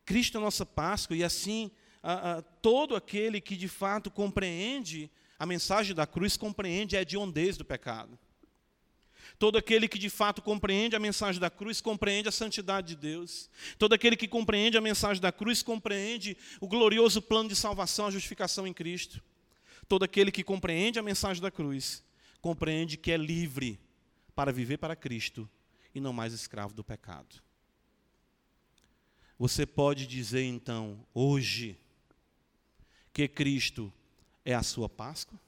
Cristo 0.09 0.39
é 0.39 0.41
a 0.41 0.41
nossa 0.41 0.65
Páscoa, 0.65 1.15
e 1.15 1.23
assim, 1.23 1.69
a, 2.01 2.31
a, 2.31 2.41
todo 2.41 2.95
aquele 2.95 3.39
que 3.39 3.55
de 3.55 3.67
fato 3.67 4.09
compreende 4.09 5.07
a 5.37 5.45
mensagem 5.45 5.93
da 5.95 6.07
cruz, 6.07 6.35
compreende 6.35 6.97
a 6.97 7.01
hediondez 7.01 7.57
do 7.57 7.63
pecado. 7.63 8.17
Todo 9.37 9.59
aquele 9.59 9.87
que 9.87 9.99
de 9.99 10.09
fato 10.09 10.41
compreende 10.41 10.95
a 10.95 10.99
mensagem 10.99 11.39
da 11.39 11.51
cruz, 11.51 11.79
compreende 11.79 12.27
a 12.27 12.31
santidade 12.31 12.87
de 12.87 12.95
Deus. 12.95 13.51
Todo 13.77 13.93
aquele 13.93 14.17
que 14.17 14.27
compreende 14.27 14.79
a 14.79 14.81
mensagem 14.81 15.21
da 15.21 15.31
cruz, 15.31 15.61
compreende 15.61 16.35
o 16.59 16.67
glorioso 16.67 17.21
plano 17.21 17.47
de 17.47 17.55
salvação, 17.55 18.07
a 18.07 18.11
justificação 18.11 18.65
em 18.65 18.73
Cristo. 18.73 19.21
Todo 19.87 20.01
aquele 20.01 20.31
que 20.31 20.43
compreende 20.43 20.97
a 20.97 21.03
mensagem 21.03 21.39
da 21.39 21.51
cruz, 21.51 22.03
compreende 22.41 22.97
que 22.97 23.11
é 23.11 23.17
livre 23.17 23.79
para 24.33 24.51
viver 24.51 24.79
para 24.79 24.95
Cristo 24.95 25.47
e 25.93 26.01
não 26.01 26.11
mais 26.11 26.33
escravo 26.33 26.73
do 26.73 26.83
pecado. 26.83 27.47
Você 29.39 29.65
pode 29.65 30.05
dizer 30.05 30.43
então, 30.43 30.99
hoje, 31.13 31.79
que 33.13 33.25
Cristo 33.25 33.91
é 34.43 34.53
a 34.53 34.61
sua 34.61 34.89
Páscoa? 34.89 35.39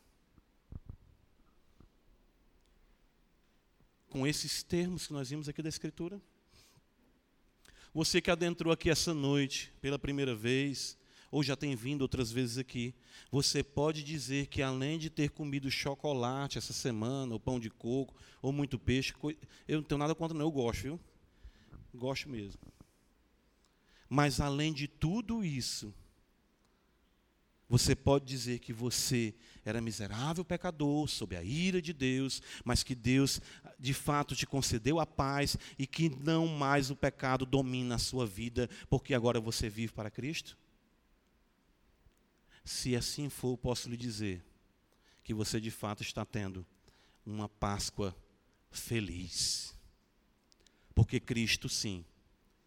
Com 4.09 4.25
esses 4.25 4.63
termos 4.63 5.07
que 5.07 5.13
nós 5.13 5.29
vimos 5.29 5.49
aqui 5.49 5.61
da 5.61 5.67
Escritura? 5.67 6.21
Você 7.93 8.21
que 8.21 8.31
adentrou 8.31 8.71
aqui 8.71 8.89
essa 8.89 9.13
noite 9.13 9.73
pela 9.81 9.99
primeira 9.99 10.33
vez, 10.33 10.97
ou 11.29 11.43
já 11.43 11.57
tem 11.57 11.75
vindo 11.75 12.01
outras 12.01 12.31
vezes 12.31 12.57
aqui, 12.57 12.95
você 13.29 13.61
pode 13.61 14.05
dizer 14.05 14.47
que 14.47 14.61
além 14.61 14.97
de 14.97 15.09
ter 15.09 15.31
comido 15.31 15.69
chocolate 15.69 16.57
essa 16.57 16.71
semana, 16.71 17.33
ou 17.33 17.39
pão 17.41 17.59
de 17.59 17.69
coco, 17.69 18.15
ou 18.41 18.53
muito 18.53 18.79
peixe, 18.79 19.13
eu 19.67 19.81
não 19.81 19.83
tenho 19.83 19.99
nada 19.99 20.15
contra 20.15 20.37
não, 20.37 20.45
eu 20.45 20.51
gosto, 20.51 20.83
viu? 20.83 20.99
Gosto 21.93 22.29
mesmo. 22.29 22.61
Mas 24.13 24.41
além 24.41 24.73
de 24.73 24.89
tudo 24.89 25.41
isso, 25.41 25.93
você 27.69 27.95
pode 27.95 28.25
dizer 28.25 28.59
que 28.59 28.73
você 28.73 29.33
era 29.63 29.79
miserável 29.79 30.43
pecador, 30.43 31.07
sob 31.07 31.33
a 31.33 31.41
ira 31.41 31.81
de 31.81 31.93
Deus, 31.93 32.41
mas 32.65 32.83
que 32.83 32.93
Deus 32.93 33.39
de 33.79 33.93
fato 33.93 34.35
te 34.35 34.45
concedeu 34.45 34.99
a 34.99 35.05
paz 35.05 35.55
e 35.79 35.87
que 35.87 36.09
não 36.09 36.45
mais 36.45 36.91
o 36.91 36.95
pecado 36.97 37.45
domina 37.45 37.95
a 37.95 37.97
sua 37.97 38.27
vida, 38.27 38.69
porque 38.89 39.13
agora 39.13 39.39
você 39.39 39.69
vive 39.69 39.93
para 39.93 40.11
Cristo? 40.11 40.57
Se 42.65 42.97
assim 42.97 43.29
for, 43.29 43.57
posso 43.57 43.89
lhe 43.89 43.95
dizer 43.95 44.43
que 45.23 45.33
você 45.33 45.61
de 45.61 45.71
fato 45.71 46.03
está 46.03 46.25
tendo 46.25 46.65
uma 47.25 47.47
Páscoa 47.47 48.13
feliz. 48.69 49.73
Porque 50.93 51.17
Cristo, 51.17 51.69
sim, 51.69 52.03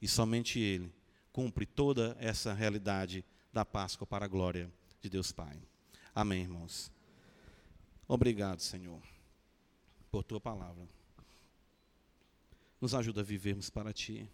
e 0.01 0.09
somente 0.09 0.59
Ele, 0.59 0.90
cumpre 1.35 1.66
toda 1.66 2.16
essa 2.20 2.55
realidade 2.55 3.24
da 3.53 3.64
Páscoa 3.64 4.07
para 4.07 4.24
a 4.24 4.28
glória 4.28 4.72
de 5.03 5.11
Deus 5.11 5.32
Pai. 5.32 5.61
Amém, 6.14 6.43
irmãos. 6.43 6.93
Obrigado, 8.07 8.61
Senhor, 8.61 9.03
por 10.12 10.22
tua 10.22 10.41
palavra. 10.41 10.89
Nos 12.80 12.95
ajuda 12.95 13.22
a 13.22 13.24
vivermos 13.24 13.68
para 13.68 13.93
ti. 13.93 14.30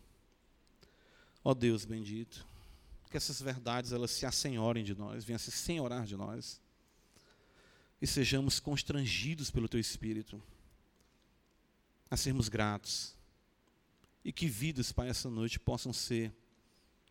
Ó 1.43 1.55
Deus 1.55 1.87
bendito, 1.87 2.47
que 3.11 3.17
essas 3.17 3.41
verdades 3.41 3.93
elas 3.93 4.11
se 4.11 4.27
assenhorem 4.27 4.85
de 4.85 4.95
nós, 4.95 5.25
venham 5.25 5.39
se 5.39 5.51
senhorar 5.51 6.05
de 6.05 6.17
nós. 6.17 6.61
E 7.99 8.07
sejamos 8.07 8.61
constrangidos 8.61 9.51
pelo 9.51 9.71
teu 9.71 9.81
espírito 9.81 10.41
a 12.11 12.17
sermos 12.19 12.51
gratos. 12.51 13.17
E 14.23 14.35
que 14.35 14.47
vidas, 14.47 14.93
Pai, 14.93 15.09
essa 15.09 15.31
noite 15.31 15.59
possam 15.59 15.95
ser 15.95 16.31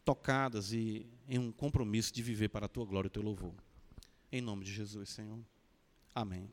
tocadas 0.10 0.74
e 0.74 1.06
em 1.28 1.38
um 1.38 1.52
compromisso 1.52 2.12
de 2.12 2.24
viver 2.24 2.50
para 2.50 2.66
a 2.66 2.70
tua 2.70 2.84
glória 2.84 3.06
e 3.06 3.10
o 3.10 3.12
teu 3.12 3.22
louvor. 3.22 3.54
Em 4.32 4.42
nome 4.42 4.66
de 4.66 4.74
Jesus, 4.74 5.10
Senhor. 5.10 5.40
Amém. 6.16 6.50